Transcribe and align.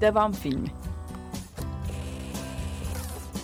Devam 0.00 0.32
filmi. 0.32 0.68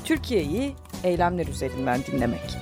Türkiye'yi 0.04 0.74
eylemler 1.04 1.46
üzerinden 1.46 2.00
dinlemek. 2.06 2.56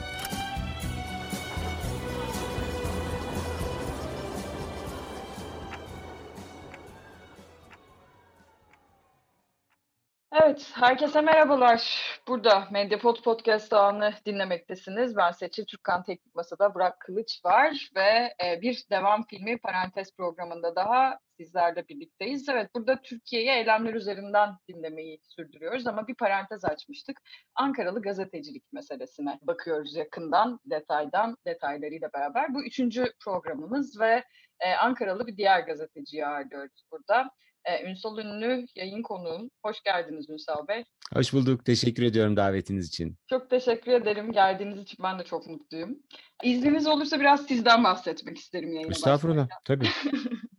Evet, 10.32 10.70
herkese 10.74 11.20
merhabalar. 11.20 12.09
Burada 12.30 12.68
Medyapod 12.70 13.22
Podcast 13.22 13.72
ağını 13.72 14.14
dinlemektesiniz. 14.26 15.16
Ben 15.16 15.30
Seçil 15.30 15.64
Türkkan 15.64 16.02
Teknik 16.02 16.34
Masa'da 16.34 16.74
Burak 16.74 17.00
Kılıç 17.00 17.40
var 17.44 17.90
ve 17.96 18.34
e, 18.44 18.60
bir 18.60 18.84
devam 18.90 19.26
filmi 19.26 19.58
parantez 19.58 20.16
programında 20.16 20.76
daha 20.76 21.18
sizlerle 21.36 21.88
birlikteyiz. 21.88 22.48
Evet, 22.48 22.70
burada 22.74 23.02
Türkiye'yi 23.02 23.48
eylemler 23.48 23.94
üzerinden 23.94 24.50
dinlemeyi 24.68 25.20
sürdürüyoruz 25.22 25.86
ama 25.86 26.06
bir 26.06 26.14
parantez 26.14 26.64
açmıştık. 26.64 27.20
Ankaralı 27.54 28.02
gazetecilik 28.02 28.72
meselesine 28.72 29.38
bakıyoruz 29.42 29.96
yakından, 29.96 30.60
detaydan, 30.64 31.36
detaylarıyla 31.46 32.08
beraber. 32.14 32.54
Bu 32.54 32.64
üçüncü 32.64 33.12
programımız 33.24 34.00
ve 34.00 34.24
e, 34.60 34.74
Ankaralı 34.74 35.26
bir 35.26 35.36
diğer 35.36 35.60
gazeteciyi 35.60 36.26
ağırlıyoruz 36.26 36.84
burada. 36.92 37.30
E, 37.64 37.90
Ünsal 37.90 38.18
Ünlü 38.18 38.66
yayın 38.76 39.02
konuğum. 39.02 39.50
Hoş 39.64 39.82
geldiniz 39.82 40.30
Ünsal 40.30 40.68
Bey. 40.68 40.84
Hoş 41.14 41.32
bulduk. 41.32 41.64
Teşekkür 41.64 42.02
ediyorum 42.02 42.36
davetiniz 42.36 42.88
için. 42.88 43.16
Çok 43.30 43.50
teşekkür 43.50 43.92
ederim. 43.92 44.32
Geldiğiniz 44.32 44.80
için 44.80 44.98
ben 45.02 45.18
de 45.18 45.24
çok 45.24 45.46
mutluyum. 45.46 45.98
İzniniz 46.42 46.86
olursa 46.86 47.20
biraz 47.20 47.46
sizden 47.46 47.84
bahsetmek 47.84 48.38
isterim 48.38 48.72
yayına 48.72 48.90
Estağfurullah. 48.90 49.48
Tabii. 49.64 49.88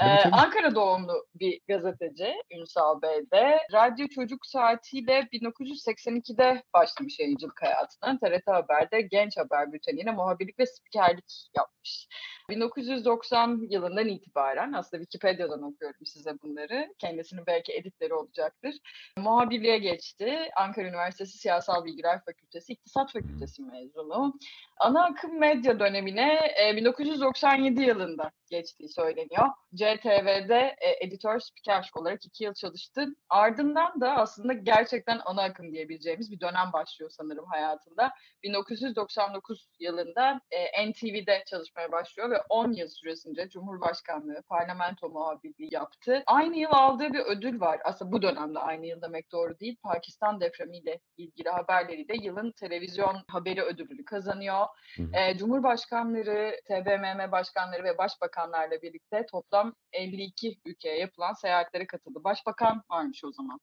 Ee, 0.00 0.04
Ankara 0.32 0.74
doğumlu 0.74 1.26
bir 1.34 1.60
gazeteci 1.68 2.34
Ünsal 2.50 3.02
Bey 3.02 3.30
de 3.32 3.58
Radyo 3.72 4.06
Çocuk 4.08 4.46
Saati'yle 4.46 5.28
1982'de 5.32 6.62
başlamış 6.74 7.18
yayıncılık 7.18 7.62
hayatına. 7.62 8.18
TRT 8.18 8.46
Haber'de 8.46 9.00
Genç 9.00 9.36
Haber 9.36 9.72
Bülteni'ne 9.72 10.10
muhabirlik 10.10 10.58
ve 10.58 10.66
spikerlik 10.66 11.50
yapmış. 11.56 12.08
1990 12.50 13.60
yılından 13.70 14.08
itibaren 14.08 14.72
aslında 14.72 15.02
Wikipedia'dan 15.02 15.62
okuyorum 15.62 16.06
size 16.06 16.32
bunları. 16.42 16.94
Kendisinin 16.98 17.46
belki 17.46 17.72
editleri 17.72 18.14
olacaktır. 18.14 18.74
Muhabirliğe 19.18 19.78
geçti. 19.78 20.38
Ankara 20.56 20.88
Üniversitesi 20.88 21.38
Siyasal 21.38 21.84
Bilgiler 21.84 22.24
Fakültesi 22.24 22.72
İktisat 22.72 23.12
Fakültesi 23.12 23.62
mezunu. 23.62 24.34
Ana 24.78 25.04
akım 25.04 25.38
medya 25.38 25.80
dönemine 25.80 26.38
e, 26.64 26.76
1997 26.76 27.82
yılında 27.82 28.30
geçtiği 28.50 28.88
söyleniyor. 28.88 29.46
CTV'de 29.82 30.76
e, 30.80 31.04
editör 31.06 31.40
spiker 31.40 31.90
olarak 31.94 32.24
iki 32.24 32.44
yıl 32.44 32.54
çalıştı. 32.54 33.06
Ardından 33.28 34.00
da 34.00 34.16
aslında 34.16 34.52
gerçekten 34.52 35.20
ana 35.24 35.42
akım 35.42 35.72
diyebileceğimiz 35.72 36.32
bir 36.32 36.40
dönem 36.40 36.72
başlıyor 36.72 37.10
sanırım 37.10 37.44
hayatında. 37.46 38.12
1999 38.42 39.68
yılında 39.80 40.40
e, 40.50 40.90
NTV'de 40.90 41.44
çalışmaya 41.46 41.92
başlıyor 41.92 42.30
ve 42.30 42.40
10 42.48 42.72
yıl 42.72 42.88
süresince 42.88 43.48
Cumhurbaşkanlığı, 43.48 44.42
parlamento 44.48 45.08
muhabirliği 45.08 45.74
yaptı. 45.74 46.22
Aynı 46.26 46.56
yıl 46.56 46.70
aldığı 46.72 47.12
bir 47.12 47.20
ödül 47.20 47.60
var. 47.60 47.80
Aslında 47.84 48.12
bu 48.12 48.22
dönemde 48.22 48.58
aynı 48.58 48.86
yıl 48.86 49.02
demek 49.02 49.32
doğru 49.32 49.60
değil. 49.60 49.76
Pakistan 49.82 50.40
depremiyle 50.40 51.00
ilgili 51.16 51.48
haberleriyle 51.48 52.14
yılın 52.22 52.52
televizyon 52.52 53.16
haberi 53.28 53.62
ödülünü 53.62 54.04
kazanıyor. 54.04 54.66
E, 55.12 55.36
Cumhurbaşkanları, 55.36 56.56
TBMM 56.68 57.32
başkanları 57.32 57.84
ve 57.84 57.98
başbakanlarla 57.98 58.82
birlikte 58.82 59.26
toplam 59.26 59.71
52 59.92 60.58
ülkeye 60.64 60.98
yapılan 60.98 61.32
seyahatlere 61.32 61.86
katıldı. 61.86 62.24
Başbakan 62.24 62.82
varmış 62.90 63.24
o 63.24 63.32
zaman. 63.32 63.60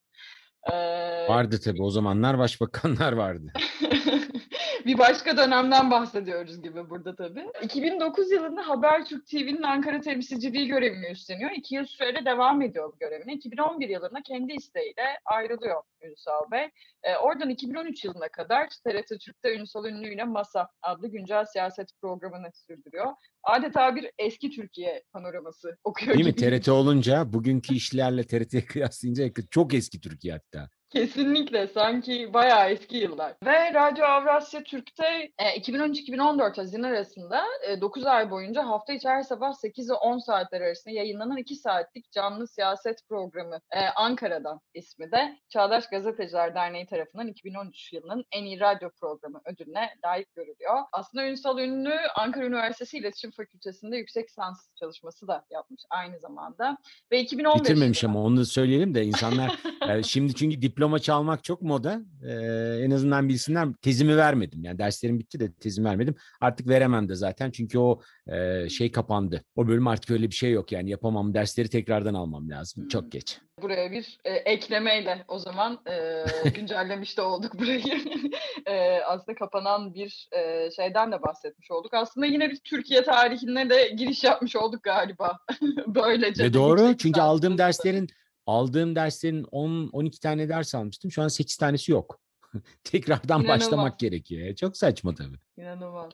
Ee, 0.72 1.28
vardı 1.30 1.60
tabii 1.64 1.84
o 1.84 1.90
zamanlar 1.90 2.38
başbakanlar 2.38 3.14
vardı. 3.14 3.54
bir 4.86 4.98
başka 4.98 5.38
dönemden 5.38 5.92
bahsediyoruz 5.92 6.62
gibi 6.62 6.90
burada 6.90 7.16
tabii. 7.16 7.46
2009 7.62 8.32
yılında 8.32 8.68
Habertürk 8.68 9.28
TV'nin 9.28 9.64
Ankara 9.64 10.02
temsilciliği 10.02 10.68
görevini 10.68 11.12
üstleniyor. 11.12 11.52
İki 11.52 11.76
yıl 11.76 11.86
süreyle 11.86 12.26
devam 12.26 12.62
ediyor 12.62 12.94
bu 12.94 13.00
görevine. 13.00 13.34
2011 13.34 13.90
yılında 13.90 14.22
kendi 14.26 14.54
isteğiyle 14.54 15.04
ayrılıyor 15.26 15.84
Ünsal 16.02 16.52
Bey. 16.52 16.70
E, 17.04 17.16
oradan 17.16 17.50
2013 17.50 18.06
yılına 18.06 18.30
kadar 18.30 18.68
TRT 18.68 19.20
Türk'te 19.20 19.56
Ünsal 19.56 19.86
Ünlü 19.86 20.14
ile 20.14 20.24
Masa 20.24 20.70
adlı 20.82 21.08
güncel 21.08 21.46
siyaset 21.46 21.90
programını 22.02 22.52
sürdürüyor. 22.54 23.14
Adeta 23.44 23.96
bir 23.96 24.12
eski 24.20 24.50
Türkiye 24.52 25.04
panoraması 25.14 25.78
okuyor 25.84 26.14
Değil 26.18 26.26
gibi. 26.30 26.46
mi? 26.46 26.60
TRT 26.60 26.70
olunca 26.70 27.34
bugünkü 27.34 27.76
işlerle 27.76 28.24
TRT'ye 28.24 28.66
kıyaslayınca 28.66 29.30
çok 29.52 29.74
eski 29.74 30.02
Türkiye 30.02 30.34
hatta. 30.34 30.70
Kesinlikle 30.90 31.68
sanki 31.68 32.34
bayağı 32.34 32.70
eski 32.70 32.98
yıllar. 32.98 33.34
Ve 33.46 33.74
Radyo 33.74 34.06
Avrasya 34.06 34.64
Türk'te 34.64 35.32
e, 35.38 35.60
2013-2014 35.60 36.56
Haziran 36.56 36.84
arasında 36.84 37.44
e, 37.68 37.82
9 37.82 38.06
ay 38.06 38.32
boyunca 38.32 38.68
hafta 38.68 38.94
içi 38.94 39.10
her 39.10 39.22
sabah 39.22 39.54
8 39.54 39.90
ve 39.90 39.94
10 39.94 40.18
saatler 40.18 40.62
arasında 40.62 40.94
yayınlanan 40.94 41.38
2 41.38 41.56
saatlik 41.56 42.12
canlı 42.12 42.48
siyaset 42.48 43.10
programı 43.10 43.60
e, 43.72 43.80
Ankara'dan 43.96 44.62
ismi 44.74 45.12
de 45.12 45.38
Çağdaş 45.50 45.90
Gazeteciler 45.90 46.56
Derneği 46.56 46.86
tarafından 46.86 47.28
2013 47.28 47.94
yılının 47.94 48.26
en 48.32 48.44
iyi 48.44 48.60
radyo 48.60 48.90
programı 49.02 49.42
ödülüne 49.46 49.90
layık 50.06 50.36
görülüyor. 50.36 50.76
Aslında 50.92 51.26
Ünsal 51.26 51.60
Ünlü 51.60 51.94
Ankara 52.16 52.46
Üniversitesi 52.46 52.98
İletişim 52.98 53.32
Fakültesi'nde 53.32 53.98
yüksek 53.98 54.30
lisans 54.30 54.70
çalışması 54.80 55.28
da 55.28 55.46
yapmış 55.52 55.82
aynı 55.90 56.20
zamanda. 56.20 56.78
Ve 57.12 57.22
2015 57.22 57.62
Bitirmemiş 57.62 58.04
ama 58.04 58.24
onu 58.24 58.46
söyleyelim 58.46 58.96
de 58.96 59.04
insanlar 59.04 59.60
şimdi 60.04 60.36
çünkü 60.36 60.62
diploma 60.80 61.00
çalmak 61.00 61.44
çok 61.44 61.62
moda. 61.62 62.02
Ee, 62.24 62.84
en 62.84 62.92
azından 62.92 63.30
bilsinler. 63.30 63.68
Tezimi 63.82 64.18
vermedim. 64.18 64.64
Yani 64.64 64.80
derslerim 64.80 65.20
bitti 65.20 65.40
de 65.40 65.54
tezimi 65.54 65.88
vermedim. 65.88 66.16
Artık 66.42 66.68
veremem 66.68 67.10
de 67.10 67.16
zaten. 67.16 67.52
Çünkü 67.52 67.80
o 67.80 68.02
e, 68.28 68.70
şey 68.70 68.92
kapandı. 68.92 69.44
O 69.56 69.68
bölüm 69.68 69.88
artık 69.88 70.12
öyle 70.12 70.28
bir 70.28 70.36
şey 70.36 70.52
yok. 70.52 70.72
Yani 70.72 70.90
yapamam. 70.90 71.34
Dersleri 71.34 71.70
tekrardan 71.70 72.14
almam 72.14 72.50
lazım. 72.50 72.84
Hmm. 72.84 72.90
Çok 72.90 73.12
geç. 73.12 73.38
Buraya 73.62 73.92
bir 73.92 74.18
e, 74.26 74.32
eklemeyle 74.32 75.26
o 75.28 75.40
zaman 75.40 75.80
e, 75.90 76.24
güncellemiş 76.50 77.18
de 77.18 77.22
olduk 77.22 77.60
burayı. 77.60 77.84
e, 78.66 79.00
aslında 79.02 79.36
kapanan 79.36 79.94
bir 79.94 80.30
e, 80.32 80.72
şeyden 80.72 81.12
de 81.12 81.22
bahsetmiş 81.22 81.72
olduk. 81.72 81.94
Aslında 81.94 82.26
yine 82.26 82.50
bir 82.50 82.60
Türkiye 82.60 83.04
tarihine 83.04 83.70
de 83.70 83.90
giriş 83.98 84.24
yapmış 84.24 84.56
olduk 84.56 84.84
galiba. 84.84 85.38
Böylece. 85.88 86.44
Ve 86.44 86.54
doğru 86.54 86.98
çünkü 86.98 87.22
aldığım 87.22 87.58
derslerin 87.58 88.10
aldığım 88.50 88.96
derslerin 88.96 89.46
10 89.52 89.90
12 89.92 90.20
tane 90.20 90.50
ders 90.50 90.76
almıştım. 90.76 91.12
Şu 91.12 91.22
an 91.22 91.28
8 91.28 91.58
tanesi 91.58 91.92
yok. 91.92 92.20
Tekrardan 92.84 93.40
İnanılmaz. 93.40 93.60
başlamak 93.60 94.00
gerekiyor. 94.00 94.56
Çok 94.56 94.78
saçma 94.78 95.16
tabii. 95.16 95.38
İnanılmaz. 95.58 96.14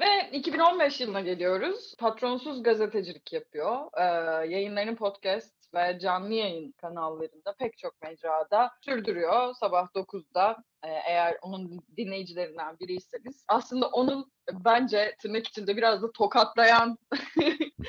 Ve 0.00 0.30
2015 0.32 1.00
yılına 1.00 1.20
geliyoruz. 1.20 1.94
Patronsuz 1.98 2.62
gazetecilik 2.62 3.32
yapıyor. 3.32 3.76
Ee, 3.98 4.02
yayınlarını 4.50 4.96
podcast 4.96 5.74
ve 5.74 5.98
canlı 5.98 6.34
yayın 6.34 6.72
kanallarında 6.72 7.54
pek 7.58 7.78
çok 7.78 8.02
mecrada 8.02 8.70
sürdürüyor. 8.84 9.54
Sabah 9.54 9.88
9'da 9.94 10.56
e, 10.84 10.88
eğer 10.88 11.36
onun 11.42 11.84
dinleyicilerinden 11.96 12.78
biriyseniz. 12.78 13.44
Aslında 13.48 13.88
onun 13.88 14.32
bence 14.52 15.16
tırnak 15.22 15.48
içinde 15.48 15.76
biraz 15.76 16.02
da 16.02 16.12
tokatlayan 16.12 16.98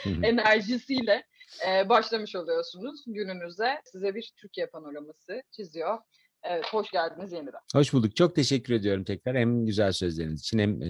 enerjisiyle 0.24 1.24
e, 1.68 1.90
başlamış 1.90 2.36
oluyorsunuz 2.36 3.04
gününüze. 3.08 3.82
Size 3.86 4.16
bir 4.16 4.34
Türkiye 4.42 4.68
panoraması 4.68 5.42
çiziyor. 5.52 5.98
Evet, 6.44 6.66
hoş 6.72 6.92
geldiniz 6.92 7.32
yeniden. 7.32 7.60
Hoş 7.74 7.94
bulduk. 7.94 8.16
Çok 8.16 8.36
teşekkür 8.36 8.74
ediyorum 8.74 9.04
tekrar. 9.04 9.38
Hem 9.38 9.66
güzel 9.66 9.92
sözleriniz 9.92 10.40
için 10.42 10.60
hem 10.60 10.82
e, 10.82 10.88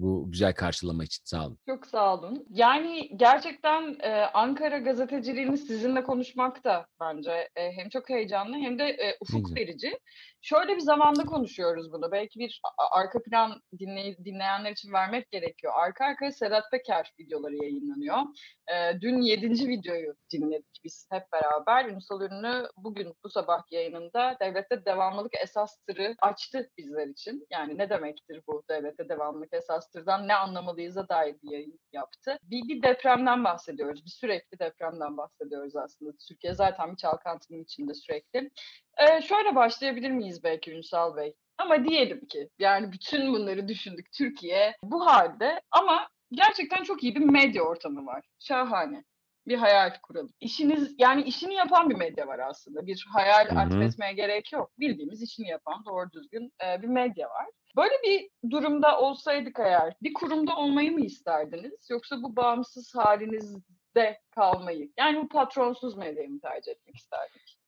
bu 0.00 0.30
güzel 0.30 0.54
karşılama 0.54 1.04
için. 1.04 1.24
Sağ 1.24 1.46
olun. 1.46 1.58
Çok 1.68 1.86
sağ 1.86 2.14
olun. 2.18 2.46
Yani 2.50 3.10
gerçekten 3.16 3.96
e, 4.00 4.10
Ankara 4.34 4.78
gazeteciliğini 4.78 5.58
sizinle 5.58 6.02
konuşmak 6.02 6.64
da 6.64 6.86
bence 7.00 7.48
e, 7.56 7.72
hem 7.72 7.88
çok 7.88 8.08
heyecanlı 8.08 8.56
hem 8.56 8.78
de 8.78 8.84
e, 8.84 9.16
ufuk 9.20 9.56
verici. 9.56 9.98
Şöyle 10.44 10.76
bir 10.76 10.80
zamanda 10.80 11.24
konuşuyoruz 11.24 11.92
bunu. 11.92 12.12
Belki 12.12 12.38
bir 12.38 12.60
arka 12.90 13.22
plan 13.22 13.62
dinley 13.78 14.16
dinleyenler 14.24 14.72
için 14.72 14.92
vermek 14.92 15.30
gerekiyor. 15.30 15.72
Arka 15.76 16.04
arkaya 16.04 16.32
Sedat 16.32 16.70
Peker 16.70 17.12
videoları 17.20 17.56
yayınlanıyor. 17.56 18.16
E, 18.68 19.00
dün 19.00 19.20
yedinci 19.20 19.68
videoyu 19.68 20.14
dinledik 20.32 20.80
biz 20.84 21.08
hep 21.12 21.22
beraber. 21.32 21.84
Ünsal 21.84 22.20
Ünlü 22.20 22.68
bugün 22.76 23.14
bu 23.24 23.30
sabah 23.30 23.62
yayınında 23.70 24.36
devlette 24.40 24.84
devamlılık 24.84 25.34
esastırı 25.42 26.14
açtı 26.22 26.70
bizler 26.78 27.06
için. 27.06 27.46
Yani 27.50 27.78
ne 27.78 27.90
demektir 27.90 28.42
bu 28.46 28.62
devlette 28.70 29.08
devamlılık 29.08 29.54
esastırdan 29.54 30.28
ne 30.28 30.34
anlamalıyız'a 30.34 31.08
dair 31.08 31.36
bir 31.42 31.50
yayın 31.50 31.80
yaptı. 31.92 32.38
Bir, 32.42 32.68
bir 32.68 32.82
depremden 32.82 33.44
bahsediyoruz. 33.44 34.04
Bir 34.04 34.10
sürekli 34.10 34.58
depremden 34.58 35.16
bahsediyoruz 35.16 35.76
aslında. 35.76 36.12
Türkiye 36.28 36.54
zaten 36.54 36.92
bir 36.92 36.96
çalkantının 36.96 37.62
içinde 37.62 37.94
sürekli. 37.94 38.50
Ee, 38.98 39.22
şöyle 39.22 39.54
başlayabilir 39.54 40.10
miyiz 40.10 40.44
belki 40.44 40.72
Ünsal 40.72 41.16
Bey? 41.16 41.34
Ama 41.58 41.84
diyelim 41.84 42.26
ki 42.26 42.48
yani 42.58 42.92
bütün 42.92 43.32
bunları 43.32 43.68
düşündük. 43.68 44.12
Türkiye 44.12 44.74
bu 44.84 45.06
halde 45.06 45.60
ama 45.70 46.08
gerçekten 46.32 46.82
çok 46.82 47.02
iyi 47.04 47.14
bir 47.14 47.24
medya 47.24 47.62
ortamı 47.62 48.06
var. 48.06 48.24
Şahane. 48.38 49.04
bir 49.46 49.56
hayal 49.56 49.90
kuralım. 50.02 50.30
İşiniz 50.40 50.94
yani 50.98 51.22
işini 51.22 51.54
yapan 51.54 51.90
bir 51.90 51.94
medya 51.94 52.26
var 52.26 52.38
aslında. 52.38 52.86
Bir 52.86 53.06
hayal 53.12 53.48
Hı 53.48 53.54
hı. 53.54 53.58
atfetmeye 53.58 54.12
gerek 54.12 54.52
yok. 54.52 54.70
Bildiğimiz 54.78 55.22
işini 55.22 55.48
yapan 55.48 55.84
doğru 55.86 56.12
düzgün 56.12 56.52
e, 56.66 56.82
bir 56.82 56.88
medya 56.88 57.28
var. 57.30 57.46
Böyle 57.76 57.94
bir 58.04 58.30
durumda 58.50 59.00
olsaydık 59.00 59.58
eğer 59.58 59.94
bir 60.02 60.14
kurumda 60.14 60.56
olmayı 60.56 60.92
mı 60.92 61.00
isterdiniz 61.00 61.90
yoksa 61.90 62.22
bu 62.22 62.36
bağımsız 62.36 62.94
halinizde 62.94 64.20
kalmayı 64.30 64.90
yani 64.98 65.16
bu 65.22 65.28
patronsuz 65.28 65.96
medyayı 65.96 66.30
mı 66.30 66.40
tercih 66.40 66.72
etmek 66.72 66.96
isterdik? 66.96 67.58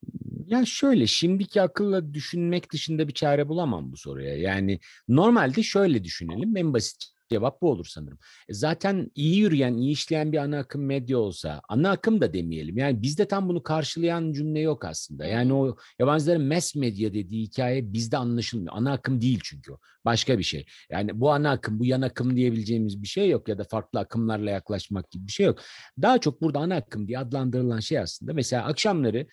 Ya 0.47 0.65
şöyle 0.65 1.07
şimdiki 1.07 1.63
akılla 1.63 2.15
düşünmek 2.15 2.73
dışında 2.73 3.09
bir 3.09 3.13
çare 3.15 3.49
bulamam 3.49 3.93
bu 3.93 3.97
soruya. 3.97 4.37
Yani 4.37 4.81
normalde 5.09 5.63
şöyle 5.63 6.05
düşünelim. 6.05 6.57
En 6.57 6.75
basit 6.75 7.05
cevap 7.29 7.63
bu 7.63 7.71
olur 7.71 7.85
sanırım. 7.85 8.19
E 8.49 8.55
Zaten 8.55 9.11
iyi 9.15 9.39
yürüyen, 9.39 9.75
iyi 9.75 9.93
işleyen 9.93 10.33
bir 10.33 10.39
ana 10.39 10.59
akım 10.59 10.85
medya 10.87 11.19
olsa, 11.19 11.61
ana 11.69 11.91
akım 11.91 12.21
da 12.21 12.33
demeyelim. 12.33 12.79
Yani 12.79 13.03
bizde 13.03 13.29
tam 13.29 13.49
bunu 13.49 13.63
karşılayan 13.63 14.33
cümle 14.33 14.61
yok 14.61 14.85
aslında. 14.85 15.25
Yani 15.27 15.53
o 15.53 15.77
yabancıların 15.99 16.47
mass 16.47 16.75
medya 16.75 17.15
dediği 17.15 17.43
hikaye 17.43 17.93
bizde 17.93 18.17
anlaşılmıyor. 18.17 18.73
Ana 18.77 18.93
akım 18.93 19.21
değil 19.21 19.41
çünkü 19.45 19.73
o. 19.73 19.79
Başka 20.05 20.39
bir 20.39 20.45
şey. 20.45 20.67
Yani 20.91 21.21
bu 21.21 21.31
ana 21.33 21.51
akım, 21.51 21.79
bu 21.79 21.85
yan 21.85 22.03
akım 22.03 22.37
diyebileceğimiz 22.37 23.03
bir 23.03 23.09
şey 23.09 23.29
yok 23.31 23.49
ya 23.49 23.59
da 23.59 23.65
farklı 23.65 24.01
akımlarla 24.01 24.51
yaklaşmak 24.51 25.11
gibi 25.11 25.27
bir 25.27 25.33
şey 25.33 25.47
yok. 25.47 25.59
Daha 26.03 26.19
çok 26.19 26.43
burada 26.43 26.59
ana 26.59 26.75
akım 26.77 27.09
diye 27.09 27.19
adlandırılan 27.19 27.81
şey 27.81 27.99
aslında 27.99 28.33
mesela 28.33 28.65
akşamları 28.65 29.27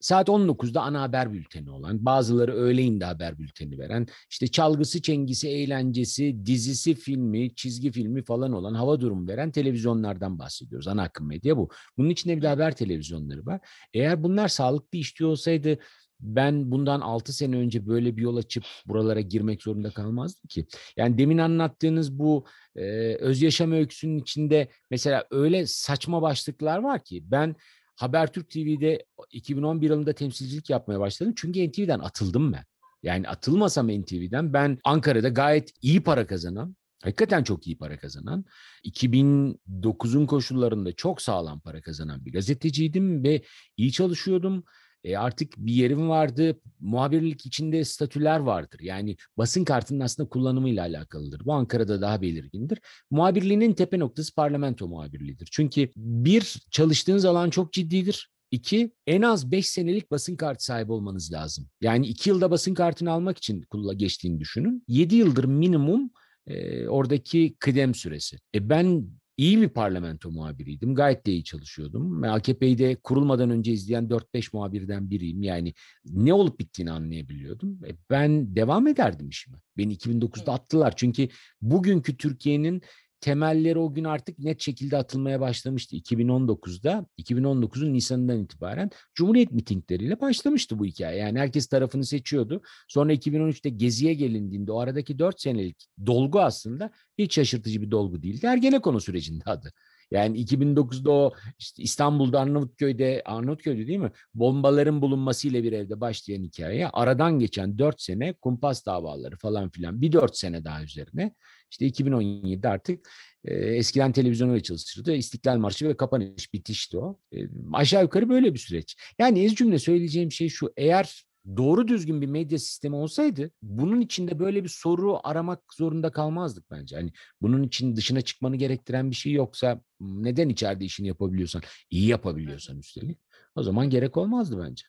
Saat 0.00 0.28
19'da 0.28 0.82
ana 0.82 1.02
haber 1.02 1.32
bülteni 1.32 1.70
olan, 1.70 2.04
bazıları 2.04 2.52
öğleyin 2.52 3.00
de 3.00 3.04
haber 3.04 3.38
bülteni 3.38 3.78
veren, 3.78 4.06
işte 4.30 4.48
çalgısı, 4.48 5.02
çengisi, 5.02 5.48
eğlencesi, 5.48 6.46
dizisi, 6.46 6.94
filmi, 6.94 7.54
çizgi 7.54 7.92
filmi 7.92 8.24
falan 8.24 8.52
olan 8.52 8.74
hava 8.74 9.00
durumu 9.00 9.28
veren 9.28 9.50
televizyonlardan 9.50 10.38
bahsediyoruz. 10.38 10.88
Ana 10.88 11.02
akım 11.02 11.28
medya 11.28 11.56
bu. 11.56 11.68
Bunun 11.96 12.10
içinde 12.10 12.36
bir 12.36 12.42
de 12.42 12.48
haber 12.48 12.76
televizyonları 12.76 13.46
var. 13.46 13.60
Eğer 13.94 14.22
bunlar 14.22 14.48
sağlıklı 14.48 14.98
işliyor 14.98 15.30
olsaydı 15.30 15.78
ben 16.20 16.70
bundan 16.70 17.00
6 17.00 17.32
sene 17.32 17.56
önce 17.56 17.86
böyle 17.86 18.16
bir 18.16 18.22
yol 18.22 18.36
açıp 18.36 18.64
buralara 18.86 19.20
girmek 19.20 19.62
zorunda 19.62 19.90
kalmazdım 19.90 20.48
ki. 20.48 20.66
Yani 20.96 21.18
demin 21.18 21.38
anlattığınız 21.38 22.18
bu 22.18 22.44
e, 22.76 23.14
öz 23.14 23.42
yaşam 23.42 23.72
öyküsünün 23.72 24.18
içinde 24.18 24.68
mesela 24.90 25.24
öyle 25.30 25.66
saçma 25.66 26.22
başlıklar 26.22 26.78
var 26.78 27.04
ki 27.04 27.22
ben 27.24 27.56
Habertürk 27.98 28.50
TV'de 28.50 29.06
2011 29.30 29.90
yılında 29.90 30.12
temsilcilik 30.12 30.70
yapmaya 30.70 31.00
başladım. 31.00 31.32
Çünkü 31.36 31.68
NTV'den 31.68 31.98
atıldım 31.98 32.52
ben. 32.52 32.64
Yani 33.02 33.28
atılmasam 33.28 33.88
NTV'den 33.88 34.52
ben 34.52 34.78
Ankara'da 34.84 35.28
gayet 35.28 35.72
iyi 35.82 36.02
para 36.02 36.26
kazanan, 36.26 36.76
hakikaten 37.02 37.42
çok 37.42 37.66
iyi 37.66 37.78
para 37.78 37.98
kazanan, 37.98 38.44
2009'un 38.84 40.26
koşullarında 40.26 40.92
çok 40.92 41.22
sağlam 41.22 41.60
para 41.60 41.80
kazanan 41.80 42.24
bir 42.24 42.32
gazeteciydim 42.32 43.24
ve 43.24 43.42
iyi 43.76 43.92
çalışıyordum. 43.92 44.64
E 45.04 45.16
artık 45.16 45.54
bir 45.58 45.72
yerim 45.72 46.08
vardı. 46.08 46.60
Muhabirlik 46.80 47.46
içinde 47.46 47.84
statüler 47.84 48.38
vardır. 48.38 48.80
Yani 48.80 49.16
basın 49.38 49.64
kartının 49.64 50.00
aslında 50.00 50.28
kullanımıyla 50.28 50.82
alakalıdır. 50.82 51.44
Bu 51.44 51.52
Ankara'da 51.52 52.00
daha 52.00 52.22
belirgindir. 52.22 52.78
Muhabirliğinin 53.10 53.74
tepe 53.74 53.98
noktası 53.98 54.34
parlamento 54.34 54.88
muhabirliğidir. 54.88 55.48
Çünkü 55.52 55.90
bir, 55.96 56.56
çalıştığınız 56.70 57.24
alan 57.24 57.50
çok 57.50 57.72
ciddidir. 57.72 58.30
İki, 58.50 58.92
en 59.06 59.22
az 59.22 59.50
beş 59.50 59.68
senelik 59.68 60.10
basın 60.10 60.36
kartı 60.36 60.64
sahibi 60.64 60.92
olmanız 60.92 61.32
lazım. 61.32 61.68
Yani 61.80 62.06
iki 62.06 62.30
yılda 62.30 62.50
basın 62.50 62.74
kartını 62.74 63.10
almak 63.10 63.38
için 63.38 63.62
kulla 63.62 63.92
geçtiğini 63.92 64.40
düşünün. 64.40 64.84
Yedi 64.88 65.14
yıldır 65.14 65.44
minimum 65.44 66.10
e, 66.46 66.88
oradaki 66.88 67.56
kıdem 67.58 67.94
süresi. 67.94 68.38
E 68.54 68.68
ben 68.68 69.06
iyi 69.38 69.60
bir 69.60 69.68
parlamento 69.68 70.30
muhabiriydim. 70.30 70.94
Gayet 70.94 71.26
de 71.26 71.32
iyi 71.32 71.44
çalışıyordum. 71.44 72.24
AKP'yi 72.24 72.78
de 72.78 72.96
kurulmadan 72.96 73.50
önce 73.50 73.72
izleyen 73.72 74.08
4-5 74.08 74.50
muhabirden 74.52 75.10
biriyim. 75.10 75.42
Yani 75.42 75.74
ne 76.04 76.32
olup 76.32 76.60
bittiğini 76.60 76.90
anlayabiliyordum. 76.90 77.80
E 77.86 77.96
ben 78.10 78.56
devam 78.56 78.86
ederdim 78.86 79.28
işime. 79.28 79.58
Beni 79.76 79.96
2009'da 79.96 80.52
attılar. 80.52 80.96
Çünkü 80.96 81.28
bugünkü 81.62 82.16
Türkiye'nin 82.16 82.82
temelleri 83.20 83.78
o 83.78 83.94
gün 83.94 84.04
artık 84.04 84.38
net 84.38 84.60
şekilde 84.60 84.96
atılmaya 84.96 85.40
başlamıştı. 85.40 85.96
2019'da, 85.96 87.06
2019'un 87.18 87.92
Nisan'ından 87.92 88.38
itibaren 88.38 88.90
Cumhuriyet 89.14 89.52
mitingleriyle 89.52 90.20
başlamıştı 90.20 90.78
bu 90.78 90.84
hikaye. 90.84 91.18
Yani 91.18 91.38
herkes 91.38 91.66
tarafını 91.66 92.04
seçiyordu. 92.04 92.62
Sonra 92.88 93.12
2013'te 93.12 93.68
Gezi'ye 93.68 94.14
gelindiğinde 94.14 94.72
o 94.72 94.78
aradaki 94.80 95.18
4 95.18 95.40
senelik 95.40 95.86
dolgu 96.06 96.40
aslında 96.40 96.90
hiç 97.18 97.34
şaşırtıcı 97.34 97.82
bir 97.82 97.90
dolgu 97.90 98.22
değildi. 98.22 98.46
Ergenekon 98.46 98.98
sürecinde 98.98 99.44
adı. 99.46 99.72
Yani 100.10 100.44
2009'da 100.44 101.10
o 101.10 101.34
işte 101.58 101.82
İstanbul'da 101.82 102.40
Arnavutköy'de, 102.40 103.22
Arnavutköy'de 103.24 103.86
değil 103.86 103.98
mi? 103.98 104.10
Bombaların 104.34 105.02
bulunmasıyla 105.02 105.62
bir 105.62 105.72
evde 105.72 106.00
başlayan 106.00 106.42
hikaye. 106.42 106.88
Aradan 106.88 107.38
geçen 107.38 107.78
4 107.78 108.02
sene 108.02 108.32
kumpas 108.32 108.86
davaları 108.86 109.36
falan 109.36 109.70
filan 109.70 110.00
bir 110.00 110.12
4 110.12 110.36
sene 110.36 110.64
daha 110.64 110.82
üzerine. 110.82 111.34
İşte 111.70 111.86
2017'de 111.86 112.68
artık 112.68 113.10
e, 113.44 113.54
eskiden 113.54 114.12
televizyonda 114.12 114.60
çalışırdı. 114.60 115.14
İstiklal 115.14 115.56
Marşı 115.56 115.88
ve 115.88 115.96
kapanış 115.96 116.54
bitişti 116.54 116.98
o. 116.98 117.18
E, 117.32 117.38
aşağı 117.72 118.02
yukarı 118.02 118.28
böyle 118.28 118.54
bir 118.54 118.58
süreç. 118.58 118.96
Yani 119.18 119.44
ez 119.44 119.54
cümle 119.54 119.78
söyleyeceğim 119.78 120.32
şey 120.32 120.48
şu. 120.48 120.72
Eğer 120.76 121.27
doğru 121.56 121.88
düzgün 121.88 122.20
bir 122.20 122.26
medya 122.26 122.58
sistemi 122.58 122.96
olsaydı 122.96 123.50
bunun 123.62 124.00
içinde 124.00 124.38
böyle 124.38 124.64
bir 124.64 124.68
soru 124.68 125.20
aramak 125.24 125.74
zorunda 125.74 126.10
kalmazdık 126.10 126.70
bence. 126.70 126.96
Hani 126.96 127.12
bunun 127.42 127.62
için 127.62 127.96
dışına 127.96 128.20
çıkmanı 128.20 128.56
gerektiren 128.56 129.10
bir 129.10 129.16
şey 129.16 129.32
yoksa 129.32 129.80
neden 130.00 130.48
içeride 130.48 130.84
işini 130.84 131.08
yapabiliyorsan, 131.08 131.62
iyi 131.90 132.08
yapabiliyorsan 132.08 132.78
üstelik 132.78 133.18
o 133.56 133.62
zaman 133.62 133.90
gerek 133.90 134.16
olmazdı 134.16 134.64
bence. 134.68 134.84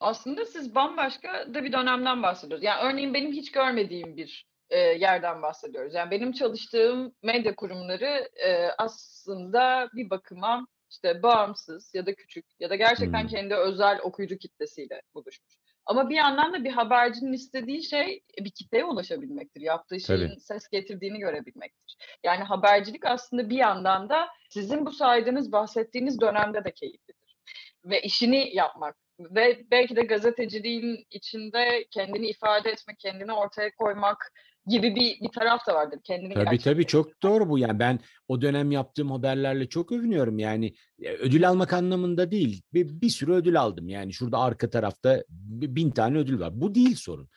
Aslında 0.00 0.44
siz 0.44 0.74
bambaşka 0.74 1.54
da 1.54 1.64
bir 1.64 1.72
dönemden 1.72 2.22
bahsediyorsunuz. 2.22 2.64
Yani 2.64 2.92
örneğin 2.92 3.14
benim 3.14 3.32
hiç 3.32 3.52
görmediğim 3.52 4.16
bir 4.16 4.48
e, 4.70 4.78
yerden 4.78 5.42
bahsediyoruz. 5.42 5.94
Yani 5.94 6.10
benim 6.10 6.32
çalıştığım 6.32 7.12
medya 7.22 7.54
kurumları 7.54 8.28
e, 8.46 8.68
aslında 8.78 9.88
bir 9.94 10.10
bakıma 10.10 10.66
işte 10.90 11.22
bağımsız 11.22 11.94
ya 11.94 12.06
da 12.06 12.14
küçük 12.14 12.46
ya 12.60 12.70
da 12.70 12.76
gerçekten 12.76 13.22
Hmm. 13.22 13.28
kendi 13.28 13.54
özel 13.54 14.00
okuyucu 14.02 14.38
kitlesiyle 14.38 15.02
buluşmuş. 15.14 15.54
Ama 15.88 16.08
bir 16.08 16.16
yandan 16.16 16.52
da 16.52 16.64
bir 16.64 16.72
habercinin 16.72 17.32
istediği 17.32 17.82
şey 17.82 18.22
bir 18.38 18.50
kitleye 18.50 18.84
ulaşabilmektir. 18.84 19.60
Yaptığı 19.60 20.00
şeyin 20.00 20.28
Tabii. 20.28 20.40
ses 20.40 20.68
getirdiğini 20.68 21.18
görebilmektir. 21.18 21.96
Yani 22.24 22.44
habercilik 22.44 23.06
aslında 23.06 23.50
bir 23.50 23.56
yandan 23.56 24.08
da 24.08 24.28
sizin 24.50 24.86
bu 24.86 24.92
saydığınız, 24.92 25.52
bahsettiğiniz 25.52 26.20
dönemde 26.20 26.64
de 26.64 26.72
keyiflidir. 26.72 27.36
Ve 27.84 28.02
işini 28.02 28.56
yapmak 28.56 28.96
ve 29.20 29.64
belki 29.70 29.96
de 29.96 30.02
gazeteciliğin 30.02 31.06
içinde 31.10 31.86
kendini 31.90 32.28
ifade 32.28 32.70
etmek, 32.70 32.98
kendini 32.98 33.32
ortaya 33.32 33.74
koymak 33.74 34.32
gibi 34.68 34.94
bir, 34.94 35.20
bir 35.20 35.28
taraf 35.28 35.66
da 35.66 35.74
vardır. 35.74 36.00
Kendini 36.04 36.34
Tabii 36.34 36.44
tabii 36.44 36.50
gerçekleştirmek. 36.50 36.88
çok 36.88 37.22
doğru 37.22 37.48
bu. 37.48 37.58
Yani 37.58 37.78
ben 37.78 38.00
o 38.28 38.42
dönem 38.42 38.70
yaptığım 38.70 39.10
haberlerle 39.10 39.68
çok 39.68 39.92
övünüyorum. 39.92 40.38
Yani 40.38 40.74
e, 41.02 41.12
ödül 41.12 41.48
almak 41.48 41.72
anlamında 41.72 42.30
değil. 42.30 42.62
Bir, 42.74 43.00
bir 43.00 43.10
sürü 43.10 43.32
ödül 43.32 43.60
aldım. 43.60 43.88
Yani 43.88 44.12
şurada 44.12 44.38
arka 44.38 44.70
tarafta 44.70 45.24
bi- 45.28 45.76
bin 45.76 45.90
tane 45.90 46.18
ödül 46.18 46.40
var. 46.40 46.60
Bu 46.60 46.74
değil 46.74 46.94
sorun. 46.96 47.28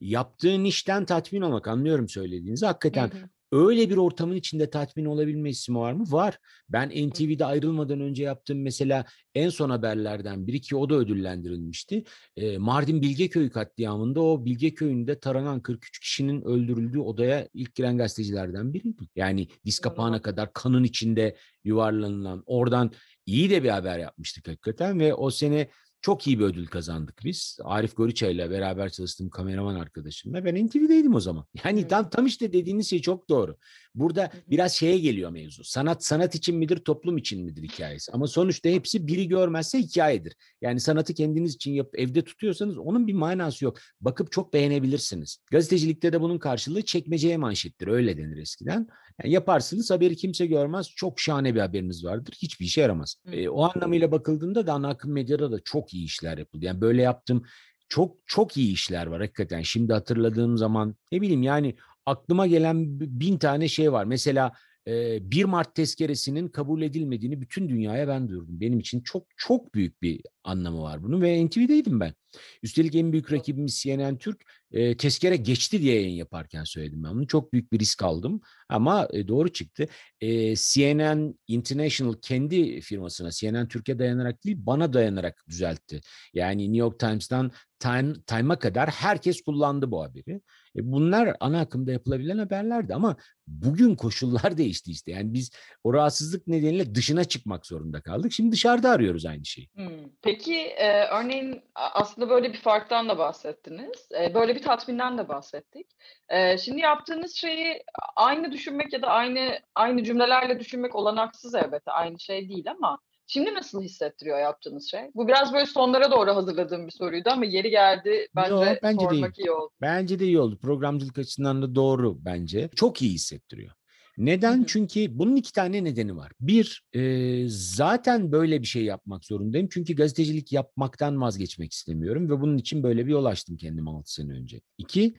Yaptığın 0.00 0.64
işten 0.64 1.04
tatmin 1.04 1.40
olmak 1.40 1.68
anlıyorum 1.68 2.08
söylediğinizi. 2.08 2.66
Hakikaten 2.66 3.08
Hı 3.08 3.16
hı. 3.16 3.28
Öyle 3.52 3.90
bir 3.90 3.96
ortamın 3.96 4.36
içinde 4.36 4.70
tatmin 4.70 5.04
olabilme 5.04 5.50
hissi 5.50 5.74
var 5.74 5.92
mı? 5.92 6.04
Var. 6.08 6.38
Ben 6.68 6.88
NTV'de 6.88 7.44
ayrılmadan 7.44 8.00
önce 8.00 8.22
yaptığım 8.22 8.62
mesela 8.62 9.04
en 9.34 9.48
son 9.48 9.70
haberlerden 9.70 10.46
biri 10.46 10.60
ki 10.60 10.76
o 10.76 10.90
da 10.90 10.94
ödüllendirilmişti. 10.94 12.04
E, 12.36 12.58
Mardin 12.58 13.02
Bilgeköy 13.02 13.50
katliamında 13.50 14.20
o 14.20 14.44
Bilgeköy'ünde 14.44 15.20
taranan 15.20 15.60
43 15.60 15.98
kişinin 15.98 16.42
öldürüldüğü 16.42 16.98
odaya 16.98 17.48
ilk 17.54 17.74
giren 17.74 17.98
gazetecilerden 17.98 18.74
biriydim. 18.74 19.08
Yani 19.16 19.48
diz 19.66 19.78
kapağına 19.78 20.22
kadar 20.22 20.52
kanın 20.52 20.84
içinde 20.84 21.36
yuvarlanılan 21.64 22.42
oradan 22.46 22.92
iyi 23.26 23.50
de 23.50 23.62
bir 23.62 23.68
haber 23.68 23.98
yapmıştık 23.98 24.48
hakikaten 24.48 25.00
ve 25.00 25.14
o 25.14 25.30
sene 25.30 25.68
çok 26.02 26.26
iyi 26.26 26.38
bir 26.38 26.44
ödül 26.44 26.66
kazandık 26.66 27.20
biz. 27.24 27.58
Arif 27.64 27.96
Goriça 27.96 28.26
ile 28.26 28.50
beraber 28.50 28.90
çalıştığım 28.90 29.30
kameraman 29.30 29.74
arkadaşımla. 29.74 30.44
Ben 30.44 30.66
NTV'deydim 30.66 31.14
o 31.14 31.20
zaman. 31.20 31.46
Yani 31.64 31.88
tam 31.88 32.10
tam 32.10 32.26
işte 32.26 32.52
dediğiniz 32.52 32.90
şey 32.90 33.00
çok 33.00 33.28
doğru. 33.28 33.56
Burada 33.94 34.30
biraz 34.50 34.72
şeye 34.72 34.98
geliyor 34.98 35.30
mevzu. 35.30 35.64
Sanat 35.64 36.04
sanat 36.04 36.34
için 36.34 36.56
midir, 36.56 36.76
toplum 36.76 37.18
için 37.18 37.44
midir 37.44 37.62
hikayesi. 37.62 38.12
Ama 38.12 38.26
sonuçta 38.26 38.68
hepsi 38.68 39.06
biri 39.06 39.28
görmezse 39.28 39.78
hikayedir. 39.78 40.36
Yani 40.60 40.80
sanatı 40.80 41.14
kendiniz 41.14 41.54
için 41.54 41.72
yapıp 41.72 41.98
evde 41.98 42.22
tutuyorsanız 42.22 42.78
onun 42.78 43.06
bir 43.06 43.12
manası 43.12 43.64
yok. 43.64 43.78
Bakıp 44.00 44.32
çok 44.32 44.52
beğenebilirsiniz. 44.52 45.38
Gazetecilikte 45.50 46.12
de 46.12 46.20
bunun 46.20 46.38
karşılığı 46.38 46.82
çekmeceye 46.82 47.36
manşettir. 47.36 47.86
Öyle 47.86 48.16
denir 48.16 48.36
eskiden. 48.36 48.88
Yani 49.22 49.34
yaparsınız 49.34 49.90
haberi 49.90 50.16
kimse 50.16 50.46
görmez. 50.46 50.90
Çok 50.96 51.20
şahane 51.20 51.54
bir 51.54 51.60
haberiniz 51.60 52.04
vardır. 52.04 52.34
Hiçbir 52.42 52.64
işe 52.66 52.80
yaramaz. 52.80 53.16
E, 53.32 53.48
o 53.48 53.62
anlamıyla 53.62 54.12
bakıldığında 54.12 54.66
da 54.66 54.72
ana 54.72 54.88
akım 54.88 55.12
medyada 55.12 55.52
da 55.52 55.60
çok 55.64 55.94
iyi 55.94 56.04
işler 56.04 56.38
yapıldı. 56.38 56.64
Yani 56.64 56.80
böyle 56.80 57.02
yaptım. 57.02 57.44
Çok 57.88 58.16
çok 58.26 58.56
iyi 58.56 58.72
işler 58.72 59.06
var 59.06 59.20
hakikaten. 59.20 59.62
Şimdi 59.62 59.92
hatırladığım 59.92 60.58
zaman 60.58 60.96
ne 61.12 61.20
bileyim 61.20 61.42
yani 61.42 61.76
aklıma 62.06 62.46
gelen 62.46 63.00
bin 63.00 63.38
tane 63.38 63.68
şey 63.68 63.92
var. 63.92 64.04
Mesela 64.04 64.52
e, 64.86 65.30
1 65.30 65.44
Mart 65.44 65.74
tezkeresinin 65.74 66.48
kabul 66.48 66.82
edilmediğini 66.82 67.40
bütün 67.40 67.68
dünyaya 67.68 68.08
ben 68.08 68.28
duyurdum. 68.28 68.60
Benim 68.60 68.78
için 68.78 69.00
çok 69.00 69.26
çok 69.36 69.74
büyük 69.74 70.02
bir 70.02 70.20
anlamı 70.44 70.82
var 70.82 71.02
bunun 71.02 71.22
ve 71.22 71.46
NTV'deydim 71.46 72.00
ben. 72.00 72.14
Üstelik 72.62 72.94
en 72.94 73.12
büyük 73.12 73.32
rakibimiz 73.32 73.80
CNN 73.80 74.18
Türk 74.18 74.42
e, 74.72 74.96
tezkere 74.96 75.36
geçti 75.36 75.82
diye 75.82 75.94
yayın 75.94 76.14
yaparken 76.14 76.64
söyledim 76.64 77.04
ben 77.04 77.14
bunu. 77.14 77.26
Çok 77.26 77.52
büyük 77.52 77.72
bir 77.72 77.78
risk 77.78 78.02
aldım 78.02 78.40
ama 78.68 79.08
e, 79.12 79.28
doğru 79.28 79.52
çıktı. 79.52 79.88
E, 80.20 80.56
CNN 80.56 81.34
International 81.46 82.14
kendi 82.22 82.80
firmasına 82.80 83.30
CNN 83.30 83.68
Türkiye 83.68 83.98
dayanarak 83.98 84.44
değil 84.44 84.56
bana 84.60 84.92
dayanarak 84.92 85.44
düzeltti. 85.48 86.00
Yani 86.34 86.62
New 86.62 86.78
York 86.78 86.98
Times'tan 86.98 87.52
Time, 87.78 88.14
Time'a 88.26 88.58
kadar 88.58 88.90
herkes 88.90 89.42
kullandı 89.42 89.90
bu 89.90 90.02
haberi. 90.02 90.40
E, 90.76 90.92
bunlar 90.92 91.36
ana 91.40 91.60
akımda 91.60 91.92
yapılabilen 91.92 92.38
haberlerdi 92.38 92.94
ama 92.94 93.16
bugün 93.46 93.96
koşullar 93.96 94.40
değişti 94.56 94.90
işte. 94.90 95.10
Yani 95.12 95.34
biz 95.34 95.50
o 95.84 95.94
rahatsızlık 95.94 96.46
nedeniyle 96.46 96.94
dışına 96.94 97.24
çıkmak 97.24 97.66
zorunda 97.66 98.00
kaldık. 98.00 98.32
Şimdi 98.32 98.52
dışarıda 98.52 98.90
arıyoruz 98.90 99.26
aynı 99.26 99.44
şeyi. 99.44 99.68
Hmm. 99.74 100.08
Peki 100.22 100.56
e, 100.56 101.04
örneğin 101.04 101.62
aslında 101.74 102.28
böyle 102.28 102.52
bir 102.52 102.58
farktan 102.58 103.08
da 103.08 103.18
bahsettiniz. 103.18 104.08
E, 104.20 104.34
böyle 104.34 104.54
bir 104.54 104.62
tatminden 104.62 105.18
de 105.18 105.28
bahsettik. 105.28 105.86
E, 106.28 106.58
şimdi 106.58 106.80
yaptığınız 106.80 107.34
şeyi 107.34 107.82
aynı 108.16 108.52
düşünmek 108.52 108.92
ya 108.92 109.02
da 109.02 109.06
aynı 109.06 109.58
aynı 109.74 110.04
cümlelerle 110.04 110.60
düşünmek 110.60 110.94
olanaksız 110.94 111.54
elbette 111.54 111.90
aynı 111.90 112.20
şey 112.20 112.48
değil 112.48 112.70
ama 112.70 112.98
Şimdi 113.32 113.54
nasıl 113.54 113.82
hissettiriyor 113.82 114.38
yaptığınız 114.38 114.90
şey? 114.90 115.00
Bu 115.14 115.28
biraz 115.28 115.52
böyle 115.52 115.66
sonlara 115.66 116.10
doğru 116.10 116.36
hazırladığım 116.36 116.86
bir 116.86 116.92
soruydu 116.92 117.28
ama 117.32 117.44
yeri 117.44 117.70
geldi. 117.70 118.28
Bence, 118.36 118.54
Yo, 118.54 118.64
bence 118.82 119.04
sormak 119.04 119.36
değil. 119.36 119.48
iyi 119.48 119.50
oldu. 119.50 119.70
Bence 119.80 120.18
de 120.18 120.24
iyi 120.24 120.40
oldu. 120.40 120.58
Programcılık 120.58 121.18
açısından 121.18 121.62
da 121.62 121.74
doğru 121.74 122.24
bence. 122.24 122.70
Çok 122.76 123.02
iyi 123.02 123.12
hissettiriyor. 123.12 123.72
Neden? 124.18 124.64
Çünkü 124.64 125.18
bunun 125.18 125.36
iki 125.36 125.52
tane 125.52 125.84
nedeni 125.84 126.16
var. 126.16 126.32
Bir, 126.40 126.82
e, 126.92 127.44
zaten 127.48 128.32
böyle 128.32 128.60
bir 128.62 128.66
şey 128.66 128.84
yapmak 128.84 129.24
zorundayım. 129.24 129.68
Çünkü 129.72 129.94
gazetecilik 129.94 130.52
yapmaktan 130.52 131.20
vazgeçmek 131.20 131.72
istemiyorum 131.72 132.30
ve 132.30 132.40
bunun 132.40 132.58
için 132.58 132.82
böyle 132.82 133.06
bir 133.06 133.10
yol 133.10 133.24
açtım 133.24 133.56
kendime 133.56 133.90
6 133.90 134.12
sene 134.12 134.32
önce. 134.32 134.60
İki, 134.78 135.14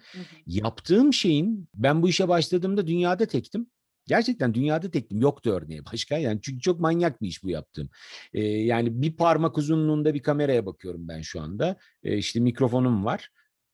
yaptığım 0.46 1.14
şeyin, 1.14 1.70
ben 1.74 2.02
bu 2.02 2.10
işe 2.10 2.28
başladığımda 2.28 2.88
dünyada 2.88 3.26
tektim. 3.26 3.68
Gerçekten 4.08 4.54
dünyada 4.54 4.92
tektim. 4.92 5.22
Yoktu 5.22 5.50
örneği 5.52 5.86
başka. 5.94 6.18
Yani 6.18 6.40
çünkü 6.42 6.62
çok 6.62 6.80
manyak 6.80 7.22
bir 7.22 7.28
iş 7.28 7.44
bu 7.44 7.50
yaptığım. 7.50 7.90
Ee, 8.34 8.42
yani 8.44 9.02
bir 9.02 9.16
parmak 9.16 9.58
uzunluğunda 9.58 10.14
bir 10.14 10.24
kameraya 10.24 10.66
bakıyorum 10.66 11.08
ben 11.08 11.22
şu 11.22 11.42
anda. 11.42 11.78
Ee, 12.04 12.18
işte 12.18 12.40
mikrofonum 12.40 13.06
var. 13.06 13.30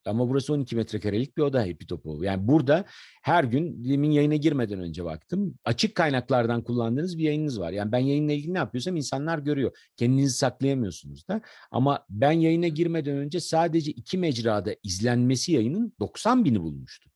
Ama 0.08 0.30
burası 0.30 0.54
12 0.54 0.76
metrekarelik 0.76 1.38
bir 1.38 1.42
oda 1.42 1.60
Happy 1.62 1.86
Topu. 1.86 2.24
Yani 2.24 2.48
burada 2.48 2.86
her 3.22 3.44
gün 3.44 3.84
demin 3.84 4.12
yayına 4.12 4.36
girmeden 4.36 4.80
önce 4.80 5.06
baktım. 5.06 5.60
Açık 5.66 5.96
kaynaklardan 5.96 6.64
kullandığınız 6.64 7.18
bir 7.18 7.24
yayınınız 7.24 7.60
var. 7.60 7.72
Yani 7.72 7.92
ben 7.92 8.00
yayınla 8.00 8.34
ilgili 8.34 8.54
ne 8.54 8.58
yapıyorsam 8.58 8.96
insanlar 8.96 9.40
görüyor. 9.40 9.78
Kendinizi 9.98 10.38
saklayamıyorsunuz 10.38 11.28
da. 11.28 11.42
Ama 11.72 12.06
ben 12.10 12.32
yayına 12.32 12.68
girmeden 12.68 13.18
önce 13.18 13.40
sadece 13.40 13.92
iki 13.92 14.18
mecrada 14.18 14.76
izlenmesi 14.84 15.52
yayının 15.52 15.94
90 16.00 16.46
bini 16.46 16.62
bulmuştu. 16.62 17.10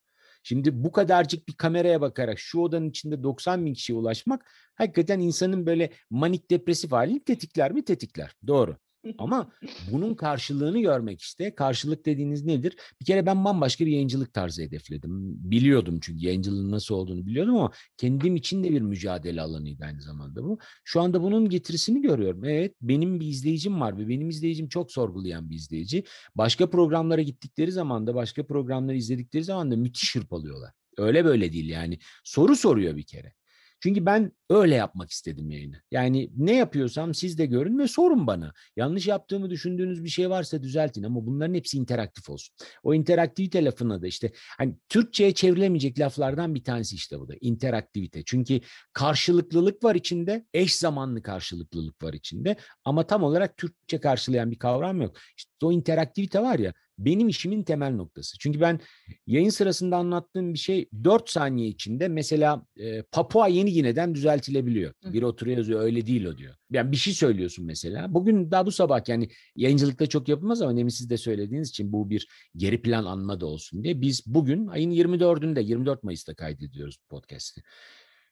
Şimdi 0.43 0.83
bu 0.83 0.91
kadarcık 0.91 1.47
bir 1.47 1.53
kameraya 1.53 2.01
bakarak 2.01 2.39
şu 2.39 2.59
odanın 2.59 2.89
içinde 2.89 3.23
90 3.23 3.65
bin 3.65 3.73
kişiye 3.73 3.99
ulaşmak 3.99 4.51
hakikaten 4.75 5.19
insanın 5.19 5.65
böyle 5.65 5.91
manik 6.09 6.49
depresif 6.51 6.91
halini 6.91 7.23
tetikler 7.23 7.71
mi? 7.71 7.85
Tetikler. 7.85 8.35
Doğru. 8.47 8.77
Ama 9.17 9.51
bunun 9.91 10.15
karşılığını 10.15 10.79
görmek 10.81 11.21
işte. 11.21 11.55
Karşılık 11.55 12.05
dediğiniz 12.05 12.45
nedir? 12.45 12.75
Bir 13.01 13.05
kere 13.05 13.25
ben 13.25 13.45
bambaşka 13.45 13.85
bir 13.85 13.91
yayıncılık 13.91 14.33
tarzı 14.33 14.61
hedefledim. 14.61 15.11
Biliyordum 15.51 15.99
çünkü 16.01 16.25
yayıncılığın 16.25 16.71
nasıl 16.71 16.95
olduğunu 16.95 17.25
biliyordum 17.25 17.55
ama 17.55 17.71
kendim 17.97 18.35
için 18.35 18.63
de 18.63 18.71
bir 18.71 18.81
mücadele 18.81 19.41
alanıydı 19.41 19.85
aynı 19.85 20.01
zamanda 20.01 20.43
bu. 20.43 20.59
Şu 20.83 21.01
anda 21.01 21.23
bunun 21.23 21.49
getirisini 21.49 22.01
görüyorum. 22.01 22.45
Evet 22.45 22.75
benim 22.81 23.19
bir 23.19 23.27
izleyicim 23.27 23.81
var 23.81 23.97
ve 23.97 24.07
benim 24.07 24.29
izleyicim 24.29 24.67
çok 24.67 24.91
sorgulayan 24.91 25.49
bir 25.49 25.55
izleyici. 25.55 26.03
Başka 26.35 26.69
programlara 26.69 27.21
gittikleri 27.21 27.71
zaman 27.71 28.07
da 28.07 28.15
başka 28.15 28.47
programları 28.47 28.97
izledikleri 28.97 29.43
zaman 29.43 29.71
da 29.71 29.77
müthiş 29.77 30.15
hırpalıyorlar. 30.15 30.71
Öyle 30.97 31.25
böyle 31.25 31.53
değil 31.53 31.69
yani. 31.69 31.99
Soru 32.23 32.55
soruyor 32.55 32.95
bir 32.95 33.03
kere. 33.03 33.33
Çünkü 33.79 34.05
ben 34.05 34.31
öyle 34.51 34.75
yapmak 34.75 35.11
istedim 35.11 35.49
yayını. 35.49 35.81
Yani 35.91 36.31
ne 36.37 36.55
yapıyorsam 36.55 37.13
siz 37.13 37.37
de 37.37 37.45
görün 37.45 37.79
ve 37.79 37.87
sorun 37.87 38.27
bana. 38.27 38.53
Yanlış 38.75 39.07
yaptığımı 39.07 39.49
düşündüğünüz 39.49 40.03
bir 40.03 40.09
şey 40.09 40.29
varsa 40.29 40.63
düzeltin 40.63 41.03
ama 41.03 41.25
bunların 41.25 41.53
hepsi 41.53 41.77
interaktif 41.77 42.29
olsun. 42.29 42.55
O 42.83 42.93
interaktivite 42.93 43.65
lafına 43.65 44.01
da 44.01 44.07
işte 44.07 44.31
hani 44.57 44.75
Türkçe'ye 44.89 45.33
çevrilemeyecek 45.33 45.99
laflardan 45.99 46.55
bir 46.55 46.63
tanesi 46.63 46.95
işte 46.95 47.19
bu 47.19 47.27
da 47.27 47.33
interaktivite. 47.41 48.23
Çünkü 48.25 48.59
karşılıklılık 48.93 49.83
var 49.83 49.95
içinde, 49.95 50.45
eş 50.53 50.75
zamanlı 50.75 51.21
karşılıklılık 51.21 52.03
var 52.03 52.13
içinde 52.13 52.55
ama 52.85 53.07
tam 53.07 53.23
olarak 53.23 53.57
Türkçe 53.57 53.99
karşılayan 53.99 54.51
bir 54.51 54.59
kavram 54.59 55.01
yok. 55.01 55.15
İşte 55.37 55.51
o 55.63 55.71
interaktivite 55.71 56.41
var 56.41 56.59
ya 56.59 56.73
benim 56.97 57.29
işimin 57.29 57.63
temel 57.63 57.93
noktası. 57.93 58.37
Çünkü 58.39 58.61
ben 58.61 58.79
yayın 59.27 59.49
sırasında 59.49 59.97
anlattığım 59.97 60.53
bir 60.53 60.59
şey 60.59 60.89
4 61.03 61.29
saniye 61.29 61.67
içinde 61.67 62.07
mesela 62.07 62.65
Papua 63.11 63.47
Yeni 63.47 63.73
Gine'den 63.73 64.13
düzeltilebiliyor. 64.41 64.93
Bir 65.03 65.23
oturuyor 65.23 65.57
yazıyor 65.57 65.81
öyle 65.81 66.07
değil 66.07 66.25
o 66.25 66.37
diyor. 66.37 66.55
Yani 66.71 66.91
bir 66.91 66.97
şey 66.97 67.13
söylüyorsun 67.13 67.65
mesela. 67.65 68.13
Bugün 68.13 68.51
daha 68.51 68.65
bu 68.65 68.71
sabah 68.71 69.09
yani 69.09 69.29
yayıncılıkta 69.55 70.07
çok 70.07 70.29
yapılmaz 70.29 70.61
ama 70.61 70.77
demin 70.77 70.89
siz 70.89 71.09
de 71.09 71.17
söylediğiniz 71.17 71.69
için 71.69 71.93
bu 71.93 72.09
bir 72.09 72.27
geri 72.55 72.81
plan 72.81 73.05
anma 73.05 73.39
da 73.39 73.45
olsun 73.45 73.83
diye. 73.83 74.01
Biz 74.01 74.23
bugün 74.25 74.67
ayın 74.67 74.91
24'ünde 74.91 75.63
24 75.63 76.03
Mayıs'ta 76.03 76.33
kaydediyoruz 76.33 76.97
podcast'i. 77.09 77.61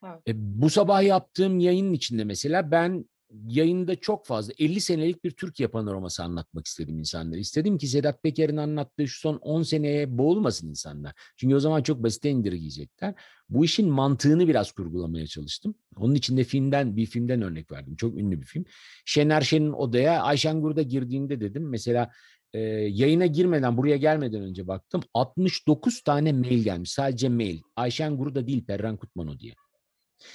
Evet. 0.04 0.28
E, 0.28 0.32
bu 0.36 0.70
sabah 0.70 1.02
yaptığım 1.02 1.58
yayının 1.58 1.92
içinde 1.92 2.24
mesela 2.24 2.70
ben 2.70 3.04
yayında 3.48 3.96
çok 3.96 4.26
fazla 4.26 4.52
50 4.58 4.80
senelik 4.80 5.24
bir 5.24 5.30
Türkiye 5.30 5.68
panoraması 5.68 6.22
anlatmak 6.22 6.66
istedim 6.66 6.98
insanlara. 6.98 7.38
İstedim 7.38 7.78
ki 7.78 7.86
Sedat 7.86 8.22
Peker'in 8.22 8.56
anlattığı 8.56 9.08
şu 9.08 9.20
son 9.20 9.36
10 9.36 9.62
seneye 9.62 10.18
boğulmasın 10.18 10.68
insanlar. 10.68 11.12
Çünkü 11.36 11.54
o 11.54 11.60
zaman 11.60 11.82
çok 11.82 12.02
basite 12.02 12.30
indirgeyecekler. 12.30 13.14
Bu 13.48 13.64
işin 13.64 13.88
mantığını 13.88 14.48
biraz 14.48 14.72
kurgulamaya 14.72 15.26
çalıştım. 15.26 15.74
Onun 15.96 16.14
için 16.14 16.36
de 16.36 16.44
filmden 16.44 16.96
bir 16.96 17.06
filmden 17.06 17.42
örnek 17.42 17.72
verdim. 17.72 17.96
Çok 17.96 18.18
ünlü 18.18 18.40
bir 18.40 18.46
film. 18.46 18.64
Şener 19.04 19.40
Şen'in 19.40 19.72
odaya 19.72 20.22
Ayşen 20.22 20.60
Gurda 20.60 20.82
girdiğinde 20.82 21.40
dedim 21.40 21.68
mesela 21.68 22.10
e, 22.52 22.60
yayına 22.60 23.26
girmeden 23.26 23.76
buraya 23.76 23.96
gelmeden 23.96 24.42
önce 24.42 24.68
baktım 24.68 25.02
69 25.14 26.02
tane 26.02 26.32
mail 26.32 26.64
gelmiş. 26.64 26.92
Sadece 26.92 27.28
mail. 27.28 27.60
Ayşen 27.76 28.16
Gurda 28.16 28.46
değil 28.46 28.64
Perran 28.64 28.96
Kutmano 28.96 29.38
diye. 29.38 29.54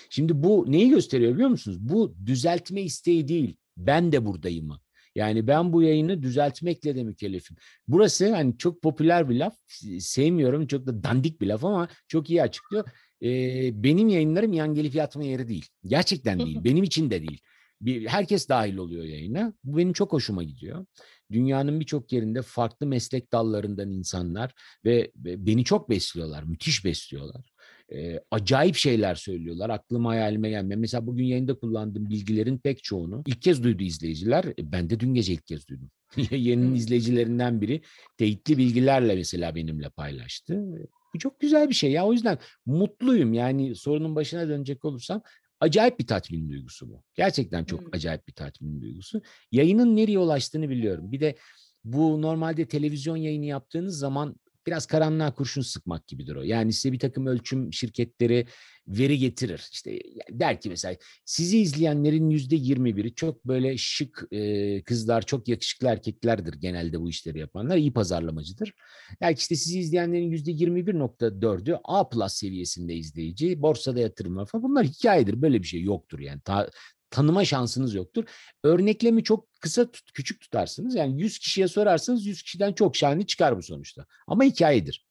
Şimdi 0.09 0.43
bu 0.43 0.65
neyi 0.67 0.89
gösteriyor 0.89 1.33
biliyor 1.33 1.49
musunuz? 1.49 1.77
Bu 1.79 2.15
düzeltme 2.25 2.81
isteği 2.81 3.27
değil. 3.27 3.55
Ben 3.77 4.11
de 4.11 4.25
buradayım. 4.25 4.71
Yani 5.15 5.47
ben 5.47 5.73
bu 5.73 5.83
yayını 5.83 6.23
düzeltmekle 6.23 6.95
de 6.95 7.03
mükellefim. 7.03 7.57
Burası 7.87 8.35
hani 8.35 8.57
çok 8.57 8.81
popüler 8.81 9.29
bir 9.29 9.35
laf. 9.35 9.55
Sevmiyorum. 9.99 10.67
Çok 10.67 10.87
da 10.87 11.03
dandik 11.03 11.41
bir 11.41 11.47
laf 11.47 11.65
ama 11.65 11.87
çok 12.07 12.29
iyi 12.29 12.41
açıklıyor. 12.41 12.85
Ee, 13.23 13.83
benim 13.83 14.09
yayınlarım 14.09 14.53
yan 14.53 14.73
gelip 14.73 14.95
yatma 14.95 15.23
yeri 15.23 15.47
değil. 15.47 15.65
Gerçekten 15.85 16.39
değil. 16.39 16.63
benim 16.63 16.83
için 16.83 17.09
de 17.09 17.21
değil. 17.27 17.41
Bir, 17.81 18.07
herkes 18.07 18.49
dahil 18.49 18.77
oluyor 18.77 19.03
yayına. 19.03 19.53
Bu 19.63 19.77
benim 19.77 19.93
çok 19.93 20.13
hoşuma 20.13 20.43
gidiyor. 20.43 20.85
Dünyanın 21.31 21.79
birçok 21.79 22.11
yerinde 22.11 22.41
farklı 22.41 22.85
meslek 22.85 23.31
dallarından 23.31 23.91
insanlar 23.91 24.53
ve 24.85 25.11
beni 25.15 25.63
çok 25.63 25.89
besliyorlar. 25.89 26.43
Müthiş 26.43 26.85
besliyorlar 26.85 27.54
e, 27.93 28.19
acayip 28.31 28.75
şeyler 28.75 29.15
söylüyorlar. 29.15 29.69
Aklıma 29.69 30.09
hayalime 30.09 30.49
gelmiyor. 30.49 30.79
Mesela 30.79 31.07
bugün 31.07 31.23
yayında 31.23 31.59
kullandığım 31.59 32.09
bilgilerin 32.09 32.57
pek 32.57 32.83
çoğunu 32.83 33.23
ilk 33.25 33.41
kez 33.41 33.63
duydu 33.63 33.83
izleyiciler. 33.83 34.45
E, 34.45 34.71
ben 34.71 34.89
de 34.89 34.99
dün 34.99 35.13
gece 35.13 35.33
ilk 35.33 35.47
kez 35.47 35.67
duydum. 35.67 35.89
Yayının 36.31 36.75
izleyicilerinden 36.75 37.61
biri 37.61 37.81
teyitli 38.17 38.57
bilgilerle 38.57 39.15
mesela 39.15 39.55
benimle 39.55 39.89
paylaştı. 39.89 40.65
Bu 41.13 41.19
çok 41.19 41.39
güzel 41.39 41.69
bir 41.69 41.75
şey 41.75 41.91
ya. 41.91 42.05
O 42.05 42.13
yüzden 42.13 42.37
mutluyum. 42.65 43.33
Yani 43.33 43.75
sorunun 43.75 44.15
başına 44.15 44.47
dönecek 44.47 44.85
olursam 44.85 45.21
acayip 45.59 45.99
bir 45.99 46.07
tatmin 46.07 46.49
duygusu 46.49 46.89
bu. 46.89 47.03
Gerçekten 47.15 47.63
çok 47.63 47.81
hmm. 47.81 47.89
acayip 47.91 48.27
bir 48.27 48.33
tatmin 48.33 48.81
duygusu. 48.81 49.21
Yayının 49.51 49.95
nereye 49.95 50.19
ulaştığını 50.19 50.69
biliyorum. 50.69 51.11
Bir 51.11 51.19
de 51.19 51.35
bu 51.83 52.21
normalde 52.21 52.65
televizyon 52.65 53.17
yayını 53.17 53.45
yaptığınız 53.45 53.97
zaman 53.97 54.35
biraz 54.67 54.85
karanlığa 54.85 55.33
kurşun 55.33 55.61
sıkmak 55.61 56.07
gibidir 56.07 56.35
o. 56.35 56.41
Yani 56.43 56.73
size 56.73 56.91
bir 56.93 56.99
takım 56.99 57.27
ölçüm 57.27 57.73
şirketleri 57.73 58.45
veri 58.87 59.19
getirir. 59.19 59.69
İşte 59.71 59.99
der 60.29 60.61
ki 60.61 60.69
mesela 60.69 60.95
sizi 61.25 61.57
izleyenlerin 61.59 62.29
yüzde 62.29 62.55
yirmi 62.55 62.97
biri 62.97 63.15
çok 63.15 63.45
böyle 63.45 63.77
şık 63.77 64.27
e, 64.31 64.83
kızlar, 64.83 65.21
çok 65.21 65.47
yakışıklı 65.47 65.87
erkeklerdir 65.87 66.53
genelde 66.53 67.01
bu 67.01 67.09
işleri 67.09 67.39
yapanlar. 67.39 67.77
iyi 67.77 67.93
pazarlamacıdır. 67.93 68.73
Belki 69.21 69.39
işte 69.39 69.55
sizi 69.55 69.79
izleyenlerin 69.79 70.31
yüzde 70.31 70.51
yirmi 70.51 70.87
bir 70.87 70.99
nokta 70.99 71.41
dördü 71.41 71.77
A 71.83 72.09
plus 72.09 72.33
seviyesinde 72.33 72.95
izleyici, 72.95 73.61
borsada 73.61 73.99
yatırım 73.99 74.45
falan. 74.45 74.63
Bunlar 74.63 74.85
hikayedir. 74.85 75.41
Böyle 75.41 75.61
bir 75.61 75.67
şey 75.67 75.81
yoktur 75.81 76.19
yani. 76.19 76.41
Ta, 76.41 76.69
tanıma 77.09 77.45
şansınız 77.45 77.95
yoktur. 77.95 78.23
Örneklemi 78.63 79.23
çok 79.23 79.47
kısa 79.59 79.91
tut, 79.91 80.11
küçük 80.11 80.41
tutarsınız. 80.41 80.95
Yani 80.95 81.21
100 81.21 81.39
kişiye 81.39 81.67
sorarsanız 81.67 82.25
100 82.25 82.43
kişiden 82.43 82.73
çok 82.73 82.95
şahane 82.95 83.25
çıkar 83.25 83.57
bu 83.57 83.61
sonuçta. 83.61 84.05
Ama 84.27 84.43
hikayedir. 84.43 85.05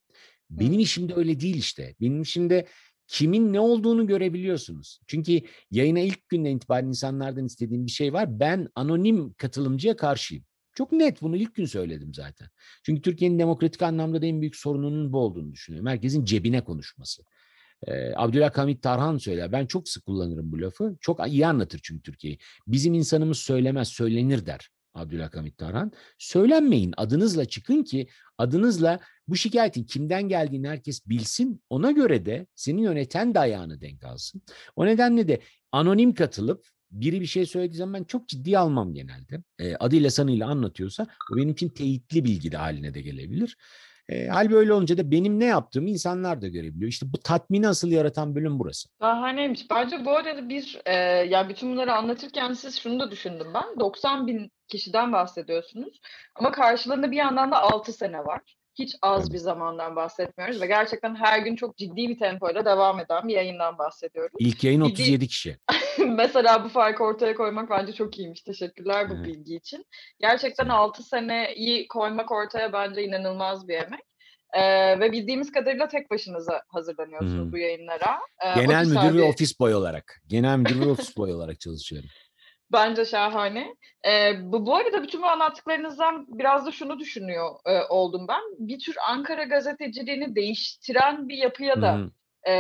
Benim 0.51 0.79
işimde 0.79 1.15
öyle 1.15 1.41
değil 1.41 1.57
işte. 1.57 1.95
Benim 2.01 2.23
işimde 2.23 2.67
kimin 3.07 3.53
ne 3.53 3.61
olduğunu 3.61 4.07
görebiliyorsunuz. 4.07 5.01
Çünkü 5.07 5.41
yayına 5.71 6.01
ilk 6.01 6.29
günden 6.29 6.57
itibaren 6.57 6.89
insanlardan 6.89 7.45
istediğim 7.45 7.87
bir 7.87 7.91
şey 7.91 8.13
var. 8.13 8.41
Ben 8.41 8.69
anonim 8.75 9.33
katılımcıya 9.33 9.97
karşıyım. 9.97 10.45
Çok 10.75 10.93
net 10.93 11.23
bunu 11.23 11.37
ilk 11.37 11.55
gün 11.55 11.67
söyledim 11.67 12.15
zaten. 12.15 12.49
Çünkü 12.83 13.03
Türkiye'nin 13.03 13.39
demokratik 13.39 13.83
anlamda 13.83 14.23
da 14.23 14.27
en 14.27 14.41
büyük 14.41 14.57
sorununun 14.57 15.13
bu 15.13 15.19
olduğunu 15.19 15.53
düşünüyorum. 15.53 15.91
Herkesin 15.91 16.25
cebine 16.25 16.65
konuşması. 16.65 17.23
Ee, 17.87 18.13
Abdülhamit 18.17 18.83
Tarhan 18.83 19.19
söyler. 19.19 19.53
Ben 19.53 19.67
çok 19.67 19.89
sık 19.89 20.07
kullanırım 20.07 20.53
bu 20.53 20.61
lafı. 20.61 20.97
Çok 21.01 21.29
iyi 21.29 21.47
anlatır 21.47 21.81
çünkü 21.83 22.03
Türkiye'yi. 22.03 22.39
Bizim 22.67 22.95
insanımız 22.95 23.39
söylemez, 23.39 23.89
söylenir 23.89 24.47
der 24.47 24.71
Abdülhamit 24.95 25.59
Tarhan. 25.59 25.93
Söylenmeyin, 26.19 26.95
adınızla 26.97 27.45
çıkın 27.45 27.83
ki 27.83 28.09
adınızla 28.39 29.01
bu 29.29 29.37
şikayetin 29.37 29.85
kimden 29.85 30.23
geldiğini 30.29 30.69
herkes 30.69 31.09
bilsin. 31.09 31.63
Ona 31.71 31.91
göre 31.91 32.27
de 32.27 32.47
senin 32.55 32.83
yöneten 32.83 33.35
de 33.35 33.39
ayağını 33.39 33.81
denk 33.81 34.05
alsın. 34.05 34.43
O 34.77 34.87
nedenle 34.87 35.29
de 35.29 35.41
anonim 35.73 36.15
katılıp 36.15 36.67
biri 36.91 37.21
bir 37.21 37.27
şey 37.27 37.47
söylediği 37.47 37.79
zaman 37.79 38.01
ben 38.01 38.05
çok 38.05 38.29
ciddi 38.29 38.59
almam 38.59 38.95
genelde. 38.95 39.43
E, 39.59 39.77
adıyla 39.77 40.11
sanıyla 40.11 40.49
anlatıyorsa 40.49 41.07
bu 41.31 41.37
benim 41.37 41.51
için 41.51 41.69
teyitli 41.69 42.25
bilgi 42.25 42.53
de 42.53 42.57
haline 42.57 42.95
de 42.95 43.01
gelebilir. 43.01 43.57
E, 44.09 44.27
hal 44.27 44.51
böyle 44.51 44.73
olunca 44.73 44.99
da 44.99 45.11
benim 45.11 45.41
ne 45.41 45.45
yaptığımı 45.45 45.91
insanlar 45.91 46.43
da 46.43 46.49
görebiliyor. 46.49 46.89
İşte 46.89 47.07
bu 47.13 47.19
tatmini 47.19 47.69
asıl 47.69 47.89
yaratan 47.89 48.35
bölüm 48.35 48.59
burası. 48.59 48.89
Şahaneymiş. 49.01 49.71
Bence 49.71 50.05
bu 50.05 50.11
arada 50.11 50.49
bir, 50.49 50.81
e, 50.87 50.95
yani 51.29 51.49
bütün 51.49 51.73
bunları 51.73 51.95
anlatırken 51.95 52.53
siz 52.53 52.79
şunu 52.81 53.01
da 53.01 53.11
düşündüm 53.11 53.47
ben. 53.55 53.81
90 53.81 54.27
bin 54.27 54.53
kişiden 54.69 55.13
bahsediyorsunuz. 55.13 56.01
Ama 56.35 56.53
karşılığında 56.53 57.11
bir 57.11 57.17
yandan 57.17 57.53
da 57.53 57.63
6 57.63 57.93
sene 57.93 58.19
var. 58.19 58.57
Hiç 58.79 58.97
az 59.03 59.33
bir 59.33 59.39
zamandan 59.39 59.97
bahsetmiyoruz 59.97 60.61
ve 60.61 60.67
gerçekten 60.67 61.15
her 61.15 61.39
gün 61.39 61.57
çok 61.57 61.77
ciddi 61.77 61.97
bir 62.09 62.19
tempoyla 62.19 62.65
devam 62.65 63.01
eden 63.01 63.29
bir 63.29 63.35
yayından 63.35 63.79
bahsediyoruz. 63.79 64.33
İlk 64.39 64.65
yayın 64.65 64.81
Bir 64.81 64.87
de- 64.89 64.93
37 64.93 65.29
kişi. 65.29 65.57
Mesela 66.07 66.65
bu 66.65 66.69
farkı 66.69 67.05
ortaya 67.05 67.35
koymak 67.35 67.71
bence 67.71 67.93
çok 67.93 68.19
iyiymiş. 68.19 68.43
Teşekkürler 68.43 69.11
bu 69.11 69.15
Evet. 69.15 69.27
bilgi 69.27 69.57
için. 69.57 69.87
Gerçekten 70.21 70.69
6 70.69 71.03
seneyi 71.03 71.89
koymak 71.89 72.31
ortaya 72.33 72.73
bence 72.73 73.03
inanılmaz 73.05 73.69
bir 73.69 73.75
emek. 73.75 74.01
Ee, 74.53 75.01
ve 75.01 75.13
bildiğimiz 75.13 75.53
kadarıyla 75.53 75.89
tek 75.89 76.11
başınıza 76.11 76.63
hazırlanıyorsunuz 76.69 77.49
Hı. 77.49 77.53
bu 77.53 77.59
yayınlara. 77.59 78.19
Ee, 78.45 78.61
Genel 78.61 78.85
müdür 78.87 79.19
ve 79.19 79.23
abi- 79.23 79.23
ofis 79.23 79.61
boy 79.61 79.75
olarak. 79.75 80.23
Genel 80.27 80.59
müdür 80.59 80.81
ve 80.81 80.91
ofis 80.91 81.17
boy 81.17 81.33
olarak 81.35 81.61
çalışıyorum. 81.61 82.09
Bence 82.75 83.05
şahane. 83.05 83.75
Ee, 84.07 84.33
bu, 84.41 84.67
bu 84.67 84.77
arada 84.77 85.03
bütün 85.03 85.23
bu 85.23 85.27
anlattıklarınızdan 85.27 86.27
biraz 86.29 86.67
da 86.67 86.73
şunu 86.73 86.99
düşünüyor 86.99 87.51
e, 87.67 87.83
oldum 87.89 88.29
ben. 88.29 88.43
Bir 88.59 88.79
tür 88.79 88.97
Ankara 89.09 89.45
gazeteciliğini 89.45 90.35
değiştiren 90.35 91.29
bir 91.29 91.37
yapıya 91.37 91.83
da 91.83 91.99
e, 92.47 92.53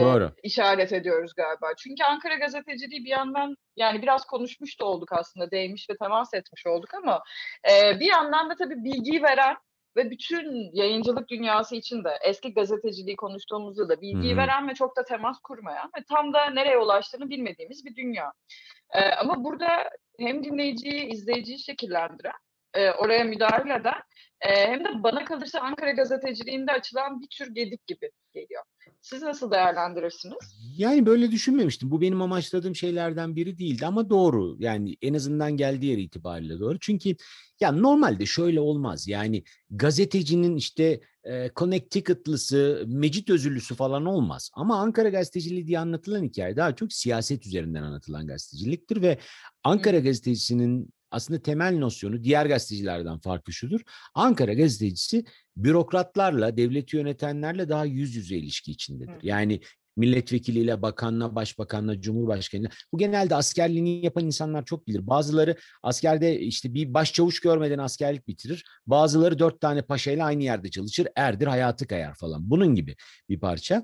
Doğru. 0.00 0.32
işaret 0.42 0.92
ediyoruz 0.92 1.32
galiba. 1.36 1.66
Çünkü 1.78 2.04
Ankara 2.04 2.34
gazeteciliği 2.34 3.04
bir 3.04 3.10
yandan 3.10 3.56
yani 3.76 4.02
biraz 4.02 4.24
konuşmuş 4.24 4.80
da 4.80 4.84
olduk 4.84 5.12
aslında, 5.12 5.50
değmiş 5.50 5.90
ve 5.90 5.96
temas 5.96 6.34
etmiş 6.34 6.66
olduk 6.66 6.94
ama 6.94 7.22
e, 7.70 8.00
bir 8.00 8.06
yandan 8.06 8.50
da 8.50 8.54
tabii 8.54 8.84
bilgiyi 8.84 9.22
veren 9.22 9.56
ve 9.96 10.10
bütün 10.10 10.70
yayıncılık 10.72 11.28
dünyası 11.28 11.76
için 11.76 12.04
de 12.04 12.18
eski 12.24 12.54
gazeteciliği 12.54 13.16
konuştuğumuzda 13.16 13.88
da 13.88 14.00
bilgiyi 14.00 14.32
Hı 14.32 14.34
hı. 14.34 14.38
veren 14.38 14.68
ve 14.68 14.74
çok 14.74 14.96
da 14.96 15.04
temas 15.04 15.38
kurmayan 15.40 15.90
ve 15.98 16.04
tam 16.08 16.32
da 16.32 16.50
nereye 16.50 16.78
ulaştığını 16.78 17.30
bilmediğimiz 17.30 17.84
bir 17.84 17.96
dünya. 17.96 18.32
E, 18.94 19.00
ama 19.00 19.44
burada 19.44 19.90
hem 20.18 20.44
dinleyiciyi, 20.44 21.06
izleyiciyi 21.06 21.58
şekillendiren, 21.58 22.32
e, 22.74 22.90
oraya 22.90 23.24
müdahale 23.24 23.74
eden 23.74 24.02
e, 24.40 24.50
hem 24.50 24.84
de 24.84 25.02
bana 25.02 25.24
kalırsa 25.24 25.60
Ankara 25.60 25.92
gazeteciliğinde 25.92 26.72
açılan 26.72 27.20
bir 27.20 27.28
tür 27.28 27.54
gedik 27.54 27.86
gibi 27.86 28.10
geliyor. 28.34 28.62
Siz 29.02 29.22
nasıl 29.22 29.50
değerlendirirsiniz? 29.50 30.36
Yani 30.76 31.06
böyle 31.06 31.30
düşünmemiştim. 31.30 31.90
Bu 31.90 32.00
benim 32.00 32.22
amaçladığım 32.22 32.74
şeylerden 32.74 33.36
biri 33.36 33.58
değildi 33.58 33.86
ama 33.86 34.10
doğru. 34.10 34.56
Yani 34.58 34.96
en 35.02 35.14
azından 35.14 35.56
geldiği 35.56 35.86
yer 35.86 35.98
itibariyle 35.98 36.60
doğru. 36.60 36.78
Çünkü 36.78 37.16
ya 37.60 37.72
normalde 37.72 38.26
şöyle 38.26 38.60
olmaz. 38.60 39.08
Yani 39.08 39.44
gazetecinin 39.70 40.56
işte 40.56 41.00
e, 41.24 41.50
Connecticut'lısı, 41.56 42.84
Mecit 42.86 43.30
Özürlüsü 43.30 43.74
falan 43.74 44.06
olmaz. 44.06 44.50
Ama 44.54 44.80
Ankara 44.80 45.08
gazeteciliği 45.08 45.66
diye 45.66 45.78
anlatılan 45.78 46.22
hikaye 46.22 46.56
daha 46.56 46.76
çok 46.76 46.92
siyaset 46.92 47.46
üzerinden 47.46 47.82
anlatılan 47.82 48.26
gazeteciliktir 48.26 49.02
ve 49.02 49.18
Ankara 49.64 49.98
gazetecisinin 49.98 50.90
aslında 51.10 51.42
temel 51.42 51.78
nosyonu 51.78 52.24
diğer 52.24 52.46
gazetecilerden 52.46 53.18
farklı 53.18 53.52
şudur. 53.52 53.80
Ankara 54.14 54.54
gazetecisi 54.54 55.24
bürokratlarla, 55.56 56.56
devleti 56.56 56.96
yönetenlerle 56.96 57.68
daha 57.68 57.84
yüz 57.84 58.14
yüze 58.14 58.36
ilişki 58.36 58.72
içindedir. 58.72 59.22
Yani 59.22 59.60
milletvekiliyle, 59.98 60.82
bakanla, 60.82 61.34
başbakanla, 61.34 62.00
cumhurbaşkanıyla. 62.00 62.70
Bu 62.92 62.98
genelde 62.98 63.34
askerliğini 63.34 64.04
yapan 64.04 64.26
insanlar 64.26 64.64
çok 64.64 64.88
bilir. 64.88 65.06
Bazıları 65.06 65.56
askerde 65.82 66.40
işte 66.40 66.74
bir 66.74 66.94
başçavuş 66.94 67.40
görmeden 67.40 67.78
askerlik 67.78 68.28
bitirir. 68.28 68.64
Bazıları 68.86 69.38
dört 69.38 69.60
tane 69.60 69.82
paşayla 69.82 70.26
aynı 70.26 70.42
yerde 70.42 70.70
çalışır. 70.70 71.06
Erdir, 71.16 71.46
hayatı 71.46 71.86
kayar 71.86 72.14
falan. 72.14 72.50
Bunun 72.50 72.74
gibi 72.74 72.96
bir 73.28 73.40
parça. 73.40 73.82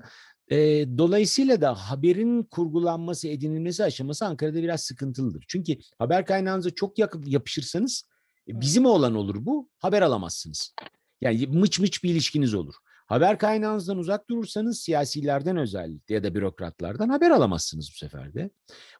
E, 0.51 0.57
dolayısıyla 0.97 1.61
da 1.61 1.75
haberin 1.75 2.43
kurgulanması, 2.43 3.27
edinilmesi 3.27 3.83
aşaması 3.83 4.25
Ankara'da 4.25 4.63
biraz 4.63 4.81
sıkıntılıdır. 4.81 5.45
Çünkü 5.47 5.77
haber 5.99 6.25
kaynağınıza 6.25 6.69
çok 6.69 6.99
yakın 6.99 7.23
yapışırsanız 7.25 8.09
e, 8.47 8.59
bizim 8.61 8.85
olan 8.85 9.15
olur 9.15 9.45
bu, 9.45 9.69
haber 9.79 10.01
alamazsınız. 10.01 10.73
Yani 11.21 11.47
mıç 11.47 11.79
mıç 11.79 12.03
bir 12.03 12.09
ilişkiniz 12.09 12.53
olur. 12.53 12.75
Haber 13.05 13.39
kaynağınızdan 13.39 13.97
uzak 13.97 14.29
durursanız 14.29 14.79
siyasilerden 14.79 15.57
özellikle 15.57 16.15
ya 16.15 16.23
da 16.23 16.35
bürokratlardan 16.35 17.09
haber 17.09 17.31
alamazsınız 17.31 17.89
bu 17.93 17.97
sefer 17.97 18.33
de. 18.33 18.49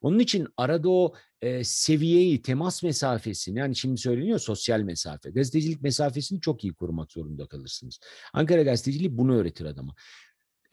Onun 0.02 0.20
için 0.20 0.48
arada 0.58 0.90
o 0.90 1.14
e, 1.42 1.64
seviyeyi, 1.64 2.42
temas 2.42 2.84
mesafesini 2.84 3.60
yani 3.60 3.76
şimdi 3.76 3.98
söyleniyor 3.98 4.40
sosyal 4.40 4.80
mesafe, 4.80 5.30
gazetecilik 5.30 5.82
mesafesini 5.82 6.42
çok 6.42 6.64
iyi 6.64 6.74
korumak 6.74 7.12
zorunda 7.12 7.48
kalırsınız. 7.48 8.00
Ankara 8.34 8.64
gazeteciliği 8.64 9.18
bunu 9.18 9.36
öğretir 9.36 9.66
adama. 9.66 9.96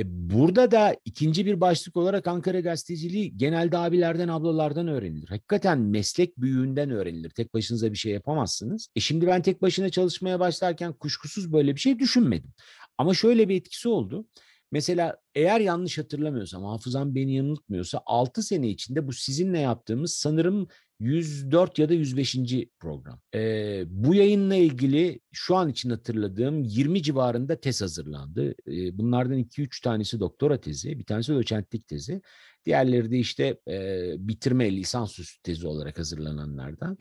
E, 0.03 0.05
burada 0.07 0.71
da 0.71 0.97
ikinci 1.05 1.47
bir 1.47 1.61
başlık 1.61 1.97
olarak 1.97 2.27
Ankara 2.27 2.61
gazeteciliği 2.61 3.37
genelde 3.37 3.79
abilerden 3.79 4.29
ablalardan 4.29 4.89
öğrenilir. 4.89 5.29
Hakikaten 5.29 5.79
meslek 5.79 6.39
büyüğünden 6.39 6.91
öğrenilir. 6.91 7.31
Tek 7.31 7.55
başınıza 7.55 7.93
bir 7.93 7.99
şey 7.99 8.13
yapamazsınız. 8.13 8.89
E 8.97 9.01
şimdi 9.01 9.27
ben 9.27 9.43
tek 9.43 9.63
başına 9.63 9.91
çalışmaya 9.91 10.41
başlarken 10.41 10.93
kuşkusuz 10.93 11.53
böyle 11.53 11.75
bir 11.75 11.81
şey 11.81 11.99
düşünmedim. 11.99 12.53
Ama 12.99 13.15
şöyle 13.15 13.49
bir 13.49 13.57
etkisi 13.57 13.89
oldu. 13.89 14.27
Mesela 14.73 15.17
eğer 15.35 15.61
yanlış 15.61 15.99
hatırlamıyorsam, 15.99 16.65
hafızam 16.65 17.15
beni 17.15 17.35
yanıltmıyorsa 17.35 18.03
6 18.07 18.43
sene 18.43 18.69
içinde 18.69 19.07
bu 19.07 19.13
sizinle 19.13 19.59
yaptığımız 19.59 20.15
sanırım 20.15 20.69
104 21.01 21.79
ya 21.79 21.89
da 21.89 21.95
105. 21.95 22.37
program. 22.81 23.21
Ee, 23.35 23.85
bu 23.87 24.15
yayınla 24.15 24.55
ilgili 24.55 25.21
şu 25.33 25.57
an 25.57 25.69
için 25.69 25.91
hatırladığım 25.91 26.65
20 26.65 27.03
civarında 27.03 27.61
tez 27.61 27.83
hazırlandı. 27.83 28.55
Ee, 28.69 28.99
bunlardan 28.99 29.39
2-3 29.39 29.83
tanesi 29.83 30.21
doktora 30.21 30.61
tezi, 30.61 30.99
bir 30.99 31.05
tanesi 31.05 31.35
doçentlik 31.35 31.89
tezi. 31.89 32.23
Diğerleri 32.65 33.11
de 33.11 33.19
işte 33.19 33.57
e, 33.69 34.09
bitirme 34.19 34.77
lisansüstü 34.77 35.43
tezi 35.43 35.67
olarak 35.67 35.99
hazırlananlardan. 35.99 36.99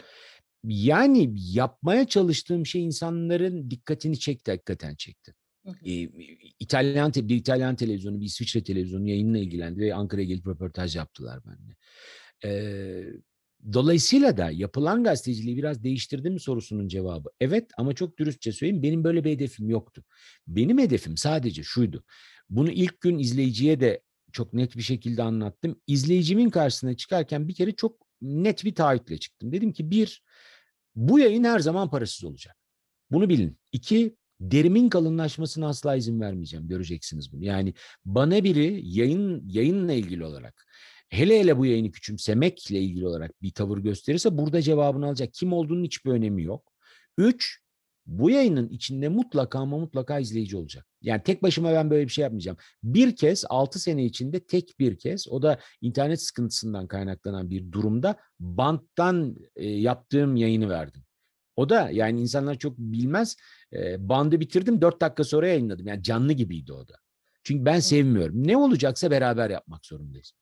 Yani 0.64 1.34
yapmaya 1.36 2.08
çalıştığım 2.08 2.66
şey 2.66 2.86
insanların 2.86 3.72
dikkatini 3.72 4.20
çekti, 4.20 4.52
hakikaten 4.52 4.96
çekti. 4.96 5.34
Hı 5.66 5.72
hı. 5.72 5.90
E, 5.90 6.10
İtalyan 6.60 7.12
bir 7.16 7.36
İtalyan 7.36 7.76
televizyonu, 7.76 8.20
bir 8.20 8.26
İsviçre 8.26 8.64
televizyonu 8.64 9.10
yayınla 9.10 9.38
ilgilendi 9.38 9.80
ve 9.80 9.96
Ankara'ya 9.96 10.28
gelip 10.28 10.48
röportaj 10.48 10.96
yaptılar 10.96 11.40
benimle. 11.46 11.76
E, 12.46 12.52
dolayısıyla 13.74 14.38
da 14.38 14.52
yapılan 14.52 15.04
gazeteciliği 15.04 15.58
biraz 15.58 15.84
değiştirdi 15.84 16.30
mi 16.30 16.40
sorusunun 16.40 16.88
cevabı 16.88 17.30
evet 17.40 17.72
ama 17.78 17.94
çok 17.94 18.18
dürüstçe 18.18 18.52
söyleyeyim 18.52 18.84
benim 18.84 19.04
böyle 19.04 19.24
bir 19.24 19.32
hedefim 19.32 19.70
yoktu. 19.70 20.04
Benim 20.48 20.80
hedefim 20.80 21.18
sadece 21.18 21.64
şuydu. 21.64 22.04
Bunu 22.50 22.72
ilk 22.72 23.02
gün 23.02 23.18
izleyiciye 23.18 23.80
de 23.80 24.02
çok 24.32 24.54
net 24.54 24.78
bir 24.78 24.82
şekilde 24.82 25.24
anlattım. 25.24 25.82
İzleyicimin 25.88 26.50
karşısına 26.50 26.94
çıkarken 26.94 27.48
bir 27.48 27.56
kere 27.56 27.72
çok 27.72 27.98
net 28.22 28.66
bir 28.66 28.76
taahhütle 28.76 29.18
çıktım. 29.18 29.52
Dedim 29.52 29.74
ki 29.74 29.92
bir, 29.92 30.24
bu 30.96 31.20
yayın 31.20 31.44
her 31.44 31.60
zaman 31.60 31.90
parasız 31.90 32.24
olacak. 32.24 32.56
Bunu 33.12 33.30
bilin. 33.30 33.58
İki, 33.72 34.16
derimin 34.42 34.90
kalınlaşmasına 34.90 35.68
asla 35.68 35.96
izin 35.96 36.22
vermeyeceğim. 36.22 36.68
Göreceksiniz 36.68 37.34
bunu. 37.34 37.46
Yani 37.46 37.74
bana 38.06 38.44
biri 38.44 38.82
yayın 38.84 39.44
yayınla 39.48 39.94
ilgili 39.94 40.26
olarak 40.26 40.66
hele 41.12 41.40
hele 41.40 41.58
bu 41.58 41.66
yayını 41.66 41.92
küçümsemekle 41.92 42.80
ilgili 42.80 43.08
olarak 43.08 43.42
bir 43.42 43.52
tavır 43.52 43.78
gösterirse 43.78 44.38
burada 44.38 44.62
cevabını 44.62 45.06
alacak. 45.06 45.34
Kim 45.34 45.54
olduğunun 45.54 45.84
hiçbir 45.84 46.12
önemi 46.12 46.44
yok. 46.44 46.72
Üç, 47.18 47.60
bu 48.06 48.30
yayının 48.30 48.70
içinde 48.70 49.10
mutlaka 49.10 49.60
ama 49.60 49.78
mutlaka 49.78 50.20
izleyici 50.20 50.58
olacak. 50.58 50.86
Yani 51.02 51.24
tek 51.24 51.44
başıma 51.44 51.74
ben 51.74 51.90
böyle 51.90 52.08
bir 52.08 52.12
şey 52.12 52.24
yapmayacağım. 52.24 52.58
Bir 52.84 53.16
kez 53.16 53.46
6 53.50 53.80
sene 53.80 54.06
içinde 54.06 54.40
tek 54.40 54.80
bir 54.80 55.00
kez 55.00 55.28
o 55.28 55.42
da 55.42 55.60
internet 55.82 56.22
sıkıntısından 56.22 56.88
kaynaklanan 56.88 57.50
bir 57.50 57.72
durumda 57.72 58.16
banttan 58.40 59.36
e, 59.56 59.70
yaptığım 59.70 60.36
yayını 60.36 60.70
verdim. 60.70 61.04
O 61.56 61.70
da 61.70 61.90
yani 61.90 62.22
insanlar 62.22 62.56
çok 62.56 62.78
bilmez. 62.78 63.36
E, 63.74 64.10
bandı 64.10 64.40
bitirdim 64.40 64.82
4 64.82 65.02
dakika 65.02 65.24
sonra 65.24 65.48
yayınladım. 65.48 65.88
Yani 65.88 66.04
canlı 66.04 66.34
gibiydi 66.34 66.74
o 66.74 66.88
da. 66.88 66.96
Çünkü 67.44 67.66
ben 67.66 67.80
sevmiyorum. 67.80 68.48
Ne 68.48 68.58
olacaksa 68.58 69.12
beraber 69.12 69.50
yapmak 69.50 69.86
zorundayız. 69.86 70.34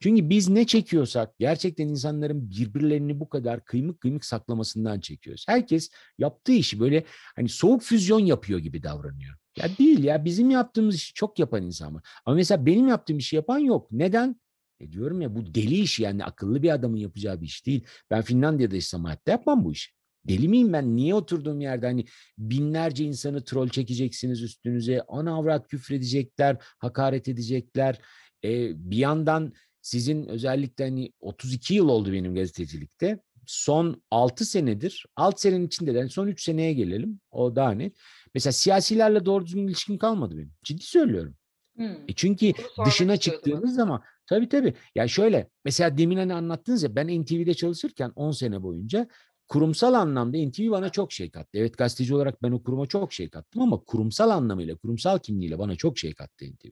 Çünkü 0.00 0.30
biz 0.30 0.48
ne 0.48 0.66
çekiyorsak 0.66 1.38
gerçekten 1.38 1.88
insanların 1.88 2.50
birbirlerini 2.50 3.20
bu 3.20 3.28
kadar 3.28 3.64
kıymık 3.64 4.00
kıymık 4.00 4.24
saklamasından 4.24 5.00
çekiyoruz. 5.00 5.44
Herkes 5.48 5.90
yaptığı 6.18 6.52
işi 6.52 6.80
böyle 6.80 7.04
hani 7.36 7.48
soğuk 7.48 7.82
füzyon 7.82 8.20
yapıyor 8.20 8.58
gibi 8.58 8.82
davranıyor. 8.82 9.36
Ya 9.58 9.68
değil 9.78 10.04
ya 10.04 10.24
bizim 10.24 10.50
yaptığımız 10.50 10.94
işi 10.94 11.14
çok 11.14 11.38
yapan 11.38 11.62
insan 11.62 11.94
var. 11.94 12.02
Ama 12.24 12.36
mesela 12.36 12.66
benim 12.66 12.88
yaptığım 12.88 13.18
işi 13.18 13.36
yapan 13.36 13.58
yok. 13.58 13.92
Neden? 13.92 14.40
E 14.80 14.92
diyorum 14.92 15.20
ya 15.20 15.36
bu 15.36 15.54
deli 15.54 15.80
işi 15.80 16.02
yani 16.02 16.24
akıllı 16.24 16.62
bir 16.62 16.70
adamın 16.70 16.96
yapacağı 16.96 17.40
bir 17.40 17.46
iş 17.46 17.66
değil. 17.66 17.84
Ben 18.10 18.22
Finlandiya'da 18.22 18.74
yaşasam 18.74 19.04
hayatta 19.04 19.30
yapmam 19.32 19.64
bu 19.64 19.72
işi. 19.72 19.90
Deli 20.28 20.48
miyim 20.48 20.72
ben? 20.72 20.96
Niye 20.96 21.14
oturduğum 21.14 21.60
yerde 21.60 21.86
hani 21.86 22.04
binlerce 22.38 23.04
insanı 23.04 23.44
troll 23.44 23.68
çekeceksiniz 23.68 24.42
üstünüze, 24.42 25.02
ana 25.08 25.34
avrat 25.34 25.68
küfredecekler, 25.68 26.56
hakaret 26.78 27.28
edecekler. 27.28 28.00
E, 28.44 28.72
bir 28.90 28.96
yandan 28.96 29.52
sizin 29.86 30.26
özellikle 30.26 30.84
hani 30.84 31.12
32 31.20 31.74
yıl 31.74 31.88
oldu 31.88 32.12
benim 32.12 32.34
gazetecilikte. 32.34 33.18
Son 33.46 34.02
6 34.10 34.44
senedir, 34.44 35.06
6 35.16 35.40
senenin 35.40 35.66
içinde 35.66 35.94
de 35.94 35.98
yani 35.98 36.10
son 36.10 36.26
3 36.26 36.42
seneye 36.42 36.72
gelelim. 36.72 37.20
O 37.30 37.56
daha 37.56 37.70
net. 37.70 37.96
Mesela 38.34 38.52
siyasilerle 38.52 39.24
doğru 39.24 39.46
düzgün 39.46 39.66
ilişkim 39.66 39.98
kalmadı 39.98 40.36
benim. 40.36 40.52
Ciddi 40.64 40.82
söylüyorum. 40.82 41.36
Hmm. 41.76 41.92
E 42.08 42.12
çünkü 42.16 42.52
dışına 42.86 43.16
çıktığınız 43.16 43.74
zaman 43.74 44.02
tabii 44.26 44.48
tabii. 44.48 44.74
Ya 44.94 45.08
şöyle 45.08 45.48
mesela 45.64 45.98
demin 45.98 46.16
hani 46.16 46.34
anlattınız 46.34 46.82
ya 46.82 46.96
ben 46.96 47.22
NTV'de 47.22 47.54
çalışırken 47.54 48.12
10 48.16 48.30
sene 48.30 48.62
boyunca 48.62 49.08
kurumsal 49.48 49.94
anlamda 49.94 50.38
NTV 50.38 50.70
bana 50.70 50.88
çok 50.88 51.12
şey 51.12 51.30
kattı. 51.30 51.48
Evet 51.54 51.78
gazeteci 51.78 52.14
olarak 52.14 52.42
ben 52.42 52.52
o 52.52 52.62
kuruma 52.62 52.86
çok 52.86 53.12
şey 53.12 53.28
kattım 53.28 53.62
ama 53.62 53.78
kurumsal 53.84 54.30
anlamıyla, 54.30 54.76
kurumsal 54.76 55.18
kimliğiyle 55.18 55.58
bana 55.58 55.76
çok 55.76 55.98
şey 55.98 56.14
kattı 56.14 56.44
NTV. 56.44 56.68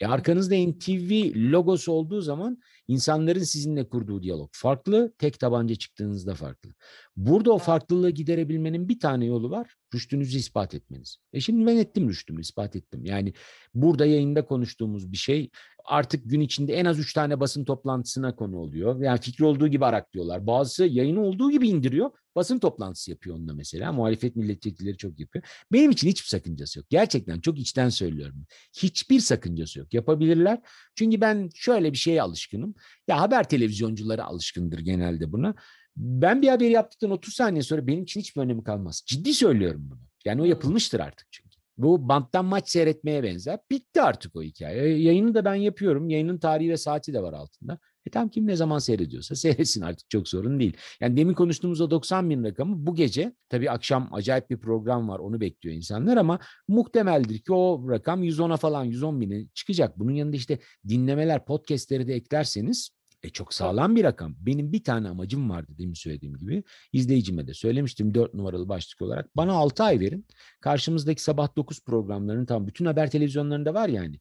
E 0.00 0.06
arkanızda 0.06 0.54
NTV 0.54 1.32
logosu 1.36 1.92
olduğu 1.92 2.20
zaman 2.20 2.58
insanların 2.88 3.42
sizinle 3.42 3.88
kurduğu 3.88 4.22
diyalog 4.22 4.50
farklı, 4.52 5.12
tek 5.18 5.40
tabanca 5.40 5.74
çıktığınızda 5.74 6.34
farklı. 6.34 6.70
Burada 7.16 7.52
o 7.52 7.58
farklılığı 7.58 8.10
giderebilmenin 8.10 8.88
bir 8.88 9.00
tane 9.00 9.24
yolu 9.24 9.50
var. 9.50 9.74
Rüştünüzü 9.94 10.38
ispat 10.38 10.74
etmeniz. 10.74 11.16
E 11.32 11.40
şimdi 11.40 11.66
ben 11.66 11.76
ettim 11.76 12.08
rüştümü, 12.08 12.40
ispat 12.40 12.76
ettim. 12.76 13.04
Yani 13.04 13.32
burada 13.74 14.06
yayında 14.06 14.44
konuştuğumuz 14.44 15.12
bir 15.12 15.16
şey 15.16 15.50
artık 15.88 16.30
gün 16.30 16.40
içinde 16.40 16.74
en 16.74 16.84
az 16.84 16.98
üç 16.98 17.12
tane 17.12 17.40
basın 17.40 17.64
toplantısına 17.64 18.36
konu 18.36 18.58
oluyor. 18.58 19.00
Yani 19.00 19.20
fikri 19.20 19.44
olduğu 19.44 19.68
gibi 19.68 19.84
araklıyorlar. 19.84 20.46
Bazısı 20.46 20.86
yayını 20.86 21.20
olduğu 21.22 21.50
gibi 21.50 21.68
indiriyor. 21.68 22.10
Basın 22.36 22.58
toplantısı 22.58 23.10
yapıyor 23.10 23.36
onunla 23.36 23.54
mesela. 23.54 23.92
Muhalefet 23.92 24.36
milletvekilleri 24.36 24.96
çok 24.96 25.20
yapıyor. 25.20 25.44
Benim 25.72 25.90
için 25.90 26.08
hiçbir 26.08 26.28
sakıncası 26.28 26.78
yok. 26.78 26.86
Gerçekten 26.90 27.40
çok 27.40 27.58
içten 27.58 27.88
söylüyorum. 27.88 28.46
Hiçbir 28.76 29.20
sakıncası 29.20 29.78
yok. 29.78 29.94
Yapabilirler. 29.94 30.60
Çünkü 30.94 31.20
ben 31.20 31.50
şöyle 31.54 31.92
bir 31.92 31.98
şeye 31.98 32.22
alışkınım. 32.22 32.74
Ya 33.08 33.20
haber 33.20 33.48
televizyoncuları 33.48 34.24
alışkındır 34.24 34.78
genelde 34.78 35.32
buna. 35.32 35.54
Ben 35.96 36.42
bir 36.42 36.48
haberi 36.48 36.72
yaptıktan 36.72 37.10
30 37.10 37.34
saniye 37.34 37.62
sonra 37.62 37.86
benim 37.86 38.02
için 38.02 38.20
hiçbir 38.20 38.40
önemi 38.40 38.64
kalmaz. 38.64 39.02
Ciddi 39.06 39.34
söylüyorum 39.34 39.86
bunu. 39.90 40.00
Yani 40.24 40.42
o 40.42 40.44
yapılmıştır 40.44 41.00
artık 41.00 41.26
çünkü. 41.30 41.47
Bu 41.78 42.08
banttan 42.08 42.44
maç 42.44 42.68
seyretmeye 42.68 43.22
benzer. 43.22 43.58
Bitti 43.70 44.02
artık 44.02 44.36
o 44.36 44.42
hikaye. 44.42 44.82
E, 44.82 44.88
Yayını 44.88 45.34
da 45.34 45.44
ben 45.44 45.54
yapıyorum. 45.54 46.10
Yayının 46.10 46.38
tarihi 46.38 46.70
ve 46.70 46.76
saati 46.76 47.12
de 47.14 47.22
var 47.22 47.32
altında. 47.32 47.78
E 48.06 48.10
tam 48.10 48.28
kim 48.28 48.46
ne 48.46 48.56
zaman 48.56 48.78
seyrediyorsa 48.78 49.34
seyretsin 49.34 49.82
artık 49.82 50.10
çok 50.10 50.28
sorun 50.28 50.60
değil. 50.60 50.76
Yani 51.00 51.16
demin 51.16 51.34
konuştuğumuz 51.34 51.80
o 51.80 51.90
90 51.90 52.30
bin 52.30 52.44
rakamı 52.44 52.86
bu 52.86 52.94
gece 52.94 53.32
tabii 53.48 53.70
akşam 53.70 54.08
acayip 54.12 54.50
bir 54.50 54.58
program 54.60 55.08
var 55.08 55.18
onu 55.18 55.40
bekliyor 55.40 55.76
insanlar 55.76 56.16
ama 56.16 56.38
muhtemeldir 56.68 57.38
ki 57.38 57.52
o 57.52 57.90
rakam 57.90 58.24
110'a 58.24 58.56
falan 58.56 58.84
110 58.84 59.20
bine 59.20 59.46
çıkacak. 59.54 59.98
Bunun 59.98 60.12
yanında 60.12 60.36
işte 60.36 60.58
dinlemeler 60.88 61.44
podcastleri 61.44 62.08
de 62.08 62.14
eklerseniz 62.14 62.97
e 63.22 63.30
çok 63.30 63.54
sağlam 63.54 63.96
bir 63.96 64.04
rakam. 64.04 64.34
Benim 64.38 64.72
bir 64.72 64.84
tane 64.84 65.08
amacım 65.08 65.50
vardı 65.50 65.72
demin 65.78 65.94
söylediğim 65.94 66.36
gibi. 66.36 66.62
İzleyicime 66.92 67.46
de 67.46 67.54
söylemiştim 67.54 68.14
4 68.14 68.34
numaralı 68.34 68.68
başlık 68.68 69.02
olarak. 69.02 69.36
Bana 69.36 69.52
6 69.52 69.84
ay 69.84 70.00
verin. 70.00 70.26
Karşımızdaki 70.60 71.22
sabah 71.22 71.56
9 71.56 71.84
programlarının 71.84 72.46
tam 72.46 72.66
bütün 72.66 72.84
haber 72.84 73.10
televizyonlarında 73.10 73.74
var 73.74 73.88
yani. 73.88 74.20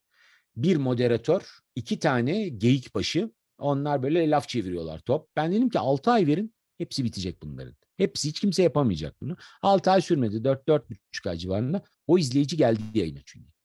Bir 0.55 0.75
moderatör, 0.77 1.41
iki 1.75 1.99
tane 1.99 2.49
geyik 2.49 2.95
başı. 2.95 3.31
Onlar 3.57 4.03
böyle 4.03 4.29
laf 4.29 4.49
çeviriyorlar 4.49 4.99
top. 4.99 5.29
Ben 5.35 5.51
dedim 5.51 5.69
ki 5.69 5.79
6 5.79 6.11
ay 6.11 6.27
verin. 6.27 6.53
Hepsi 6.77 7.03
bitecek 7.03 7.41
bunların. 7.43 7.75
Hepsi 7.97 8.29
hiç 8.29 8.39
kimse 8.39 8.63
yapamayacak 8.63 9.21
bunu. 9.21 9.37
6 9.61 9.91
ay 9.91 10.01
sürmedi. 10.01 10.35
4-4,5 10.35 11.29
ay 11.29 11.37
civarında. 11.37 11.81
O 12.07 12.17
izleyici 12.17 12.57
geldi 12.57 12.81
yayına 12.93 13.19
çünkü. 13.25 13.57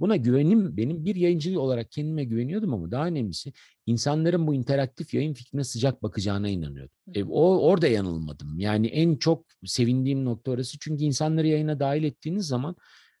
Buna 0.00 0.16
güvenim 0.16 0.76
benim 0.76 1.04
bir 1.04 1.16
yayıncı 1.16 1.60
olarak 1.60 1.92
kendime 1.92 2.24
güveniyordum 2.24 2.74
ama 2.74 2.90
daha 2.90 3.06
önemlisi 3.06 3.52
insanların 3.90 4.46
bu 4.46 4.54
interaktif 4.54 5.14
yayın 5.14 5.34
fikrine 5.34 5.64
sıcak 5.64 6.02
bakacağına 6.02 6.48
inanıyordum. 6.48 6.96
E, 7.14 7.24
o 7.24 7.58
orada 7.58 7.86
yanılmadım. 7.86 8.58
Yani 8.58 8.86
en 8.86 9.16
çok 9.16 9.44
sevindiğim 9.64 10.24
nokta 10.24 10.50
orası. 10.50 10.78
Çünkü 10.78 11.04
insanları 11.04 11.46
yayına 11.46 11.80
dahil 11.80 12.04
ettiğiniz 12.04 12.46
zaman 12.46 12.76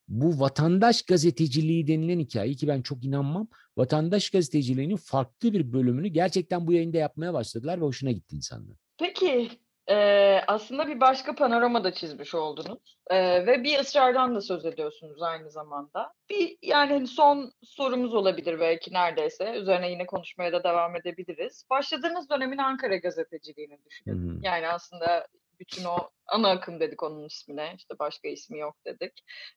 bu 0.08 0.40
vatandaş 0.40 1.02
gazeteciliği 1.02 1.86
denilen 1.86 2.18
hikaye 2.18 2.54
ki 2.54 2.68
ben 2.68 2.82
çok 2.82 3.04
inanmam. 3.04 3.48
Vatandaş 3.76 4.30
gazeteciliğinin 4.30 4.96
farklı 4.96 5.52
bir 5.52 5.72
bölümünü 5.72 6.08
gerçekten 6.08 6.66
bu 6.66 6.72
yayında 6.72 6.96
yapmaya 6.96 7.34
başladılar 7.34 7.80
ve 7.80 7.84
hoşuna 7.84 8.10
gitti 8.10 8.36
insanlar. 8.36 8.76
Peki 8.98 9.48
eee, 9.90 10.44
aslında 10.46 10.88
bir 10.88 11.00
başka 11.00 11.34
panorama 11.34 11.84
da 11.84 11.92
çizmiş 11.92 12.34
oldunuz 12.34 12.98
Eee, 13.10 13.46
ve 13.46 13.64
bir 13.64 13.78
ısrardan 13.78 14.34
da 14.34 14.40
söz 14.40 14.64
ediyorsunuz 14.66 15.22
aynı 15.22 15.50
zamanda. 15.50 16.12
Bir 16.30 16.58
yani 16.62 16.92
hani 16.92 17.06
son 17.06 17.52
sorumuz 17.64 18.14
olabilir 18.14 18.60
belki 18.60 18.94
neredeyse. 18.94 19.52
Üzerine 19.52 19.90
yine 19.90 20.06
konuşmaya 20.06 20.52
da 20.52 20.64
devam 20.64 20.96
edebiliriz. 20.96 21.64
Başladığınız 21.70 22.30
dönemin 22.30 22.58
Ankara 22.58 22.96
gazeteciliğini. 22.96 23.78
Hı 24.08 24.14
hı. 24.14 24.38
Yani 24.42 24.68
aslında 24.68 25.26
bütün 25.60 25.84
o 25.84 25.96
ana 26.26 26.50
akım 26.50 26.80
dedik 26.80 27.02
onun 27.02 27.24
ismine. 27.24 27.74
işte 27.76 27.98
başka 27.98 28.28
ismi 28.28 28.58
yok 28.58 28.76
dedik. 28.86 29.12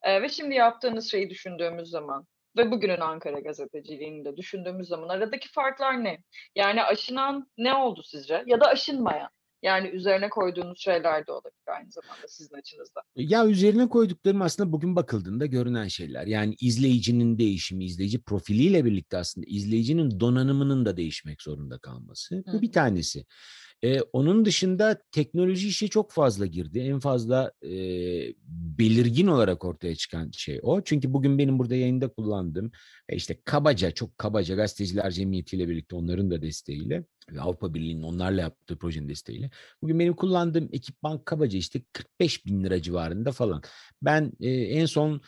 Eee, 0.05 0.21
ve 0.21 0.29
şimdi 0.29 0.55
yaptığınız 0.55 1.11
şeyi 1.11 1.29
düşündüğümüz 1.29 1.89
zaman 1.89 2.27
ve 2.57 2.71
bugünün 2.71 2.99
Ankara 2.99 3.39
gazeteciliğini 3.39 4.25
de 4.25 4.37
düşündüğümüz 4.37 4.87
zaman 4.87 5.09
aradaki 5.09 5.51
farklar 5.51 6.03
ne? 6.03 6.17
Yani 6.55 6.83
aşınan 6.83 7.47
ne 7.57 7.73
oldu 7.73 8.03
sizce? 8.03 8.43
Ya 8.45 8.61
da 8.61 8.65
aşınmayan? 8.67 9.29
Yani 9.63 9.87
üzerine 9.87 10.29
koyduğunuz 10.29 10.79
şeyler 10.79 11.27
de 11.27 11.31
olabilir 11.31 11.67
aynı 11.67 11.91
zamanda 11.91 12.27
sizin 12.27 12.55
açınızda. 12.55 13.01
Ya 13.15 13.47
üzerine 13.47 13.89
koyduklarım 13.89 14.41
aslında 14.41 14.71
bugün 14.71 14.95
bakıldığında 14.95 15.45
görünen 15.45 15.87
şeyler. 15.87 16.27
Yani 16.27 16.55
izleyicinin 16.61 17.37
değişimi, 17.37 17.85
izleyici 17.85 18.21
profiliyle 18.21 18.85
birlikte 18.85 19.17
aslında 19.17 19.47
izleyicinin 19.49 20.19
donanımının 20.19 20.85
da 20.85 20.97
değişmek 20.97 21.41
zorunda 21.41 21.77
kalması. 21.77 22.35
Hı 22.35 22.53
Bu 22.53 22.61
bir 22.61 22.71
tanesi. 22.71 23.25
Ee, 23.83 24.01
onun 24.01 24.45
dışında 24.45 25.01
teknoloji 25.11 25.67
işe 25.67 25.87
çok 25.87 26.11
fazla 26.11 26.45
girdi. 26.45 26.79
En 26.79 26.99
fazla 26.99 27.51
e, 27.63 27.69
belirgin 28.79 29.27
olarak 29.27 29.65
ortaya 29.65 29.95
çıkan 29.95 30.31
şey 30.31 30.59
o. 30.63 30.81
Çünkü 30.81 31.13
bugün 31.13 31.37
benim 31.37 31.59
burada 31.59 31.75
yayında 31.75 32.07
kullandığım 32.07 32.71
e, 33.09 33.15
işte 33.15 33.37
kabaca, 33.45 33.91
çok 33.91 34.17
kabaca 34.17 34.55
gazeteciler 34.55 35.11
cemiyetiyle 35.11 35.69
birlikte 35.69 35.95
onların 35.95 36.31
da 36.31 36.41
desteğiyle 36.41 37.03
ve 37.31 37.41
Avrupa 37.41 37.73
Birliği'nin 37.73 38.03
onlarla 38.03 38.41
yaptığı 38.41 38.77
projenin 38.77 39.09
desteğiyle 39.09 39.49
Bugün 39.81 39.99
benim 39.99 40.13
kullandığım 40.13 40.69
ekipman 40.71 41.23
kabaca 41.23 41.59
işte 41.59 41.81
45 41.93 42.45
bin 42.45 42.63
lira 42.63 42.81
civarında 42.81 43.31
falan. 43.31 43.61
Ben 44.01 44.31
e, 44.41 44.49
en 44.51 44.85
son 44.85 45.21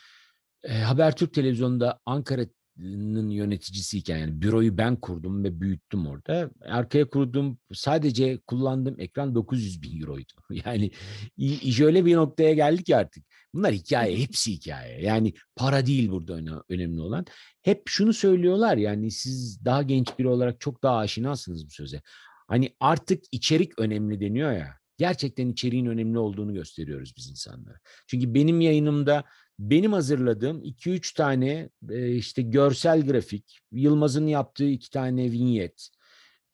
e, 0.62 0.72
Habertürk 0.72 1.34
Televizyonu'nda 1.34 2.00
Ankara'nın 2.06 2.55
yöneticisiyken 2.78 4.18
yani 4.18 4.42
büroyu 4.42 4.78
ben 4.78 4.96
kurdum 4.96 5.44
ve 5.44 5.60
büyüttüm 5.60 6.06
orada. 6.06 6.50
Arkaya 6.60 7.08
kurduğum 7.08 7.58
sadece 7.72 8.38
kullandığım 8.46 9.00
ekran 9.00 9.34
900 9.34 9.82
bin 9.82 10.00
euroydu. 10.00 10.32
Yani 10.66 10.90
i- 11.36 11.60
iş 11.60 11.80
öyle 11.80 12.04
bir 12.04 12.16
noktaya 12.16 12.54
geldik 12.54 12.90
artık. 12.90 13.24
Bunlar 13.54 13.72
hikaye, 13.72 14.18
hepsi 14.18 14.52
hikaye. 14.52 15.02
Yani 15.02 15.34
para 15.56 15.86
değil 15.86 16.10
burada 16.10 16.34
öne- 16.34 16.62
önemli 16.68 17.00
olan. 17.00 17.26
Hep 17.62 17.82
şunu 17.86 18.12
söylüyorlar 18.12 18.76
yani 18.76 19.10
siz 19.10 19.64
daha 19.64 19.82
genç 19.82 20.18
biri 20.18 20.28
olarak 20.28 20.60
çok 20.60 20.82
daha 20.82 20.96
aşinasınız 20.96 21.66
bu 21.66 21.70
söze. 21.70 22.02
Hani 22.48 22.70
artık 22.80 23.24
içerik 23.32 23.78
önemli 23.78 24.20
deniyor 24.20 24.52
ya. 24.52 24.76
Gerçekten 24.98 25.48
içeriğin 25.48 25.86
önemli 25.86 26.18
olduğunu 26.18 26.54
gösteriyoruz 26.54 27.14
biz 27.16 27.30
insanlara. 27.30 27.78
Çünkü 28.06 28.34
benim 28.34 28.60
yayınımda 28.60 29.24
benim 29.58 29.92
hazırladığım 29.92 30.64
2-3 30.64 31.14
tane 31.14 31.68
e, 31.90 32.14
işte 32.14 32.42
görsel 32.42 33.06
grafik, 33.06 33.60
Yılmaz'ın 33.72 34.26
yaptığı 34.26 34.68
iki 34.68 34.90
tane 34.90 35.32
vinyet, 35.32 35.88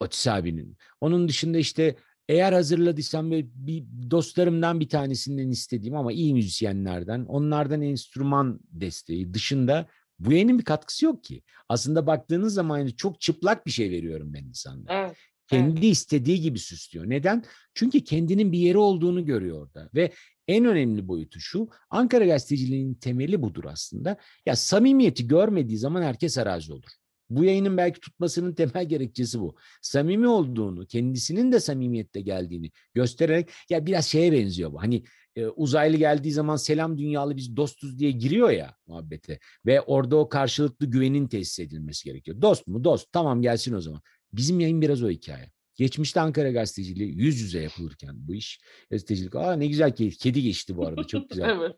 Otis 0.00 0.26
abinin. 0.26 0.76
Onun 1.00 1.28
dışında 1.28 1.58
işte 1.58 1.96
eğer 2.28 2.52
hazırladıysam 2.52 3.30
böyle 3.30 3.46
bir 3.54 3.84
dostlarımdan 4.10 4.80
bir 4.80 4.88
tanesinden 4.88 5.48
istediğim 5.48 5.96
ama 5.96 6.12
iyi 6.12 6.34
müzisyenlerden, 6.34 7.24
onlardan 7.24 7.82
enstrüman 7.82 8.60
desteği 8.70 9.34
dışında 9.34 9.86
bu 10.18 10.32
yayının 10.32 10.58
bir 10.58 10.64
katkısı 10.64 11.04
yok 11.04 11.24
ki. 11.24 11.42
Aslında 11.68 12.06
baktığınız 12.06 12.54
zaman 12.54 12.78
yani 12.78 12.96
çok 12.96 13.20
çıplak 13.20 13.66
bir 13.66 13.70
şey 13.70 13.90
veriyorum 13.90 14.34
ben 14.34 14.44
insanlara 14.44 15.06
Evet. 15.06 15.16
kendi 15.46 15.86
istediği 15.86 16.40
gibi 16.40 16.58
süslüyor. 16.58 17.10
Neden? 17.10 17.44
Çünkü 17.74 18.04
kendinin 18.04 18.52
bir 18.52 18.58
yeri 18.58 18.78
olduğunu 18.78 19.24
görüyor 19.24 19.62
orada 19.62 19.90
ve 19.94 20.12
en 20.48 20.64
önemli 20.64 21.08
boyutu 21.08 21.40
şu. 21.40 21.68
Ankara 21.90 22.26
gazeteciliğinin 22.26 22.94
temeli 22.94 23.42
budur 23.42 23.64
aslında. 23.64 24.16
Ya 24.46 24.56
samimiyeti 24.56 25.26
görmediği 25.28 25.78
zaman 25.78 26.02
herkes 26.02 26.38
arazi 26.38 26.72
olur. 26.72 26.90
Bu 27.30 27.44
yayının 27.44 27.76
belki 27.76 28.00
tutmasının 28.00 28.52
temel 28.54 28.88
gerekçesi 28.88 29.40
bu. 29.40 29.56
Samimi 29.82 30.28
olduğunu, 30.28 30.86
kendisinin 30.86 31.52
de 31.52 31.60
samimiyette 31.60 32.20
geldiğini 32.20 32.70
göstererek 32.94 33.50
ya 33.70 33.86
biraz 33.86 34.06
şeye 34.06 34.32
benziyor 34.32 34.72
bu. 34.72 34.82
Hani 34.82 35.02
e, 35.36 35.46
uzaylı 35.46 35.96
geldiği 35.96 36.32
zaman 36.32 36.56
selam 36.56 36.98
dünyalı 36.98 37.36
biz 37.36 37.56
dostuz 37.56 37.98
diye 37.98 38.10
giriyor 38.10 38.50
ya 38.50 38.76
muhabbete 38.86 39.38
ve 39.66 39.80
orada 39.80 40.16
o 40.16 40.28
karşılıklı 40.28 40.86
güvenin 40.86 41.28
tesis 41.28 41.58
edilmesi 41.58 42.04
gerekiyor. 42.04 42.42
Dost 42.42 42.66
mu? 42.66 42.84
Dost. 42.84 43.12
Tamam 43.12 43.42
gelsin 43.42 43.74
o 43.74 43.80
zaman. 43.80 44.00
Bizim 44.32 44.60
yayın 44.60 44.82
biraz 44.82 45.02
o 45.02 45.10
hikaye. 45.10 45.50
Geçmişte 45.82 46.20
Ankara 46.20 46.50
gazeteciliği 46.50 47.18
yüz 47.18 47.40
yüze 47.40 47.60
yapılırken 47.60 48.14
bu 48.14 48.34
iş 48.34 48.60
gazetecilik. 48.90 49.34
Aa 49.34 49.52
ne 49.52 49.66
güzel 49.66 49.94
kedi, 49.94 50.16
kedi 50.16 50.42
geçti 50.42 50.76
bu 50.76 50.86
arada 50.86 51.04
çok 51.04 51.30
güzel. 51.30 51.50
evet. 51.58 51.76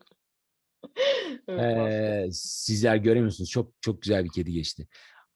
evet 1.47 2.27
ee, 2.27 2.31
sizler 2.31 2.95
göremiyorsunuz 2.95 3.49
çok 3.49 3.73
çok 3.81 4.01
güzel 4.01 4.23
bir 4.23 4.29
kedi 4.29 4.51
geçti. 4.51 4.87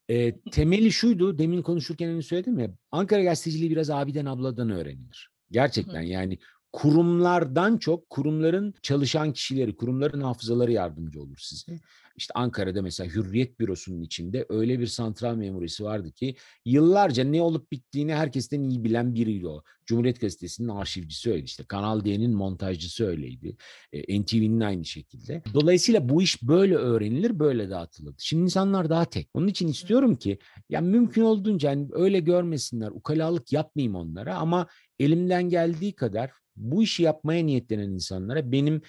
Ee, 0.10 0.40
temeli 0.52 0.92
şuydu 0.92 1.38
demin 1.38 1.62
konuşurken 1.62 2.08
hani 2.08 2.24
söyledim 2.24 2.60
ya 2.60 2.72
Ankara 2.92 3.24
gazeteciliği 3.24 3.72
biraz 3.72 3.90
abiden 3.90 4.26
abladan 4.26 4.70
öğrenilir. 4.70 5.30
Gerçekten 5.52 6.02
yani 6.02 6.40
kurumlardan 6.72 7.78
çok 7.78 8.10
kurumların 8.10 8.74
çalışan 8.82 9.34
kişileri, 9.34 9.76
kurumların 9.76 10.22
hafızaları 10.22 10.72
yardımcı 10.72 11.22
olur 11.22 11.38
size. 11.40 11.80
İşte 12.20 12.32
Ankara'da 12.36 12.82
mesela 12.82 13.10
Hürriyet 13.10 13.60
Bürosu'nun 13.60 14.02
içinde 14.02 14.46
öyle 14.50 14.80
bir 14.80 14.88
santral 14.88 15.36
memurisi 15.36 15.84
vardı 15.84 16.12
ki 16.12 16.36
yıllarca 16.66 17.24
ne 17.24 17.42
olup 17.42 17.72
bittiğini 17.72 18.16
herkesten 18.16 18.64
iyi 18.64 18.84
bilen 18.84 19.16
biriydi 19.16 19.48
o. 19.48 19.64
Cumhuriyet 19.86 20.22
Gazetesi'nin 20.22 20.68
arşivcisi 20.68 21.32
öyle 21.32 21.44
işte. 21.44 21.64
Kanal 21.64 22.06
D'nin 22.06 22.34
montajcısı 22.34 23.08
öyleydi. 23.08 23.56
E, 23.94 24.22
NTV'nin 24.22 24.60
aynı 24.60 24.86
şekilde. 24.86 25.44
Dolayısıyla 25.54 26.10
bu 26.10 26.22
iş 26.22 26.44
böyle 26.44 26.76
öğrenilir, 26.76 27.40
böyle 27.40 27.70
dağıtılır. 27.70 28.16
Şimdi 28.18 28.44
insanlar 28.44 28.90
daha 28.90 29.06
tek. 29.06 29.30
Onun 29.34 29.48
için 29.48 29.68
istiyorum 29.68 30.16
ki 30.16 30.40
ya 30.70 30.82
mümkün 30.82 31.22
olduğunca 31.22 31.70
hani 31.70 31.88
öyle 31.92 32.20
görmesinler, 32.20 32.92
ukalalık 32.92 33.54
yapmayayım 33.54 33.96
onlara 33.96 34.36
ama 34.36 34.68
elimden 35.00 35.50
geldiği 35.50 35.94
kadar 35.96 36.32
bu 36.60 36.84
işi 36.84 37.04
yapmaya 37.04 37.46
niyetlenen 37.46 37.90
insanlara 37.90 38.52
benim 38.52 38.82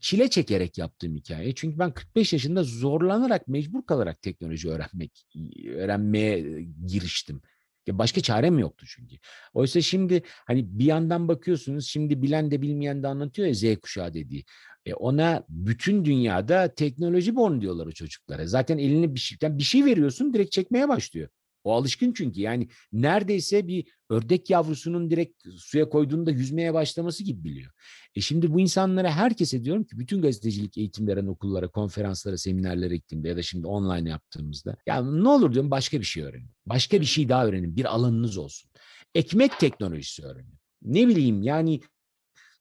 çile 0.00 0.30
çekerek 0.30 0.78
yaptığım 0.78 1.16
hikaye. 1.16 1.54
Çünkü 1.54 1.78
ben 1.78 1.92
45 1.92 2.32
yaşında 2.32 2.62
zorlanarak, 2.62 3.48
mecbur 3.48 3.86
kalarak 3.86 4.22
teknoloji 4.22 4.70
öğrenmek, 4.70 5.26
öğrenmeye 5.66 6.62
giriştim. 6.86 7.42
Başka 7.88 8.20
çarem 8.20 8.58
yoktu 8.58 8.86
çünkü. 8.88 9.16
Oysa 9.54 9.80
şimdi 9.80 10.22
hani 10.46 10.78
bir 10.78 10.84
yandan 10.84 11.28
bakıyorsunuz 11.28 11.86
şimdi 11.86 12.22
bilen 12.22 12.50
de 12.50 12.62
bilmeyen 12.62 13.02
de 13.02 13.08
anlatıyor 13.08 13.48
ya 13.48 13.54
Z 13.54 13.80
kuşağı 13.82 14.14
dediği. 14.14 14.44
E 14.86 14.94
ona 14.94 15.44
bütün 15.48 16.04
dünyada 16.04 16.74
teknoloji 16.74 17.36
born 17.36 17.60
diyorlar 17.60 17.86
o 17.86 17.92
çocuklara. 17.92 18.46
Zaten 18.46 18.78
eline 18.78 19.14
bir 19.14 19.20
şeyden 19.20 19.58
bir 19.58 19.62
şey 19.62 19.84
veriyorsun 19.84 20.34
direkt 20.34 20.52
çekmeye 20.52 20.88
başlıyor. 20.88 21.28
O 21.66 21.72
alışkın 21.72 22.12
çünkü 22.12 22.40
yani 22.40 22.68
neredeyse 22.92 23.68
bir 23.68 23.86
ördek 24.10 24.50
yavrusunun 24.50 25.10
direkt 25.10 25.42
suya 25.56 25.88
koyduğunda 25.88 26.30
yüzmeye 26.30 26.74
başlaması 26.74 27.24
gibi 27.24 27.44
biliyor. 27.44 27.72
E 28.14 28.20
şimdi 28.20 28.52
bu 28.52 28.60
insanlara 28.60 29.10
herkese 29.10 29.64
diyorum 29.64 29.84
ki 29.84 29.98
bütün 29.98 30.22
gazetecilik 30.22 30.78
eğitim 30.78 31.06
veren 31.06 31.26
okullara, 31.26 31.68
konferanslara, 31.68 32.36
seminerlere 32.36 32.96
gittiğimde 32.96 33.28
ya 33.28 33.36
da 33.36 33.42
şimdi 33.42 33.66
online 33.66 34.10
yaptığımızda 34.10 34.76
ya 34.86 35.02
ne 35.02 35.28
olur 35.28 35.52
diyorum 35.52 35.70
başka 35.70 36.00
bir 36.00 36.04
şey 36.04 36.22
öğrenin. 36.22 36.50
Başka 36.66 37.00
bir 37.00 37.06
şey 37.06 37.28
daha 37.28 37.46
öğrenin. 37.46 37.76
Bir 37.76 37.84
alanınız 37.84 38.36
olsun. 38.36 38.70
Ekmek 39.14 39.58
teknolojisi 39.60 40.24
öğrenin. 40.24 40.54
Ne 40.82 41.08
bileyim 41.08 41.42
yani 41.42 41.80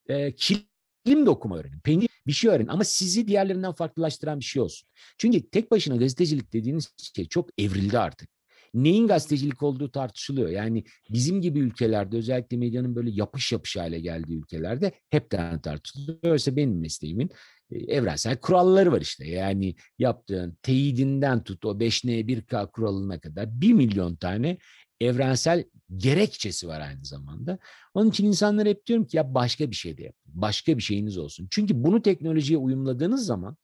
e, 0.09 0.35
kilim 0.35 1.25
dokuma 1.25 1.57
öğrenin. 1.57 1.79
Peynir 1.79 2.09
bir 2.27 2.33
şey 2.33 2.49
öğrenin 2.49 2.67
ama 2.67 2.83
sizi 2.83 3.27
diğerlerinden 3.27 3.73
farklılaştıran 3.73 4.39
bir 4.39 4.45
şey 4.45 4.61
olsun. 4.61 4.89
Çünkü 5.17 5.49
tek 5.49 5.71
başına 5.71 5.95
gazetecilik 5.95 6.53
dediğiniz 6.53 6.93
şey 7.15 7.27
çok 7.27 7.49
evrildi 7.57 7.99
artık 7.99 8.34
neyin 8.75 9.07
gazetecilik 9.07 9.63
olduğu 9.63 9.91
tartışılıyor. 9.91 10.49
Yani 10.49 10.83
bizim 11.09 11.41
gibi 11.41 11.59
ülkelerde 11.59 12.17
özellikle 12.17 12.57
medyanın 12.57 12.95
böyle 12.95 13.09
yapış 13.11 13.51
yapış 13.51 13.75
hale 13.77 13.99
geldiği 13.99 14.37
ülkelerde 14.37 14.91
hepten 15.09 15.61
tartışılıyor. 15.61 16.19
Oysa 16.23 16.55
benim 16.55 16.79
mesleğimin 16.79 17.29
e, 17.71 17.77
evrensel 17.77 18.37
kuralları 18.37 18.91
var 18.91 19.01
işte. 19.01 19.27
Yani 19.27 19.75
yaptığın 19.99 20.57
teyidinden 20.61 21.43
tut 21.43 21.65
o 21.65 21.71
5N 21.71 22.27
1K 22.27 22.71
kuralına 22.71 23.19
kadar 23.19 23.61
1 23.61 23.73
milyon 23.73 24.15
tane 24.15 24.57
evrensel 25.01 25.63
gerekçesi 25.97 26.67
var 26.67 26.81
aynı 26.81 27.05
zamanda. 27.05 27.59
Onun 27.93 28.09
için 28.09 28.25
insanlara 28.25 28.69
hep 28.69 28.85
diyorum 28.85 29.05
ki 29.05 29.17
ya 29.17 29.33
başka 29.33 29.71
bir 29.71 29.75
şey 29.75 29.97
de 29.97 30.03
yapın. 30.03 30.31
Başka 30.33 30.77
bir 30.77 30.83
şeyiniz 30.83 31.17
olsun. 31.17 31.47
Çünkü 31.51 31.83
bunu 31.83 32.01
teknolojiye 32.01 32.57
uyumladığınız 32.57 33.25
zaman 33.25 33.57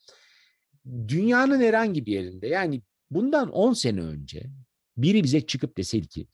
dünyanın 1.08 1.62
herhangi 1.62 2.06
bir 2.06 2.12
yerinde 2.12 2.47
yani 2.47 2.82
bundan 3.12 3.50
10 3.50 3.74
sene 3.74 4.02
önce 4.02 4.43
biri 4.97 5.23
bize 5.23 5.41
çıkıp 5.41 5.77
deseydi 5.77 6.08
ki 6.08 6.27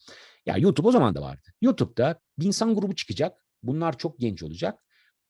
ya 0.46 0.58
YouTube 0.58 0.88
o 0.88 0.92
zaman 0.92 1.16
da 1.16 1.22
vardı. 1.22 1.50
YouTube'da 1.62 2.20
bir 2.40 2.46
insan 2.46 2.76
grubu 2.76 2.96
çıkacak. 2.96 3.46
Bunlar 3.64 3.98
çok 3.98 4.20
genç 4.20 4.44
olacak. 4.44 4.80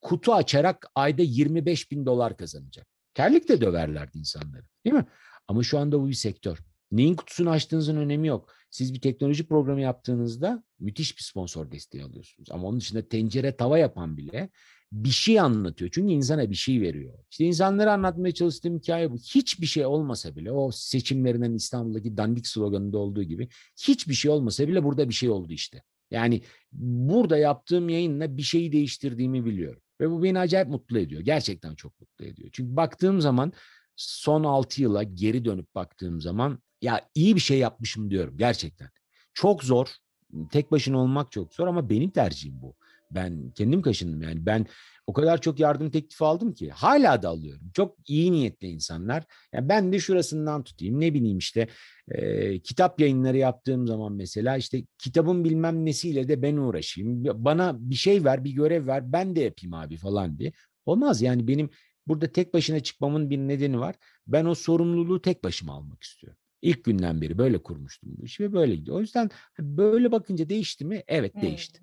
Kutu 0.01 0.33
açarak 0.33 0.87
ayda 0.95 1.21
25 1.21 1.91
bin 1.91 2.05
dolar 2.05 2.37
kazanacak. 2.37 2.87
Terlikle 3.13 3.61
döverlerdi 3.61 4.17
insanları 4.17 4.65
değil 4.85 4.95
mi? 4.95 5.05
Ama 5.47 5.63
şu 5.63 5.79
anda 5.79 5.99
bu 5.99 6.07
bir 6.07 6.13
sektör. 6.13 6.57
Neyin 6.91 7.15
kutusunu 7.15 7.49
açtığınızın 7.49 7.97
önemi 7.97 8.27
yok. 8.27 8.53
Siz 8.69 8.93
bir 8.93 9.01
teknoloji 9.01 9.47
programı 9.47 9.81
yaptığınızda 9.81 10.63
müthiş 10.79 11.17
bir 11.17 11.23
sponsor 11.23 11.71
desteği 11.71 12.03
alıyorsunuz. 12.03 12.51
Ama 12.51 12.67
onun 12.67 12.79
dışında 12.79 13.07
tencere 13.07 13.57
tava 13.57 13.77
yapan 13.77 14.17
bile 14.17 14.49
bir 14.91 15.09
şey 15.09 15.39
anlatıyor. 15.39 15.91
Çünkü 15.93 16.13
insana 16.13 16.49
bir 16.49 16.55
şey 16.55 16.81
veriyor. 16.81 17.13
İşte 17.31 17.45
insanlara 17.45 17.93
anlatmaya 17.93 18.33
çalıştığım 18.33 18.77
hikaye 18.77 19.11
bu. 19.11 19.17
Hiçbir 19.17 19.65
şey 19.65 19.85
olmasa 19.85 20.35
bile 20.35 20.51
o 20.51 20.71
seçimlerinden 20.71 21.53
İstanbul'daki 21.53 22.17
dandik 22.17 22.47
sloganında 22.47 22.97
olduğu 22.97 23.23
gibi 23.23 23.49
hiçbir 23.87 24.13
şey 24.13 24.31
olmasa 24.31 24.67
bile 24.67 24.83
burada 24.83 25.09
bir 25.09 25.13
şey 25.13 25.29
oldu 25.29 25.53
işte. 25.53 25.83
Yani 26.11 26.41
burada 26.71 27.37
yaptığım 27.37 27.89
yayınla 27.89 28.37
bir 28.37 28.41
şeyi 28.41 28.71
değiştirdiğimi 28.71 29.45
biliyorum. 29.45 29.81
Ve 30.01 30.11
bu 30.11 30.23
beni 30.23 30.39
acayip 30.39 30.67
mutlu 30.67 30.99
ediyor. 30.99 31.21
Gerçekten 31.21 31.75
çok 31.75 31.99
mutlu 31.99 32.25
ediyor. 32.25 32.49
Çünkü 32.51 32.75
baktığım 32.75 33.21
zaman 33.21 33.53
son 33.95 34.43
6 34.43 34.81
yıla 34.81 35.03
geri 35.03 35.45
dönüp 35.45 35.75
baktığım 35.75 36.21
zaman 36.21 36.59
ya 36.81 37.09
iyi 37.15 37.35
bir 37.35 37.41
şey 37.41 37.59
yapmışım 37.59 38.09
diyorum 38.11 38.37
gerçekten. 38.37 38.89
Çok 39.33 39.63
zor. 39.63 39.87
Tek 40.51 40.71
başına 40.71 40.97
olmak 40.97 41.31
çok 41.31 41.53
zor 41.53 41.67
ama 41.67 41.89
benim 41.89 42.09
tercihim 42.09 42.61
bu. 42.61 42.75
Ben 43.11 43.51
kendim 43.51 43.81
kaşındım 43.81 44.21
yani 44.21 44.45
ben 44.45 44.65
o 45.07 45.13
kadar 45.13 45.41
çok 45.41 45.59
yardım 45.59 45.89
teklifi 45.89 46.23
aldım 46.25 46.53
ki 46.53 46.69
hala 46.69 47.21
da 47.21 47.29
alıyorum. 47.29 47.71
Çok 47.73 48.09
iyi 48.09 48.31
niyetli 48.31 48.67
insanlar. 48.67 49.23
Yani 49.53 49.69
ben 49.69 49.93
de 49.93 49.99
şurasından 49.99 50.63
tutayım 50.63 50.99
ne 50.99 51.13
bileyim 51.13 51.37
işte 51.37 51.67
e, 52.11 52.59
kitap 52.59 53.01
yayınları 53.01 53.37
yaptığım 53.37 53.87
zaman 53.87 54.13
mesela 54.13 54.57
işte 54.57 54.83
kitabın 54.97 55.43
bilmem 55.43 55.85
nesiyle 55.85 56.27
de 56.27 56.41
ben 56.41 56.57
uğraşayım. 56.57 57.23
Bana 57.23 57.75
bir 57.79 57.95
şey 57.95 58.23
ver 58.23 58.43
bir 58.43 58.51
görev 58.51 58.87
ver 58.87 59.13
ben 59.13 59.35
de 59.35 59.41
yapayım 59.41 59.73
abi 59.73 59.97
falan 59.97 60.39
diye. 60.39 60.51
Olmaz 60.85 61.21
yani 61.21 61.47
benim 61.47 61.69
burada 62.07 62.27
tek 62.27 62.53
başına 62.53 62.79
çıkmamın 62.79 63.29
bir 63.29 63.37
nedeni 63.37 63.79
var. 63.79 63.95
Ben 64.27 64.45
o 64.45 64.55
sorumluluğu 64.55 65.21
tek 65.21 65.43
başıma 65.43 65.73
almak 65.73 66.03
istiyorum. 66.03 66.39
İlk 66.61 66.83
günden 66.83 67.21
beri 67.21 67.37
böyle 67.37 67.57
kurmuştum 67.57 68.09
bu 68.17 68.25
işi 68.25 68.43
ve 68.43 68.53
böyle 68.53 68.75
gidiyor. 68.75 68.97
O 68.97 69.01
yüzden 69.01 69.29
böyle 69.59 70.11
bakınca 70.11 70.49
değişti 70.49 70.85
mi? 70.85 71.03
Evet 71.07 71.35
değişti. 71.41 71.81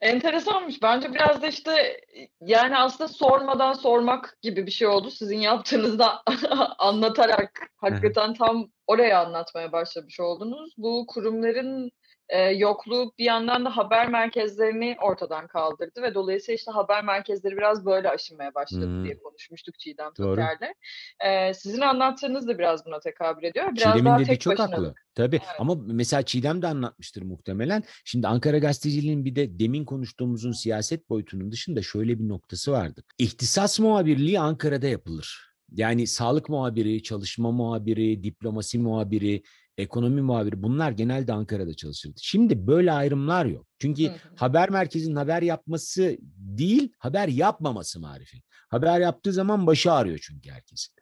Enteresanmış. 0.00 0.82
Bence 0.82 1.14
biraz 1.14 1.42
da 1.42 1.46
işte 1.46 2.00
yani 2.40 2.78
aslında 2.78 3.08
sormadan 3.08 3.72
sormak 3.72 4.38
gibi 4.42 4.66
bir 4.66 4.70
şey 4.70 4.88
oldu. 4.88 5.10
Sizin 5.10 5.38
yaptığınızda 5.38 6.22
anlatarak 6.78 7.60
hakikaten 7.76 8.34
tam 8.34 8.68
oraya 8.86 9.24
anlatmaya 9.26 9.72
başlamış 9.72 10.20
oldunuz. 10.20 10.74
Bu 10.78 11.06
kurumların 11.08 11.90
e, 12.28 12.40
yokluğu 12.40 13.12
bir 13.18 13.24
yandan 13.24 13.64
da 13.64 13.76
haber 13.76 14.08
merkezlerini 14.08 14.96
ortadan 15.02 15.46
kaldırdı 15.46 16.02
ve 16.02 16.14
dolayısıyla 16.14 16.56
işte 16.56 16.70
haber 16.70 17.04
merkezleri 17.04 17.56
biraz 17.56 17.86
böyle 17.86 18.10
aşınmaya 18.10 18.54
başladı 18.54 18.86
hmm. 18.86 19.04
diye 19.04 19.18
konuşmuştuk 19.18 19.78
Çiğdem 19.78 20.12
Toker'le. 20.14 20.74
E, 21.20 21.54
sizin 21.54 21.80
anlattığınız 21.80 22.48
da 22.48 22.58
biraz 22.58 22.86
buna 22.86 23.00
tekabül 23.00 23.44
ediyor. 23.44 23.66
Biraz 23.66 23.78
Çiğdem'in 23.78 24.04
daha 24.04 24.18
dediği 24.18 24.38
çok 24.38 24.52
başına... 24.52 24.76
haklı. 24.76 24.94
Tabii 25.14 25.40
evet. 25.44 25.56
ama 25.58 25.74
mesela 25.86 26.22
Çiğdem 26.22 26.62
de 26.62 26.66
anlatmıştır 26.66 27.22
muhtemelen. 27.22 27.82
Şimdi 28.04 28.28
Ankara 28.28 28.58
gazeteciliğinin 28.58 29.24
bir 29.24 29.36
de 29.36 29.58
demin 29.58 29.84
konuştuğumuzun 29.84 30.52
siyaset 30.52 31.10
boyutunun 31.10 31.52
dışında 31.52 31.82
şöyle 31.82 32.18
bir 32.18 32.28
noktası 32.28 32.72
vardı. 32.72 33.02
İhtisas 33.18 33.80
muhabirliği 33.80 34.40
Ankara'da 34.40 34.86
yapılır. 34.86 35.46
Yani 35.72 36.06
sağlık 36.06 36.48
muhabiri, 36.48 37.02
çalışma 37.02 37.52
muhabiri, 37.52 38.22
diplomasi 38.22 38.78
muhabiri, 38.78 39.42
ekonomi 39.78 40.22
muhabiri 40.22 40.62
bunlar 40.62 40.90
genelde 40.90 41.32
Ankara'da 41.32 41.74
çalışırdı. 41.74 42.14
Şimdi 42.22 42.66
böyle 42.66 42.92
ayrımlar 42.92 43.46
yok. 43.46 43.66
Çünkü 43.78 44.04
hı 44.04 44.08
hı. 44.08 44.16
haber 44.36 44.70
merkezinin 44.70 45.16
haber 45.16 45.42
yapması 45.42 46.16
değil, 46.36 46.92
haber 46.98 47.28
yapmaması 47.28 48.00
marifet. 48.00 48.42
Haber 48.68 49.00
yaptığı 49.00 49.32
zaman 49.32 49.66
başı 49.66 49.92
ağrıyor 49.92 50.18
çünkü 50.22 50.50
herkesin. 50.50 50.94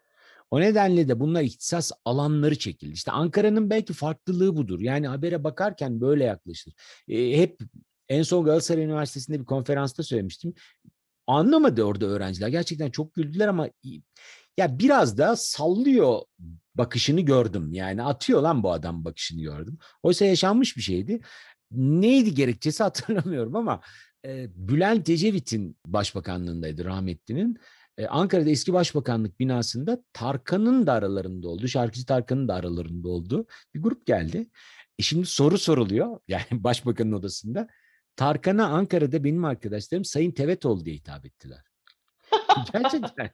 O 0.51 0.61
nedenle 0.61 1.09
de 1.09 1.21
bunlar 1.21 1.43
ihtisas 1.43 1.93
alanları 2.05 2.59
çekildi. 2.59 2.93
İşte 2.93 3.13
Ankara'nın 3.13 3.71
belki 3.71 3.93
farklılığı 3.93 4.57
budur. 4.57 4.81
Yani 4.81 5.09
habere 5.09 5.45
bakarken 5.45 6.01
böyle 6.01 6.25
yaklaşılır. 6.25 6.75
E, 7.09 7.39
hep 7.39 7.61
en 8.09 8.23
son 8.23 8.45
Galatasaray 8.45 8.85
Üniversitesi'nde 8.85 9.41
bir 9.41 9.45
konferansta 9.45 10.03
söylemiştim. 10.03 10.55
anlamadı 11.27 11.83
orada 11.83 12.07
öğrenciler. 12.07 12.49
Gerçekten 12.49 12.91
çok 12.91 13.15
güldüler 13.15 13.49
ama 13.49 13.69
ya 14.59 14.79
biraz 14.79 15.19
da 15.19 15.37
sallıyor 15.37 16.21
bakışını 16.75 17.21
gördüm. 17.21 17.73
Yani 17.73 18.03
atıyor 18.03 18.43
lan 18.43 18.63
bu 18.63 18.73
adam 18.73 19.05
bakışını 19.05 19.43
gördüm. 19.43 19.79
Oysa 20.03 20.25
yaşanmış 20.25 20.77
bir 20.77 20.83
şeydi. 20.83 21.21
Neydi 21.71 22.35
gerekçesi 22.35 22.83
hatırlamıyorum 22.83 23.57
ama 23.57 23.81
e, 24.27 24.47
Bülent 24.55 25.09
Ecevit'in 25.09 25.77
başbakanlığındaydı 25.87 26.85
rahmetlinin. 26.85 27.59
E, 27.99 28.07
Ankara'da 28.07 28.51
eski 28.51 28.73
başbakanlık 28.73 29.41
binasında 29.41 30.03
Tarkan'ın 30.13 30.87
da 30.87 30.93
aralarında 30.93 31.49
olduğu, 31.49 31.69
şarkıcı 31.69 32.07
Tarkan'ın 32.07 32.49
da 32.49 32.55
aralarında 32.55 33.09
olduğu 33.09 33.47
bir 33.75 33.83
grup 33.83 34.07
geldi. 34.07 34.51
E 34.99 35.03
şimdi 35.03 35.27
soru 35.27 35.59
soruluyor 35.59 36.21
yani 36.29 36.45
başbakanın 36.51 37.13
odasında. 37.13 37.69
Tarkan'a 38.17 38.67
Ankara'da 38.67 39.25
benim 39.25 39.45
arkadaşlarım 39.45 40.05
Sayın 40.05 40.31
Tevetoğlu 40.31 40.85
diye 40.85 40.97
hitap 40.97 41.27
ettiler. 41.27 41.65
Gerçekten. 42.73 43.31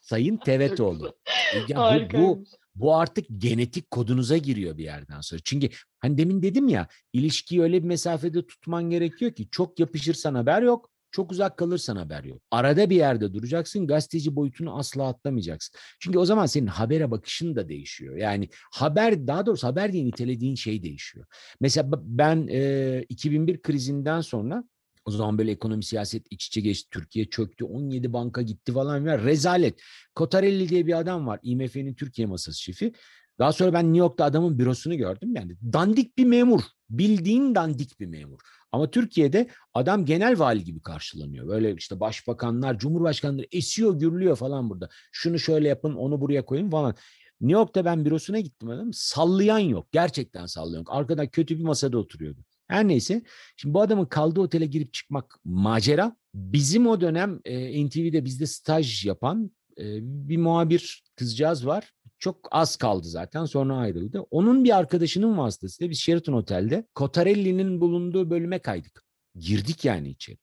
Sayın 0.00 0.36
Tevetoğlu. 0.36 1.16
E, 1.54 1.58
ya 1.68 2.08
bu, 2.12 2.18
bu, 2.18 2.44
bu 2.74 2.96
artık 2.96 3.26
genetik 3.38 3.90
kodunuza 3.90 4.36
giriyor 4.36 4.76
bir 4.76 4.84
yerden 4.84 5.20
sonra. 5.20 5.40
Çünkü 5.44 5.68
hani 5.98 6.18
demin 6.18 6.42
dedim 6.42 6.68
ya 6.68 6.88
ilişkiyi 7.12 7.62
öyle 7.62 7.82
bir 7.82 7.88
mesafede 7.88 8.46
tutman 8.46 8.90
gerekiyor 8.90 9.32
ki 9.32 9.48
çok 9.50 9.80
yapışırsan 9.80 10.34
haber 10.34 10.62
yok. 10.62 10.90
Çok 11.10 11.32
uzak 11.32 11.56
kalırsan 11.56 11.96
haber 11.96 12.24
yok. 12.24 12.42
Arada 12.50 12.90
bir 12.90 12.96
yerde 12.96 13.34
duracaksın. 13.34 13.86
Gazeteci 13.86 14.36
boyutunu 14.36 14.78
asla 14.78 15.08
atlamayacaksın. 15.08 15.78
Çünkü 16.00 16.18
o 16.18 16.24
zaman 16.24 16.46
senin 16.46 16.66
habere 16.66 17.10
bakışın 17.10 17.56
da 17.56 17.68
değişiyor. 17.68 18.16
Yani 18.16 18.48
haber 18.72 19.26
daha 19.26 19.46
doğrusu 19.46 19.66
haber 19.66 19.92
diye 19.92 20.04
nitelediğin 20.04 20.54
şey 20.54 20.82
değişiyor. 20.82 21.26
Mesela 21.60 21.90
ben 22.02 22.48
e, 22.50 23.04
2001 23.08 23.62
krizinden 23.62 24.20
sonra 24.20 24.64
o 25.04 25.10
zaman 25.10 25.38
böyle 25.38 25.50
ekonomi 25.50 25.84
siyaset 25.84 26.26
iç 26.30 26.46
içe 26.46 26.60
geçti. 26.60 26.88
Türkiye 26.90 27.24
çöktü. 27.24 27.64
17 27.64 28.12
banka 28.12 28.42
gitti 28.42 28.72
falan. 28.72 29.06
Ya, 29.06 29.18
rezalet. 29.24 29.80
Kotarelli 30.14 30.68
diye 30.68 30.86
bir 30.86 30.98
adam 30.98 31.26
var. 31.26 31.40
IMF'nin 31.42 31.94
Türkiye 31.94 32.26
masası 32.26 32.62
şefi. 32.62 32.92
Daha 33.38 33.52
sonra 33.52 33.72
ben 33.72 33.84
New 33.84 33.98
York'ta 33.98 34.24
adamın 34.24 34.58
bürosunu 34.58 34.96
gördüm. 34.96 35.32
Yani 35.36 35.56
dandik 35.72 36.18
bir 36.18 36.24
memur. 36.24 36.60
Bildiğin 36.90 37.54
dandik 37.54 38.00
bir 38.00 38.06
memur. 38.06 38.40
Ama 38.72 38.90
Türkiye'de 38.90 39.48
adam 39.74 40.04
genel 40.04 40.38
vali 40.38 40.64
gibi 40.64 40.82
karşılanıyor. 40.82 41.48
Böyle 41.48 41.74
işte 41.74 42.00
başbakanlar, 42.00 42.78
cumhurbaşkanları 42.78 43.46
esiyor, 43.52 43.98
gürlüyor 43.98 44.36
falan 44.36 44.70
burada. 44.70 44.88
Şunu 45.12 45.38
şöyle 45.38 45.68
yapın, 45.68 45.94
onu 45.94 46.20
buraya 46.20 46.44
koyun 46.44 46.70
falan. 46.70 46.94
New 47.40 47.52
York'ta 47.60 47.84
ben 47.84 48.04
bürosuna 48.04 48.40
gittim 48.40 48.68
adam. 48.68 48.92
Sallayan 48.92 49.58
yok. 49.58 49.92
Gerçekten 49.92 50.46
sallayan 50.46 50.78
yok. 50.78 50.88
Arkada 50.90 51.30
kötü 51.30 51.58
bir 51.58 51.64
masada 51.64 51.98
oturuyordu. 51.98 52.44
Her 52.68 52.88
neyse. 52.88 53.22
Şimdi 53.56 53.74
bu 53.74 53.80
adamın 53.80 54.06
kaldığı 54.06 54.40
otele 54.40 54.66
girip 54.66 54.92
çıkmak 54.92 55.40
macera. 55.44 56.16
Bizim 56.34 56.86
o 56.86 57.00
dönem 57.00 57.40
e, 57.44 57.86
NTV'de 57.86 58.24
bizde 58.24 58.46
staj 58.46 59.06
yapan 59.06 59.50
e, 59.78 59.84
bir 60.02 60.36
muhabir 60.36 61.04
kızcağız 61.16 61.66
var. 61.66 61.92
Çok 62.18 62.48
az 62.50 62.76
kaldı 62.76 63.06
zaten 63.06 63.44
sonra 63.44 63.76
ayrıldı. 63.76 64.20
Onun 64.30 64.64
bir 64.64 64.76
arkadaşının 64.76 65.38
vasıtasıyla 65.38 65.90
biz 65.90 65.98
Sheraton 65.98 66.32
Otel'de 66.32 66.86
Cotarelli'nin 66.96 67.80
bulunduğu 67.80 68.30
bölüme 68.30 68.58
kaydık. 68.58 69.04
Girdik 69.38 69.84
yani 69.84 70.08
içeri. 70.08 70.38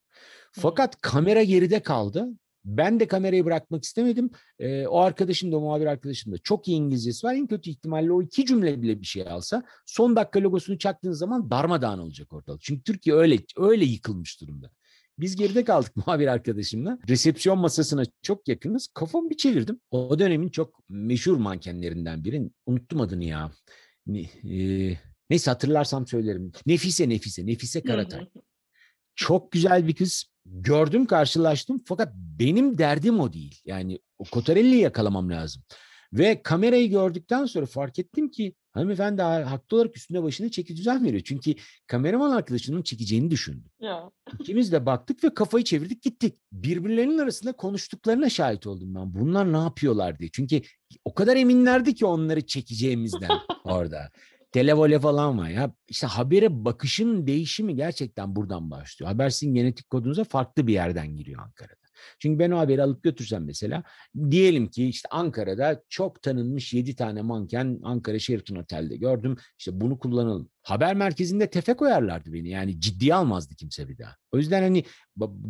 Fakat 0.51 1.01
kamera 1.01 1.43
geride 1.43 1.79
kaldı. 1.79 2.27
Ben 2.65 2.99
de 2.99 3.07
kamerayı 3.07 3.45
bırakmak 3.45 3.83
istemedim. 3.83 4.29
Ee, 4.59 4.87
o 4.87 4.99
arkadaşım 4.99 5.51
da, 5.51 5.59
muhabir 5.59 5.85
arkadaşım 5.85 6.33
da 6.33 6.37
çok 6.37 6.67
iyi 6.67 6.77
İngilizcesi 6.77 7.27
var. 7.27 7.33
En 7.33 7.47
kötü 7.47 7.69
ihtimalle 7.69 8.11
o 8.11 8.21
iki 8.21 8.45
cümle 8.45 8.81
bile 8.81 9.01
bir 9.01 9.05
şey 9.05 9.27
alsa 9.27 9.63
son 9.85 10.15
dakika 10.15 10.41
logosunu 10.41 10.77
çaktığın 10.77 11.11
zaman 11.11 11.49
darmadağın 11.51 11.99
olacak 11.99 12.33
ortalık. 12.33 12.61
Çünkü 12.61 12.83
Türkiye 12.83 13.15
öyle 13.15 13.37
öyle 13.57 13.85
yıkılmış 13.85 14.41
durumda. 14.41 14.71
Biz 15.19 15.35
geride 15.35 15.63
kaldık 15.63 15.95
muhabir 15.95 16.27
arkadaşımla. 16.27 16.99
Resepsiyon 17.09 17.59
masasına 17.59 18.03
çok 18.21 18.47
yakınız. 18.47 18.87
Kafamı 18.93 19.29
bir 19.29 19.37
çevirdim. 19.37 19.79
O 19.91 20.19
dönemin 20.19 20.49
çok 20.49 20.89
meşhur 20.89 21.37
mankenlerinden 21.37 22.23
biri. 22.23 22.49
Unuttum 22.65 23.01
adını 23.01 23.23
ya. 23.23 23.51
Ne, 24.07 24.21
e, 24.21 24.97
neyse 25.29 25.51
hatırlarsam 25.51 26.07
söylerim. 26.07 26.51
Nefise 26.65 27.09
Nefise. 27.09 27.45
Nefise 27.45 27.81
Karatay. 27.83 28.27
çok 29.15 29.51
güzel 29.51 29.87
bir 29.87 29.95
kız. 29.95 30.30
Gördüm 30.45 31.05
karşılaştım 31.05 31.81
fakat 31.85 32.13
benim 32.15 32.77
derdim 32.77 33.19
o 33.19 33.33
değil. 33.33 33.61
Yani 33.65 33.99
o 34.17 34.23
Kotarelli'yi 34.23 34.81
yakalamam 34.81 35.29
lazım. 35.29 35.63
Ve 36.13 36.43
kamerayı 36.43 36.89
gördükten 36.89 37.45
sonra 37.45 37.65
fark 37.65 37.99
ettim 37.99 38.31
ki 38.31 38.53
hanımefendi 38.71 39.21
haklı 39.21 39.77
olarak 39.77 39.97
üstüne 39.97 40.23
başını 40.23 40.51
çeki 40.51 40.77
düzen 40.77 41.05
veriyor. 41.05 41.23
Çünkü 41.25 41.55
kameraman 41.87 42.31
arkadaşının 42.31 42.81
çekeceğini 42.81 43.31
düşündü. 43.31 43.67
Ya. 43.79 44.11
İkimiz 44.39 44.71
de 44.71 44.85
baktık 44.85 45.23
ve 45.23 45.33
kafayı 45.33 45.63
çevirdik 45.63 46.01
gittik. 46.01 46.35
Birbirlerinin 46.51 47.17
arasında 47.17 47.53
konuştuklarına 47.53 48.29
şahit 48.29 48.67
oldum 48.67 48.95
ben. 48.95 49.13
Bunlar 49.13 49.53
ne 49.53 49.57
yapıyorlar 49.57 50.19
diye. 50.19 50.29
Çünkü 50.33 50.61
o 51.05 51.13
kadar 51.13 51.35
eminlerdi 51.35 51.95
ki 51.95 52.05
onları 52.05 52.45
çekeceğimizden 52.45 53.31
orada. 53.63 54.11
Televole 54.51 54.99
falan 54.99 55.37
var 55.37 55.49
ya. 55.49 55.73
İşte 55.87 56.07
habere 56.07 56.65
bakışın 56.65 57.27
değişimi 57.27 57.75
gerçekten 57.75 58.35
buradan 58.35 58.71
başlıyor. 58.71 59.11
Habersin 59.11 59.53
genetik 59.53 59.89
kodunuza 59.89 60.23
farklı 60.23 60.67
bir 60.67 60.73
yerden 60.73 61.17
giriyor 61.17 61.41
Ankara'da. 61.43 61.81
Çünkü 62.19 62.39
ben 62.39 62.51
o 62.51 62.57
haberi 62.57 62.83
alıp 62.83 63.03
götürsem 63.03 63.45
mesela 63.45 63.83
diyelim 64.31 64.67
ki 64.67 64.87
işte 64.87 65.09
Ankara'da 65.11 65.83
çok 65.89 66.21
tanınmış 66.21 66.73
7 66.73 66.95
tane 66.95 67.21
manken 67.21 67.79
Ankara 67.83 68.19
Sheraton 68.19 68.55
Otel'de 68.55 68.97
gördüm. 68.97 69.37
İşte 69.59 69.81
bunu 69.81 69.99
kullanalım. 69.99 70.49
Haber 70.63 70.95
merkezinde 70.95 71.49
tefe 71.49 71.73
koyarlardı 71.73 72.33
beni. 72.33 72.49
Yani 72.49 72.79
ciddiye 72.79 73.15
almazdı 73.15 73.55
kimse 73.55 73.89
bir 73.89 73.97
daha. 73.97 74.15
O 74.31 74.37
yüzden 74.37 74.61
hani 74.61 74.83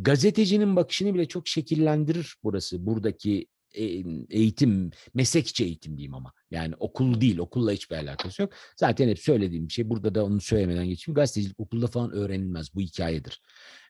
gazetecinin 0.01 0.75
bakışını 0.75 1.13
bile 1.13 1.27
çok 1.27 1.47
şekillendirir 1.47 2.35
burası. 2.43 2.85
Buradaki 2.85 3.47
eğitim, 4.29 4.91
meslekçi 5.13 5.63
eğitim 5.65 5.97
diyeyim 5.97 6.13
ama. 6.13 6.33
Yani 6.51 6.75
okul 6.79 7.21
değil, 7.21 7.37
okulla 7.37 7.71
hiçbir 7.71 7.95
alakası 7.95 8.41
yok. 8.41 8.53
Zaten 8.77 9.09
hep 9.09 9.19
söylediğim 9.19 9.67
bir 9.67 9.73
şey, 9.73 9.89
burada 9.89 10.15
da 10.15 10.25
onu 10.25 10.41
söylemeden 10.41 10.87
geçeyim. 10.87 11.15
Gazetecilik 11.15 11.59
okulda 11.59 11.87
falan 11.87 12.11
öğrenilmez, 12.11 12.75
bu 12.75 12.81
hikayedir. 12.81 13.41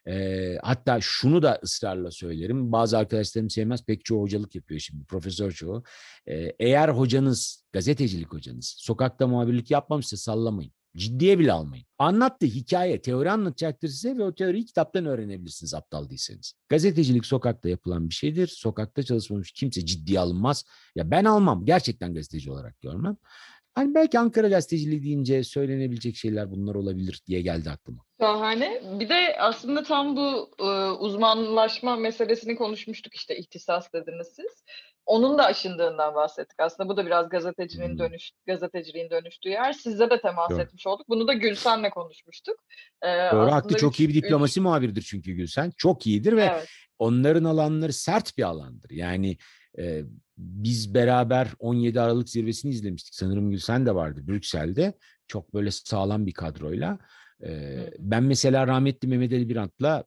E, 0.06 0.56
hatta 0.62 0.98
şunu 1.00 1.42
da 1.42 1.60
ısrarla 1.62 2.10
söylerim. 2.10 2.72
Bazı 2.72 2.98
arkadaşlarım 2.98 3.50
sevmez, 3.50 3.84
pek 3.84 4.04
çoğu 4.04 4.22
hocalık 4.22 4.54
yapıyor 4.54 4.80
şimdi, 4.80 5.04
profesör 5.04 5.52
çoğu. 5.52 5.82
E, 6.26 6.52
eğer 6.58 6.88
hocanız, 6.88 7.64
gazetecilik 7.72 8.32
hocanız, 8.32 8.74
sokakta 8.78 9.26
muhabirlik 9.26 9.70
yapmamışsa 9.70 10.16
sallamayın. 10.16 10.72
Ciddiye 10.96 11.38
bile 11.38 11.52
almayın. 11.52 11.86
Anlattı 11.98 12.46
hikaye, 12.46 13.02
teori 13.02 13.30
anlatacaktır 13.30 13.88
size 13.88 14.16
ve 14.16 14.24
o 14.24 14.34
teoriyi 14.34 14.66
kitaptan 14.66 15.06
öğrenebilirsiniz 15.06 15.74
aptal 15.74 16.08
değilseniz. 16.08 16.54
Gazetecilik 16.68 17.26
sokakta 17.26 17.68
yapılan 17.68 18.08
bir 18.08 18.14
şeydir. 18.14 18.46
Sokakta 18.46 19.02
çalışmamış 19.02 19.52
kimse 19.52 19.86
ciddiye 19.86 20.20
alınmaz. 20.20 20.64
Ya 20.96 21.10
ben 21.10 21.24
almam. 21.24 21.64
Gerçekten 21.64 22.14
gazeteci 22.14 22.50
olarak 22.50 22.80
görmem. 22.80 23.16
Hani 23.74 23.94
belki 23.94 24.18
Ankara 24.18 24.48
gazeteciliği 24.48 25.02
deyince 25.02 25.44
söylenebilecek 25.44 26.16
şeyler 26.16 26.50
bunlar 26.50 26.74
olabilir 26.74 27.20
diye 27.26 27.40
geldi 27.40 27.70
aklıma. 27.70 28.02
Şahane. 28.20 28.82
Bir 29.00 29.08
de 29.08 29.36
aslında 29.38 29.82
tam 29.82 30.16
bu 30.16 30.50
e, 30.58 30.90
uzmanlaşma 30.90 31.96
meselesini 31.96 32.56
konuşmuştuk 32.56 33.14
işte 33.14 33.36
ihtisas 33.36 33.92
dediniz 33.92 34.26
siz. 34.36 34.64
Onun 35.06 35.38
da 35.38 35.44
aşındığından 35.44 36.14
bahsettik. 36.14 36.60
Aslında 36.60 36.88
bu 36.88 36.96
da 36.96 37.06
biraz 37.06 37.28
gazetecinin 37.28 37.88
hmm. 37.88 37.98
dönüş, 37.98 38.32
gazeteciliğin 38.46 39.10
dönüştüğü 39.10 39.48
yer. 39.48 39.72
Sizle 39.72 40.10
de 40.10 40.20
temas 40.20 40.50
Doğru. 40.50 40.60
etmiş 40.60 40.86
olduk. 40.86 41.08
Bunu 41.08 41.28
da 41.28 41.32
Gülsen'le 41.32 41.90
konuşmuştuk. 41.90 42.56
Ee, 43.02 43.30
Doğru 43.32 43.52
haklı 43.52 43.76
çok 43.76 43.92
üç, 43.92 44.00
iyi 44.00 44.08
bir 44.08 44.14
diplomasi 44.14 44.60
üç... 44.60 44.64
muhabiridir 44.64 45.02
çünkü 45.02 45.32
Gülsen. 45.32 45.72
Çok 45.76 46.06
iyidir 46.06 46.36
ve 46.36 46.44
evet. 46.44 46.68
onların 46.98 47.44
alanları 47.44 47.92
sert 47.92 48.38
bir 48.38 48.42
alandır. 48.42 48.90
Yani 48.90 49.36
e, 49.78 50.04
biz 50.38 50.94
beraber 50.94 51.48
17 51.58 52.00
Aralık 52.00 52.28
zirvesini 52.28 52.72
izlemiştik. 52.72 53.14
Sanırım 53.14 53.50
Gülsen 53.50 53.86
de 53.86 53.94
vardı 53.94 54.26
Brüksel'de. 54.26 54.94
Çok 55.26 55.54
böyle 55.54 55.70
sağlam 55.70 56.26
bir 56.26 56.32
kadroyla. 56.32 56.98
E, 57.44 57.78
ben 57.98 58.22
mesela 58.22 58.66
rahmetli 58.66 59.08
Mehmet 59.08 59.32
Ali 59.32 59.48
Birant'la 59.48 60.04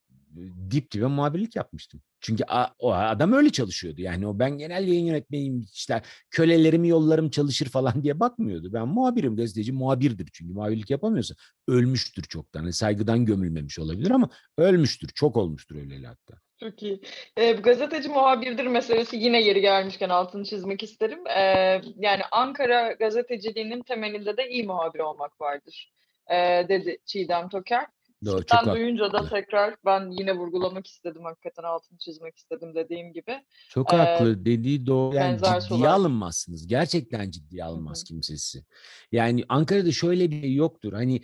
dip 0.71 0.91
dibe 0.91 1.05
muhabirlik 1.05 1.55
yapmıştım. 1.55 2.01
Çünkü 2.21 2.43
o 2.79 2.93
adam 2.93 3.33
öyle 3.33 3.49
çalışıyordu. 3.49 4.01
Yani 4.01 4.27
o 4.27 4.39
ben 4.39 4.57
genel 4.57 4.87
yayın 4.87 5.05
yönetmeniyim 5.05 5.65
işte 5.73 6.01
kölelerim 6.31 6.83
yollarım 6.83 7.29
çalışır 7.29 7.69
falan 7.69 8.03
diye 8.03 8.19
bakmıyordu. 8.19 8.73
Ben 8.73 8.87
muhabirim 8.87 9.35
gazeteci 9.35 9.71
muhabirdir 9.71 10.29
çünkü 10.33 10.53
muhabirlik 10.53 10.89
yapamıyorsa 10.89 11.35
ölmüştür 11.67 12.23
çoktan. 12.23 12.61
Yani 12.61 12.73
saygıdan 12.73 13.25
gömülmemiş 13.25 13.79
olabilir 13.79 14.11
ama 14.11 14.29
ölmüştür. 14.57 15.09
Çok 15.15 15.37
olmuştur 15.37 15.75
öyle 15.75 16.07
hatta. 16.07 16.33
Çok 16.59 16.83
iyi. 16.83 17.01
Ee, 17.37 17.51
gazeteci 17.51 18.09
muhabirdir 18.09 18.67
meselesi 18.67 19.17
yine 19.17 19.41
yeri 19.41 19.61
gelmişken 19.61 20.09
altını 20.09 20.43
çizmek 20.43 20.83
isterim. 20.83 21.27
Ee, 21.27 21.81
yani 21.97 22.21
Ankara 22.31 22.91
gazeteciliğinin 22.91 23.81
temelinde 23.81 24.37
de 24.37 24.49
iyi 24.49 24.63
muhabir 24.63 24.99
olmak 24.99 25.41
vardır. 25.41 25.93
Ee, 26.31 26.65
dedi 26.69 26.97
Çiğdem 27.05 27.49
Toker. 27.49 27.85
Doğru, 28.25 28.45
çok 28.45 28.75
duyunca 28.75 29.13
da 29.13 29.29
tekrar 29.29 29.75
ben 29.85 30.11
yine 30.11 30.35
vurgulamak 30.35 30.87
istedim 30.87 31.23
hakikaten 31.23 31.63
altını 31.63 31.97
çizmek 31.97 32.37
istedim 32.37 32.75
dediğim 32.75 33.13
gibi. 33.13 33.43
Çok 33.69 33.93
ee, 33.93 33.97
haklı 33.97 34.45
dediği 34.45 34.85
doğru. 34.85 35.15
Yani 35.15 35.37
ciddiye 35.37 35.61
solar. 35.61 35.89
alınmazsınız. 35.89 36.67
Gerçekten 36.67 37.31
ciddiye 37.31 37.63
alınmaz 37.63 37.99
Hı-hı. 37.99 38.05
kimsesi. 38.05 38.63
Yani 39.11 39.43
Ankara'da 39.49 39.91
şöyle 39.91 40.31
bir 40.31 40.41
şey 40.41 40.53
yoktur. 40.55 40.93
Hani 40.93 41.21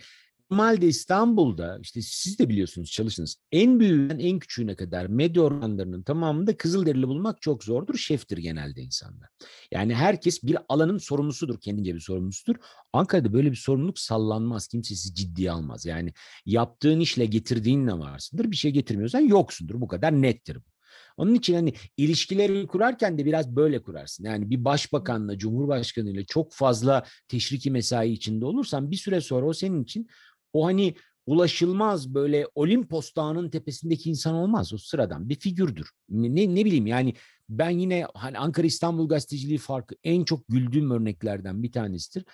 Normalde 0.52 0.86
İstanbul'da 0.86 1.78
işte 1.82 2.02
siz 2.02 2.38
de 2.38 2.48
biliyorsunuz 2.48 2.90
çalıştınız. 2.90 3.36
En 3.52 3.80
büyüğünden 3.80 4.18
en 4.18 4.38
küçüğüne 4.38 4.76
kadar 4.76 5.06
medya 5.06 5.42
organlarının 5.42 6.02
tamamında 6.02 6.56
Kızılderili 6.56 7.08
bulmak 7.08 7.42
çok 7.42 7.64
zordur. 7.64 7.94
Şeftir 7.94 8.38
genelde 8.38 8.82
insanlar. 8.82 9.28
Yani 9.70 9.94
herkes 9.94 10.42
bir 10.42 10.56
alanın 10.68 10.98
sorumlusudur. 10.98 11.60
Kendince 11.60 11.94
bir 11.94 12.00
sorumlusudur. 12.00 12.56
Ankara'da 12.92 13.32
böyle 13.32 13.50
bir 13.50 13.56
sorumluluk 13.56 13.98
sallanmaz. 13.98 14.66
Kimse 14.68 14.94
sizi 14.94 15.14
ciddiye 15.14 15.50
almaz. 15.50 15.86
Yani 15.86 16.12
yaptığın 16.46 17.00
işle 17.00 17.26
getirdiğin 17.26 17.86
ne 17.86 17.98
varsındır. 17.98 18.50
Bir 18.50 18.56
şey 18.56 18.70
getirmiyorsan 18.70 19.20
yoksundur. 19.20 19.80
Bu 19.80 19.88
kadar 19.88 20.22
nettir 20.22 20.56
bu. 20.56 20.72
Onun 21.16 21.34
için 21.34 21.54
hani 21.54 21.74
ilişkileri 21.96 22.66
kurarken 22.66 23.18
de 23.18 23.24
biraz 23.24 23.56
böyle 23.56 23.82
kurarsın. 23.82 24.24
Yani 24.24 24.50
bir 24.50 24.64
başbakanla, 24.64 25.38
cumhurbaşkanıyla 25.38 26.24
çok 26.24 26.52
fazla 26.52 27.04
teşriki 27.28 27.70
mesai 27.70 28.12
içinde 28.12 28.44
olursan 28.44 28.90
bir 28.90 28.96
süre 28.96 29.20
sonra 29.20 29.46
o 29.46 29.52
senin 29.52 29.82
için 29.84 30.06
o 30.52 30.64
hani 30.66 30.94
ulaşılmaz 31.26 32.14
böyle 32.14 32.46
Olimpos 32.54 33.14
Dağı'nın 33.14 33.50
tepesindeki 33.50 34.10
insan 34.10 34.34
olmaz. 34.34 34.72
O 34.72 34.78
sıradan 34.78 35.28
bir 35.28 35.34
figürdür. 35.34 35.90
Ne, 36.08 36.54
ne 36.54 36.64
bileyim 36.64 36.86
yani 36.86 37.14
ben 37.48 37.70
yine 37.70 38.06
hani 38.14 38.38
Ankara 38.38 38.66
İstanbul 38.66 39.08
gazeteciliği 39.08 39.58
farkı 39.58 39.94
en 40.04 40.24
çok 40.24 40.48
güldüğüm 40.48 40.90
örneklerden 40.90 41.62
bir 41.62 41.72
tanesidir. 41.72 42.24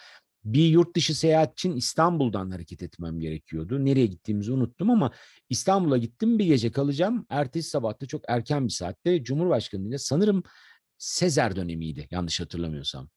Bir 0.45 0.69
yurt 0.69 0.97
dışı 0.97 1.15
seyahat 1.15 1.53
için 1.53 1.77
İstanbul'dan 1.77 2.51
hareket 2.51 2.83
etmem 2.83 3.21
gerekiyordu. 3.21 3.85
Nereye 3.85 4.07
gittiğimizi 4.07 4.53
unuttum 4.53 4.91
ama 4.91 5.13
İstanbul'a 5.51 5.99
gittim 5.99 6.39
bir 6.39 6.45
gece 6.45 6.73
kalacağım. 6.73 7.27
Ertesi 7.29 7.71
sabahta 7.71 8.07
çok 8.07 8.25
erken 8.29 8.65
bir 8.65 8.73
saatte 8.73 9.23
Cumhurbaşkanı 9.25 9.89
ile 9.89 9.99
sanırım 9.99 10.43
Sezer 10.99 11.57
dönemiydi 11.57 12.09
yanlış 12.11 12.41
hatırlamıyorsam. 12.41 13.11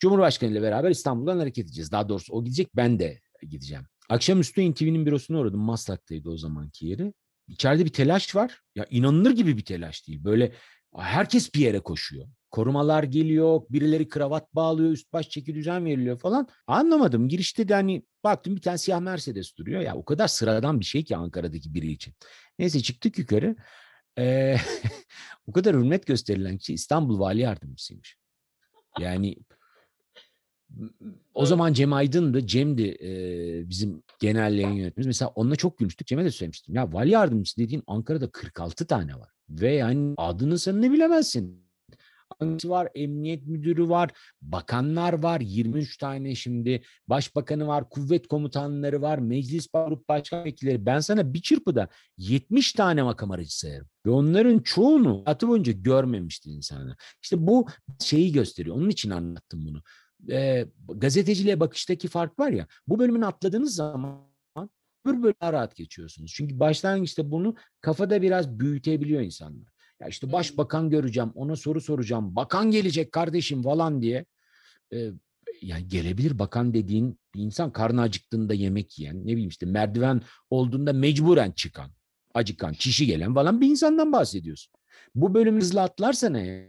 Cumhurbaşkanı 0.00 0.50
ile 0.50 0.62
beraber 0.62 0.90
İstanbul'dan 0.90 1.38
hareket 1.38 1.64
edeceğiz. 1.64 1.92
Daha 1.92 2.08
doğrusu 2.08 2.32
o 2.32 2.44
gidecek 2.44 2.76
ben 2.76 2.98
de 2.98 3.20
gideceğim. 3.42 3.84
Akşamüstü 4.08 4.70
NTV'nin 4.70 5.06
bürosuna 5.06 5.38
uğradım. 5.38 5.60
Maslak'taydı 5.60 6.30
o 6.30 6.36
zamanki 6.36 6.86
yeri. 6.86 7.12
İçeride 7.48 7.84
bir 7.84 7.92
telaş 7.92 8.36
var. 8.36 8.60
Ya 8.74 8.86
inanılır 8.90 9.30
gibi 9.30 9.56
bir 9.56 9.64
telaş 9.64 10.08
değil. 10.08 10.24
Böyle 10.24 10.52
herkes 10.96 11.54
bir 11.54 11.60
yere 11.60 11.80
koşuyor. 11.80 12.26
Korumalar 12.50 13.02
geliyor, 13.02 13.60
birileri 13.70 14.08
kravat 14.08 14.54
bağlıyor, 14.54 14.90
üst 14.90 15.12
baş 15.12 15.30
çeki 15.30 15.54
düzen 15.54 15.84
veriliyor 15.84 16.18
falan. 16.18 16.48
Anlamadım. 16.66 17.28
Girişte 17.28 17.68
de 17.68 17.74
hani 17.74 18.02
baktım 18.24 18.56
bir 18.56 18.60
tane 18.60 18.78
siyah 18.78 19.00
Mercedes 19.00 19.56
duruyor. 19.56 19.80
Ya 19.80 19.96
o 19.96 20.04
kadar 20.04 20.28
sıradan 20.28 20.80
bir 20.80 20.84
şey 20.84 21.04
ki 21.04 21.16
Ankara'daki 21.16 21.74
biri 21.74 21.90
için. 21.90 22.14
Neyse 22.58 22.80
çıktık 22.80 23.18
yukarı. 23.18 23.56
Ee, 24.18 24.56
o 25.46 25.52
kadar 25.52 25.76
hürmet 25.76 26.06
gösterilen 26.06 26.58
kişi 26.58 26.74
İstanbul 26.74 27.18
Vali 27.18 27.40
Yardımcısıymış. 27.40 28.16
Yani 28.98 29.36
o 31.34 31.46
zaman 31.46 31.72
Cem 31.72 31.92
Aydın'dı. 31.92 32.46
Cem'di 32.46 32.96
e, 33.00 33.10
bizim 33.68 34.02
genel 34.20 34.54
yayın 34.54 34.74
yönetmenimiz. 34.74 35.06
Mesela 35.06 35.28
onunla 35.28 35.56
çok 35.56 35.78
gülmüştük. 35.78 36.06
Cem'e 36.06 36.24
de 36.24 36.30
söylemiştim. 36.30 36.74
Ya 36.74 36.92
vali 36.92 37.10
yardımcısı 37.10 37.56
dediğin 37.56 37.82
Ankara'da 37.86 38.30
46 38.30 38.86
tane 38.86 39.14
var. 39.14 39.28
Ve 39.48 39.72
yani 39.72 40.14
adını 40.16 40.58
sen 40.58 40.82
ne 40.82 40.92
bilemezsin. 40.92 41.62
Hangisi 42.38 42.70
var, 42.70 42.88
emniyet 42.94 43.46
müdürü 43.46 43.88
var, 43.88 44.10
bakanlar 44.42 45.22
var, 45.22 45.40
23 45.40 45.96
tane 45.96 46.34
şimdi, 46.34 46.82
başbakanı 47.08 47.66
var, 47.66 47.88
kuvvet 47.88 48.28
komutanları 48.28 49.02
var, 49.02 49.18
meclis 49.18 49.68
grup 49.72 50.08
başkan 50.08 50.44
vekilleri. 50.44 50.86
Ben 50.86 51.00
sana 51.00 51.34
bir 51.34 51.42
çırpıda 51.42 51.88
70 52.18 52.72
tane 52.72 53.02
makam 53.02 53.30
aracı 53.30 53.58
sayarım. 53.58 53.86
Ve 54.06 54.10
onların 54.10 54.58
çoğunu 54.58 55.22
hayatı 55.24 55.48
boyunca 55.48 55.72
görmemişti 55.72 56.50
insanlar. 56.50 56.96
İşte 57.22 57.46
bu 57.46 57.66
şeyi 58.00 58.32
gösteriyor. 58.32 58.76
Onun 58.76 58.90
için 58.90 59.10
anlattım 59.10 59.66
bunu. 59.66 59.82
E, 60.30 60.66
gazeteciliğe 60.88 61.60
bakıştaki 61.60 62.08
fark 62.08 62.38
var 62.38 62.50
ya, 62.50 62.66
bu 62.88 62.98
bölümünü 62.98 63.26
atladığınız 63.26 63.74
zaman 63.74 64.32
öbür 65.06 65.22
bölüm 65.22 65.34
daha 65.40 65.52
rahat 65.52 65.76
geçiyorsunuz. 65.76 66.32
Çünkü 66.34 66.60
başlangıçta 66.60 67.30
bunu 67.30 67.54
kafada 67.80 68.22
biraz 68.22 68.58
büyütebiliyor 68.60 69.20
insanlar. 69.20 69.72
Ya 70.00 70.08
işte 70.08 70.32
başbakan 70.32 70.90
göreceğim, 70.90 71.32
ona 71.34 71.56
soru 71.56 71.80
soracağım. 71.80 72.36
Bakan 72.36 72.70
gelecek 72.70 73.12
kardeşim 73.12 73.62
falan 73.62 74.02
diye. 74.02 74.24
Ee, 74.92 75.10
yani 75.62 75.88
gelebilir 75.88 76.38
bakan 76.38 76.74
dediğin 76.74 77.18
bir 77.34 77.40
insan 77.40 77.72
karnı 77.72 78.00
acıktığında 78.00 78.54
yemek 78.54 78.98
yiyen, 78.98 79.26
ne 79.26 79.32
bileyim 79.32 79.48
işte 79.48 79.66
merdiven 79.66 80.22
olduğunda 80.50 80.92
mecburen 80.92 81.50
çıkan, 81.50 81.90
acıkan, 82.34 82.72
çişi 82.72 83.06
gelen 83.06 83.34
falan 83.34 83.60
bir 83.60 83.68
insandan 83.68 84.12
bahsediyorsun. 84.12 84.72
Bu 85.14 85.34
bölümü 85.34 85.60
hızlı 85.60 85.82
atlarsan 85.82 86.34
eğer, 86.34 86.68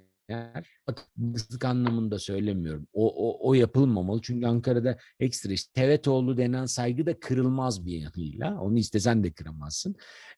hızlık 1.33 1.65
anlamında 1.65 2.19
söylemiyorum. 2.19 2.87
O, 2.93 3.29
o, 3.29 3.49
o 3.49 3.53
yapılmamalı. 3.53 4.21
Çünkü 4.21 4.47
Ankara'da 4.47 4.97
ekstra 5.19 5.53
işte 5.53 5.71
Tevetoğlu 5.73 6.37
denen 6.37 6.65
saygı 6.65 7.05
da 7.05 7.19
kırılmaz 7.19 7.85
bir 7.85 7.97
yanıyla. 8.01 8.61
Onu 8.61 8.77
istesen 8.77 9.23
de 9.23 9.31
kıramazsın. 9.31 9.95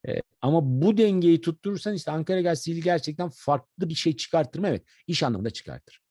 Ee, 0.08 0.22
ama 0.41 0.60
bu 0.64 0.98
dengeyi 0.98 1.41
tutturursan 1.41 1.93
işte 1.93 2.12
Ankara 2.12 2.41
Gazeteciliği 2.41 2.84
gerçekten 2.84 3.30
farklı 3.34 3.89
bir 3.89 3.96
şey 3.96 4.16
çıkartır 4.16 4.60
mı? 4.60 4.68
Evet. 4.68 4.84
iş 5.08 5.24
anlamında 5.24 5.50
çıkartır. 5.50 6.02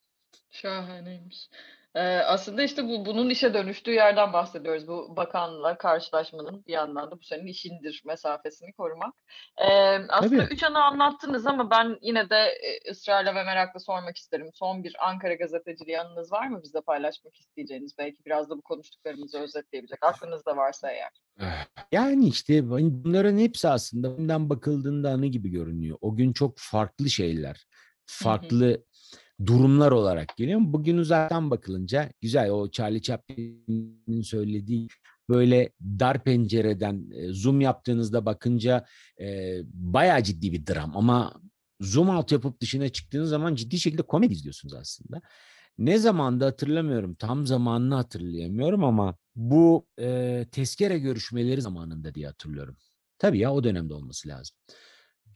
Şahaneymiş. 0.50 1.48
Ee, 1.94 2.00
aslında 2.00 2.62
işte 2.62 2.88
bu 2.88 3.06
bunun 3.06 3.30
işe 3.30 3.54
dönüştüğü 3.54 3.90
yerden 3.92 4.32
bahsediyoruz. 4.32 4.88
Bu 4.88 5.16
bakanla 5.16 5.78
karşılaşmanın 5.78 6.64
bir 6.66 6.72
yandan 6.72 7.10
da 7.10 7.18
bu 7.18 7.22
senin 7.22 7.46
işindir 7.46 8.02
mesafesini 8.06 8.72
korumak. 8.72 9.14
Ee, 9.58 9.72
aslında 10.08 10.44
Tabii. 10.44 10.54
üç 10.54 10.62
anı 10.62 10.84
anlattınız 10.84 11.46
ama 11.46 11.70
ben 11.70 11.98
yine 12.02 12.30
de 12.30 12.36
e, 12.36 12.90
ısrarla 12.90 13.34
ve 13.34 13.44
merakla 13.44 13.80
sormak 13.80 14.16
isterim. 14.16 14.50
Son 14.54 14.84
bir 14.84 15.08
Ankara 15.08 15.34
gazeteciliği 15.34 16.00
anınız 16.00 16.32
var 16.32 16.48
mı 16.48 16.60
bizle 16.62 16.80
paylaşmak 16.80 17.36
isteyeceğiniz? 17.36 17.94
Belki 17.98 18.24
biraz 18.26 18.50
da 18.50 18.56
bu 18.56 18.62
konuştuklarımızı 18.62 19.38
özetleyebilecek. 19.38 19.98
Aklınızda 20.02 20.56
varsa 20.56 20.90
eğer. 20.90 21.10
Yani 21.92 22.28
işte 22.28 22.70
bunların 22.70 23.38
hepsi 23.38 23.68
aslında 23.68 24.18
bundan 24.18 24.50
bakıldığında 24.50 25.10
anı 25.10 25.26
gibi 25.26 25.50
görünüyor. 25.50 25.98
O 26.00 26.16
gün 26.16 26.32
çok 26.32 26.54
farklı 26.58 27.10
şeyler, 27.10 27.66
farklı 28.06 28.84
durumlar 29.46 29.92
olarak 29.92 30.36
geliyor. 30.36 30.60
Bugün 30.62 30.96
uzaktan 30.96 31.50
bakılınca 31.50 32.10
güzel 32.20 32.50
o 32.50 32.70
Charlie 32.70 33.02
Chaplin'in 33.02 34.22
söylediği 34.22 34.88
böyle 35.28 35.72
dar 35.80 36.24
pencereden 36.24 37.10
e, 37.10 37.32
zoom 37.32 37.60
yaptığınızda 37.60 38.26
bakınca 38.26 38.84
e, 39.20 39.58
bayağı 39.64 40.22
ciddi 40.22 40.52
bir 40.52 40.66
dram 40.66 40.96
ama 40.96 41.40
zoom 41.80 42.08
out 42.08 42.32
yapıp 42.32 42.60
dışına 42.60 42.88
çıktığınız 42.88 43.30
zaman 43.30 43.54
ciddi 43.54 43.78
şekilde 43.78 44.02
komedi 44.02 44.32
izliyorsunuz 44.32 44.74
aslında. 44.74 45.20
Ne 45.78 45.98
zamanda 45.98 46.46
hatırlamıyorum, 46.46 47.14
tam 47.14 47.46
zamanını 47.46 47.94
hatırlayamıyorum 47.94 48.84
ama 48.84 49.16
bu 49.36 49.86
e, 50.00 50.46
tezkere 50.50 50.98
görüşmeleri 50.98 51.62
zamanında 51.62 52.14
diye 52.14 52.26
hatırlıyorum. 52.26 52.76
Tabii 53.18 53.38
ya 53.38 53.52
o 53.52 53.64
dönemde 53.64 53.94
olması 53.94 54.28
lazım 54.28 54.56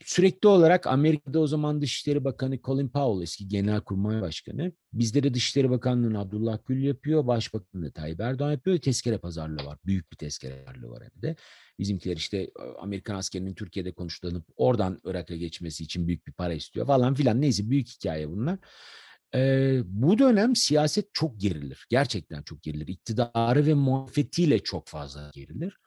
sürekli 0.05 0.47
olarak 0.47 0.87
Amerika'da 0.87 1.39
o 1.39 1.47
zaman 1.47 1.81
Dışişleri 1.81 2.23
Bakanı 2.23 2.61
Colin 2.61 2.89
Powell 2.89 3.23
eski 3.23 3.47
Genelkurmay 3.47 4.21
Başkanı. 4.21 4.71
Bizde 4.93 5.23
de 5.23 5.33
Dışişleri 5.33 5.69
Bakanlığı'nı 5.69 6.19
Abdullah 6.19 6.59
Gül 6.65 6.83
yapıyor. 6.83 7.27
Başbakanlığı 7.27 7.91
Tayyip 7.91 8.19
Erdoğan 8.19 8.51
yapıyor. 8.51 8.77
Tezkere 8.77 9.17
pazarlığı 9.17 9.65
var. 9.65 9.77
Büyük 9.85 10.11
bir 10.11 10.17
tezkere 10.17 10.63
pazarlığı 10.65 10.89
var 10.89 11.03
hem 11.03 11.21
de. 11.21 11.35
Bizimkiler 11.79 12.17
işte 12.17 12.51
Amerikan 12.79 13.15
askerinin 13.15 13.53
Türkiye'de 13.53 13.91
konuşlanıp 13.91 14.45
oradan 14.55 15.01
Irak'a 15.03 15.35
geçmesi 15.35 15.83
için 15.83 16.07
büyük 16.07 16.27
bir 16.27 16.33
para 16.33 16.53
istiyor 16.53 16.87
falan 16.87 17.13
filan. 17.13 17.41
Neyse 17.41 17.69
büyük 17.69 17.87
hikaye 17.87 18.29
bunlar. 18.29 18.59
Ee, 19.35 19.81
bu 19.85 20.19
dönem 20.19 20.55
siyaset 20.55 21.13
çok 21.13 21.39
gerilir. 21.39 21.87
Gerçekten 21.89 22.43
çok 22.43 22.63
gerilir. 22.63 22.87
İktidarı 22.87 23.65
ve 23.65 23.73
muhalefetiyle 23.73 24.59
çok 24.59 24.87
fazla 24.87 25.31
gerilir. 25.33 25.77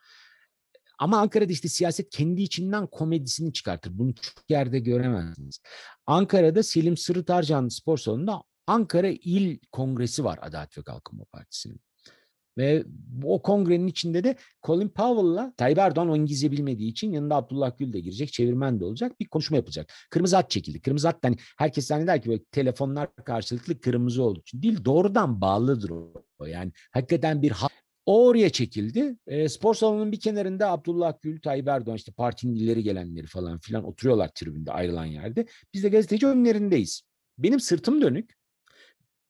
Ama 1.03 1.17
Ankara'da 1.17 1.53
işte 1.53 1.67
siyaset 1.67 2.09
kendi 2.09 2.41
içinden 2.41 2.87
komedisini 2.87 3.53
çıkartır. 3.53 3.97
Bunu 3.97 4.15
çok 4.15 4.49
yerde 4.49 4.79
göremezsiniz. 4.79 5.59
Ankara'da 6.05 6.63
Selim 6.63 6.97
Sırıtarcan 6.97 7.67
Spor 7.67 7.97
Salonu'nda 7.97 8.43
Ankara 8.67 9.07
İl 9.07 9.59
Kongresi 9.71 10.23
var 10.23 10.39
Adalet 10.41 10.77
ve 10.77 10.81
Kalkınma 10.81 11.25
Partisi'nin. 11.25 11.81
Ve 12.57 12.85
o 13.23 13.41
kongrenin 13.41 13.87
içinde 13.87 14.23
de 14.23 14.35
Colin 14.63 14.89
Powell'la 14.89 15.53
Tayyip 15.57 15.77
Erdoğan 15.77 16.09
o 16.09 16.15
İngilizce 16.15 16.51
bilmediği 16.51 16.91
için 16.91 17.11
yanında 17.11 17.35
Abdullah 17.35 17.77
Gül 17.77 17.93
de 17.93 17.99
girecek, 17.99 18.33
çevirmen 18.33 18.79
de 18.79 18.85
olacak. 18.85 19.19
Bir 19.19 19.27
konuşma 19.27 19.57
yapacak. 19.57 19.93
Kırmızı 20.09 20.35
hat 20.35 20.49
çekildi. 20.49 20.81
Kırmızı 20.81 21.07
hat 21.07 21.17
hani 21.21 21.37
herkes 21.57 21.87
zanneder 21.87 22.21
ki 22.21 22.29
böyle 22.29 22.43
telefonlar 22.43 23.15
karşılıklı 23.15 23.79
kırmızı 23.79 24.23
olduğu 24.23 24.39
için 24.39 24.61
değil. 24.61 24.85
Doğrudan 24.85 25.41
bağlıdır 25.41 25.89
o. 25.89 26.45
Yani 26.45 26.71
hakikaten 26.91 27.41
bir 27.41 27.51
hat 27.51 27.71
o 28.05 28.27
oraya 28.27 28.49
çekildi. 28.49 29.17
E, 29.27 29.49
spor 29.49 29.75
salonunun 29.75 30.11
bir 30.11 30.19
kenarında 30.19 30.71
Abdullah 30.71 31.13
Gül, 31.21 31.41
Tayyip 31.41 31.67
Erdoğan 31.67 31.95
işte 31.95 32.11
partinin 32.11 32.55
ileri 32.55 32.83
gelenleri 32.83 33.27
falan 33.27 33.59
filan 33.59 33.83
oturuyorlar 33.83 34.27
tribünde 34.35 34.71
ayrılan 34.71 35.05
yerde. 35.05 35.45
Biz 35.73 35.83
de 35.83 35.89
gazeteci 35.89 36.27
önlerindeyiz. 36.27 37.01
Benim 37.37 37.59
sırtım 37.59 38.01
dönük. 38.01 38.33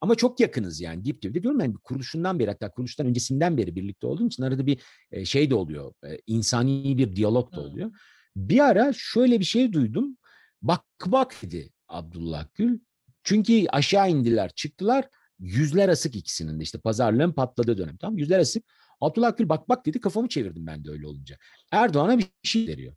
Ama 0.01 0.15
çok 0.15 0.39
yakınız 0.39 0.81
yani 0.81 1.05
dip 1.05 1.21
dibe. 1.21 1.43
Diyorum 1.43 1.59
yani 1.59 1.73
kuruluşundan 1.83 2.39
beri 2.39 2.49
hatta 2.49 2.71
kuruluştan 2.71 3.07
öncesinden 3.07 3.57
beri 3.57 3.75
birlikte 3.75 4.07
olduğum 4.07 4.27
için 4.27 4.43
arada 4.43 4.65
bir 4.65 4.81
e, 5.11 5.25
şey 5.25 5.49
de 5.49 5.55
oluyor. 5.55 5.93
E, 6.05 6.17
insani 6.27 6.97
bir 6.97 7.15
diyalog 7.15 7.55
da 7.55 7.61
oluyor. 7.61 7.91
Bir 8.35 8.59
ara 8.59 8.93
şöyle 8.95 9.39
bir 9.39 9.45
şey 9.45 9.73
duydum. 9.73 10.17
Bak 10.61 10.83
bak 11.05 11.35
dedi 11.41 11.69
Abdullah 11.87 12.47
Gül. 12.53 12.79
Çünkü 13.23 13.65
aşağı 13.67 14.09
indiler 14.09 14.51
çıktılar. 14.55 15.09
Yüzler 15.39 15.89
asık 15.89 16.15
ikisinin 16.15 16.59
de 16.59 16.63
işte 16.63 16.77
pazarlığın 16.79 17.31
patladığı 17.31 17.77
dönem. 17.77 17.97
Tamam 17.97 18.17
yüzler 18.17 18.39
asık. 18.39 18.63
Abdullah 19.01 19.37
Gül 19.37 19.49
bak 19.49 19.69
bak 19.69 19.85
dedi 19.85 19.99
kafamı 19.99 20.29
çevirdim 20.29 20.67
ben 20.67 20.85
de 20.85 20.91
öyle 20.91 21.07
olunca. 21.07 21.37
Erdoğan'a 21.71 22.17
bir 22.19 22.25
şey 22.43 22.67
veriyor. 22.67 22.95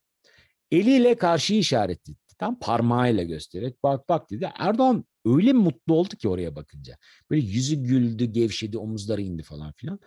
Eliyle 0.71 1.17
karşıyı 1.17 1.61
işaret 1.61 2.09
etti. 2.09 2.37
Tam 2.39 2.59
parmağıyla 2.59 3.23
göstererek 3.23 3.83
bak 3.83 4.09
bak 4.09 4.31
dedi. 4.31 4.51
Erdoğan 4.59 5.05
öyle 5.25 5.53
mutlu 5.53 5.95
oldu 5.95 6.17
ki 6.17 6.29
oraya 6.29 6.57
bakınca. 6.57 6.97
Böyle 7.31 7.47
yüzü 7.47 7.77
güldü, 7.77 8.25
gevşedi, 8.25 8.79
omuzları 8.79 9.23
indi 9.23 9.43
falan 9.43 9.73
filan. 9.73 10.01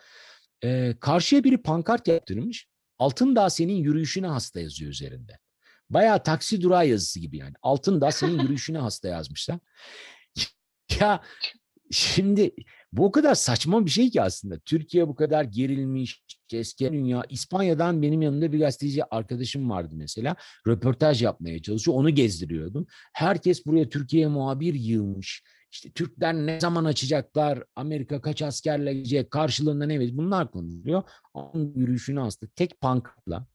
Ee, 0.63 0.95
karşıya 0.99 1.43
biri 1.43 1.61
pankart 1.61 2.07
yaptırmış. 2.07 2.67
Altındağ 2.99 3.49
senin 3.49 3.73
yürüyüşüne 3.73 4.27
hasta 4.27 4.59
yazıyor 4.59 4.91
üzerinde. 4.91 5.39
Bayağı 5.89 6.23
taksi 6.23 6.61
durağı 6.61 6.87
yazısı 6.87 7.19
gibi 7.19 7.37
yani. 7.37 7.53
Altındağ 7.61 8.11
senin 8.11 8.39
yürüyüşüne 8.43 8.77
hasta 8.77 9.07
yazmışlar. 9.07 9.59
ya 10.99 11.23
şimdi 11.91 12.51
bu 12.93 13.05
o 13.05 13.11
kadar 13.11 13.35
saçma 13.35 13.85
bir 13.85 13.91
şey 13.91 14.09
ki 14.09 14.21
aslında. 14.21 14.59
Türkiye 14.59 15.07
bu 15.07 15.15
kadar 15.15 15.43
gerilmiş, 15.43 16.23
keskin 16.47 16.93
dünya. 16.93 17.23
İspanya'dan 17.29 18.01
benim 18.01 18.21
yanımda 18.21 18.51
bir 18.51 18.59
gazeteci 18.59 19.03
arkadaşım 19.05 19.69
vardı 19.69 19.93
mesela. 19.97 20.35
Röportaj 20.67 21.23
yapmaya 21.23 21.61
çalışıyor. 21.61 21.97
Onu 21.97 22.09
gezdiriyordum. 22.09 22.87
Herkes 23.13 23.65
buraya 23.65 23.89
Türkiye'ye 23.89 24.27
muhabir 24.27 24.73
yığmış. 24.73 25.43
İşte 25.71 25.91
Türkler 25.91 26.33
ne 26.33 26.59
zaman 26.59 26.85
açacaklar? 26.85 27.63
Amerika 27.75 28.21
kaç 28.21 28.41
askerle 28.41 28.93
gelecek? 28.93 29.31
Karşılığında 29.31 29.85
ne 29.85 29.99
verecek? 29.99 30.17
Bunlar 30.17 30.51
konuşuluyor. 30.51 31.03
Onun 31.33 31.73
yürüyüşünü 31.75 32.21
astı. 32.21 32.49
Tek 32.55 32.81
pankartla. 32.81 33.47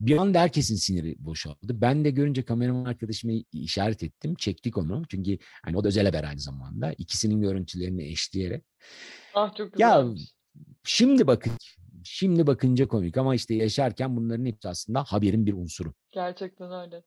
Bir 0.00 0.16
anda 0.16 0.40
herkesin 0.40 0.76
siniri 0.76 1.16
boşaldı. 1.18 1.56
Ben 1.80 2.04
de 2.04 2.10
görünce 2.10 2.44
kameraman 2.44 2.84
arkadaşıma 2.84 3.32
işaret 3.52 4.02
ettim. 4.02 4.34
Çektik 4.34 4.78
onu. 4.78 5.02
Çünkü 5.10 5.38
hani 5.64 5.76
o 5.76 5.84
da 5.84 5.88
özel 5.88 6.06
haber 6.06 6.24
aynı 6.24 6.40
zamanda. 6.40 6.92
İkisinin 6.92 7.40
görüntülerini 7.40 8.04
eşleyerek. 8.08 8.64
Ah 9.34 9.54
çok 9.56 9.80
Ya 9.80 9.96
güzelmiş. 10.00 10.22
şimdi 10.84 11.26
bakın 11.26 11.52
şimdi 12.04 12.46
bakınca 12.46 12.88
komik 12.88 13.16
ama 13.16 13.34
işte 13.34 13.54
yaşarken 13.54 14.16
bunların 14.16 14.44
hepsi 14.46 14.68
aslında 14.68 15.04
haberin 15.04 15.46
bir 15.46 15.52
unsuru. 15.52 15.94
Gerçekten 16.10 16.72
öyle. 16.72 17.02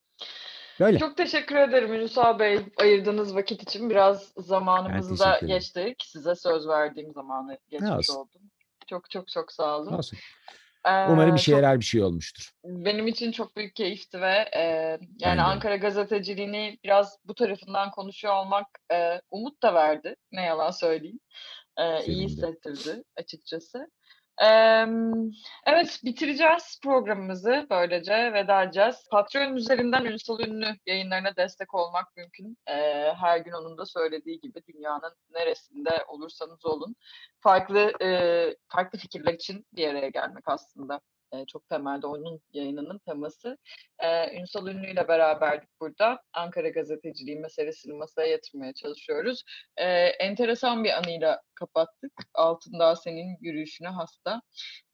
Böyle. 0.80 1.00
Çok 1.00 1.18
teşekkür 1.18 1.56
ederim 1.56 1.94
Ünsal 1.94 2.40
Bey 2.40 2.60
ayırdığınız 2.78 3.36
vakit 3.36 3.64
için. 3.64 3.90
Biraz 3.90 4.34
zamanımızı 4.38 5.20
da 5.20 5.40
geçtik. 5.46 6.04
Size 6.06 6.36
söz 6.36 6.68
verdiğim 6.68 7.14
zamanı 7.14 7.58
geçmiş 7.70 8.10
oldum. 8.10 8.42
Çok 8.88 9.10
çok 9.10 9.28
çok 9.28 9.52
sağ 9.52 9.80
olun. 9.80 9.94
Olsun. 9.94 10.20
Umarım 10.86 11.36
işe 11.36 11.52
çok- 11.52 11.62
yarar 11.62 11.80
bir 11.80 11.86
şey 11.86 12.04
olmuştur. 12.04 12.52
benim 12.64 13.08
için 13.08 13.32
çok 13.32 13.56
büyük 13.56 13.76
keyifti 13.76 14.22
ve 14.22 14.50
e, 14.56 14.62
yani 15.20 15.38
de. 15.38 15.42
Ankara 15.42 15.76
gazeteciliğini 15.76 16.80
biraz 16.84 17.18
bu 17.26 17.36
tarafından 17.36 17.92
konuşuyor 17.92 18.36
olmak 18.36 18.68
e, 18.94 19.22
umut 19.32 19.64
da 19.64 19.74
verdi. 19.74 20.16
Ne 20.32 20.46
yalan 20.46 20.72
söyleyeyim. 20.72 21.20
E, 21.78 22.06
iyi 22.06 22.26
hissettirdi 22.26 23.04
açıkçası. 23.18 23.92
Evet 25.66 26.00
bitireceğiz 26.04 26.80
programımızı 26.84 27.68
böylece 27.70 28.34
veda 28.34 28.64
edeceğiz. 28.64 29.08
Patreon 29.12 29.56
üzerinden 29.56 30.06
Ünsal 30.06 30.40
Ünlü 30.40 30.76
yayınlarına 30.86 31.36
destek 31.36 31.76
olmak 31.76 32.18
mümkün. 32.18 32.58
Her 33.16 33.38
gün 33.38 33.52
onun 33.52 33.78
da 33.78 33.86
söylediği 33.86 34.40
gibi 34.40 34.62
dünyanın 34.68 35.16
neresinde 35.34 36.06
olursanız 36.08 36.66
olun 36.66 36.96
farklı 37.40 37.94
farklı 38.68 39.00
fikirler 39.00 39.34
için 39.34 39.66
bir 39.74 39.88
araya 39.88 40.10
gelmek 40.10 40.44
aslında 40.48 41.00
eee, 41.34 41.46
çok 41.48 41.70
temelde 41.70 42.08
onun 42.08 42.42
yayınının 42.54 42.98
teması. 43.00 43.58
Eee 44.04 44.34
Ünsal 44.42 44.68
Ünlü 44.68 44.92
ile 44.92 45.08
beraberdik 45.08 45.70
burada. 45.82 46.22
Ankara 46.34 46.70
gazeteciliği 46.70 47.40
meselesini 47.40 47.94
masaya 47.94 48.28
yatırmaya 48.28 48.74
çalışıyoruz. 48.74 49.44
Eee, 49.80 50.16
enteresan 50.20 50.84
bir 50.84 50.98
anıyla 50.98 51.42
kapattık. 51.56 52.12
Altındağ 52.34 52.96
senin 52.96 53.38
yürüyüşüne 53.42 53.88
hasta. 53.88 54.42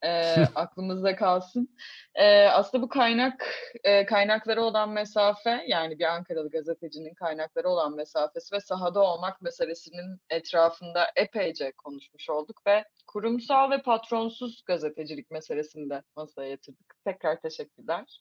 Eee, 0.04 0.48
aklımızda 0.54 1.16
kalsın. 1.16 1.76
Eee, 2.18 2.48
aslında 2.52 2.82
bu 2.82 2.88
kaynak 2.88 3.46
eee, 3.84 4.06
kaynaklara 4.06 4.62
olan 4.62 4.90
mesafe 4.90 5.64
yani 5.68 5.98
bir 5.98 6.04
Ankaralı 6.04 6.50
gazetecinin 6.50 7.14
kaynaklara 7.14 7.68
olan 7.68 7.96
mesafesi 7.96 8.54
ve 8.56 8.60
sahada 8.60 9.00
olmak 9.00 9.42
meselesinin 9.42 10.20
etrafında 10.30 11.06
epeyce 11.16 11.72
konuşmuş 11.72 12.30
olduk 12.30 12.60
ve 12.66 12.84
kurumsal 13.06 13.70
ve 13.70 13.82
patronsuz 13.82 14.62
gazetecilik 14.66 15.30
meselesini 15.30 15.90
de 15.90 16.02
masaya 16.16 16.50
yatırdık. 16.50 16.94
Tekrar 17.04 17.40
teşekkürler. 17.40 18.20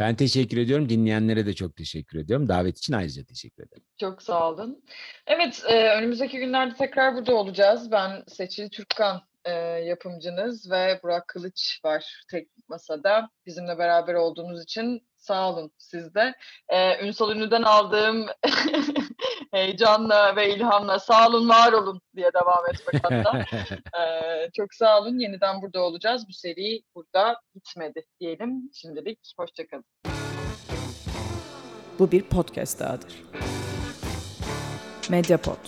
Ben 0.00 0.16
teşekkür 0.16 0.56
ediyorum. 0.56 0.88
Dinleyenlere 0.88 1.46
de 1.46 1.54
çok 1.54 1.76
teşekkür 1.76 2.18
ediyorum. 2.18 2.48
Davet 2.48 2.78
için 2.78 2.92
ayrıca 2.92 3.24
teşekkür 3.24 3.62
ederim. 3.62 3.82
Çok 4.00 4.22
sağ 4.22 4.50
olun. 4.50 4.84
Evet, 5.26 5.62
e, 5.68 5.90
önümüzdeki 5.90 6.38
günlerde 6.38 6.74
tekrar 6.74 7.14
burada 7.14 7.34
olacağız. 7.34 7.92
Ben 7.92 8.22
Seçil 8.28 8.68
Türkkan 8.68 9.22
e, 9.44 9.52
yapımcınız 9.84 10.70
ve 10.70 11.00
Burak 11.02 11.28
Kılıç 11.28 11.80
var 11.84 12.22
teknik 12.30 12.68
masada. 12.68 13.30
Bizimle 13.46 13.78
beraber 13.78 14.14
olduğunuz 14.14 14.62
için 14.62 15.06
sağ 15.16 15.50
olun 15.50 15.72
siz 15.78 16.14
de. 16.14 16.34
E, 16.68 17.06
Ünsal 17.06 17.36
Ünlü'den 17.36 17.62
aldığım 17.62 18.26
heyecanla 19.52 20.36
ve 20.36 20.54
ilhamla 20.54 20.98
sağ 20.98 21.28
olun, 21.28 21.48
var 21.48 21.72
olun 21.72 22.00
diye 22.16 22.30
devam 22.34 22.66
etmek 22.72 23.04
hatta. 23.04 23.44
E, 24.00 24.50
çok 24.56 24.74
sağ 24.74 25.00
olun. 25.00 25.18
Yeniden 25.18 25.62
burada 25.62 25.82
olacağız. 25.82 26.28
Bu 26.28 26.32
seri 26.32 26.82
burada 26.94 27.40
bitmedi 27.54 28.06
diyelim. 28.20 28.70
Şimdilik 28.74 29.18
hoşçakalın. 29.36 29.84
Bu 31.98 32.12
bir 32.12 32.22
podcast 32.22 32.80
dahadır. 32.80 33.22
Mediapod. 35.10 35.58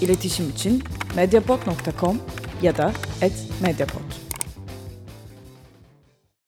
İletişim 0.00 0.50
için 0.50 0.82
mediapod.com 1.16 2.20
ya 2.62 2.72
da 2.72 2.92
@mediapod. 3.60 4.25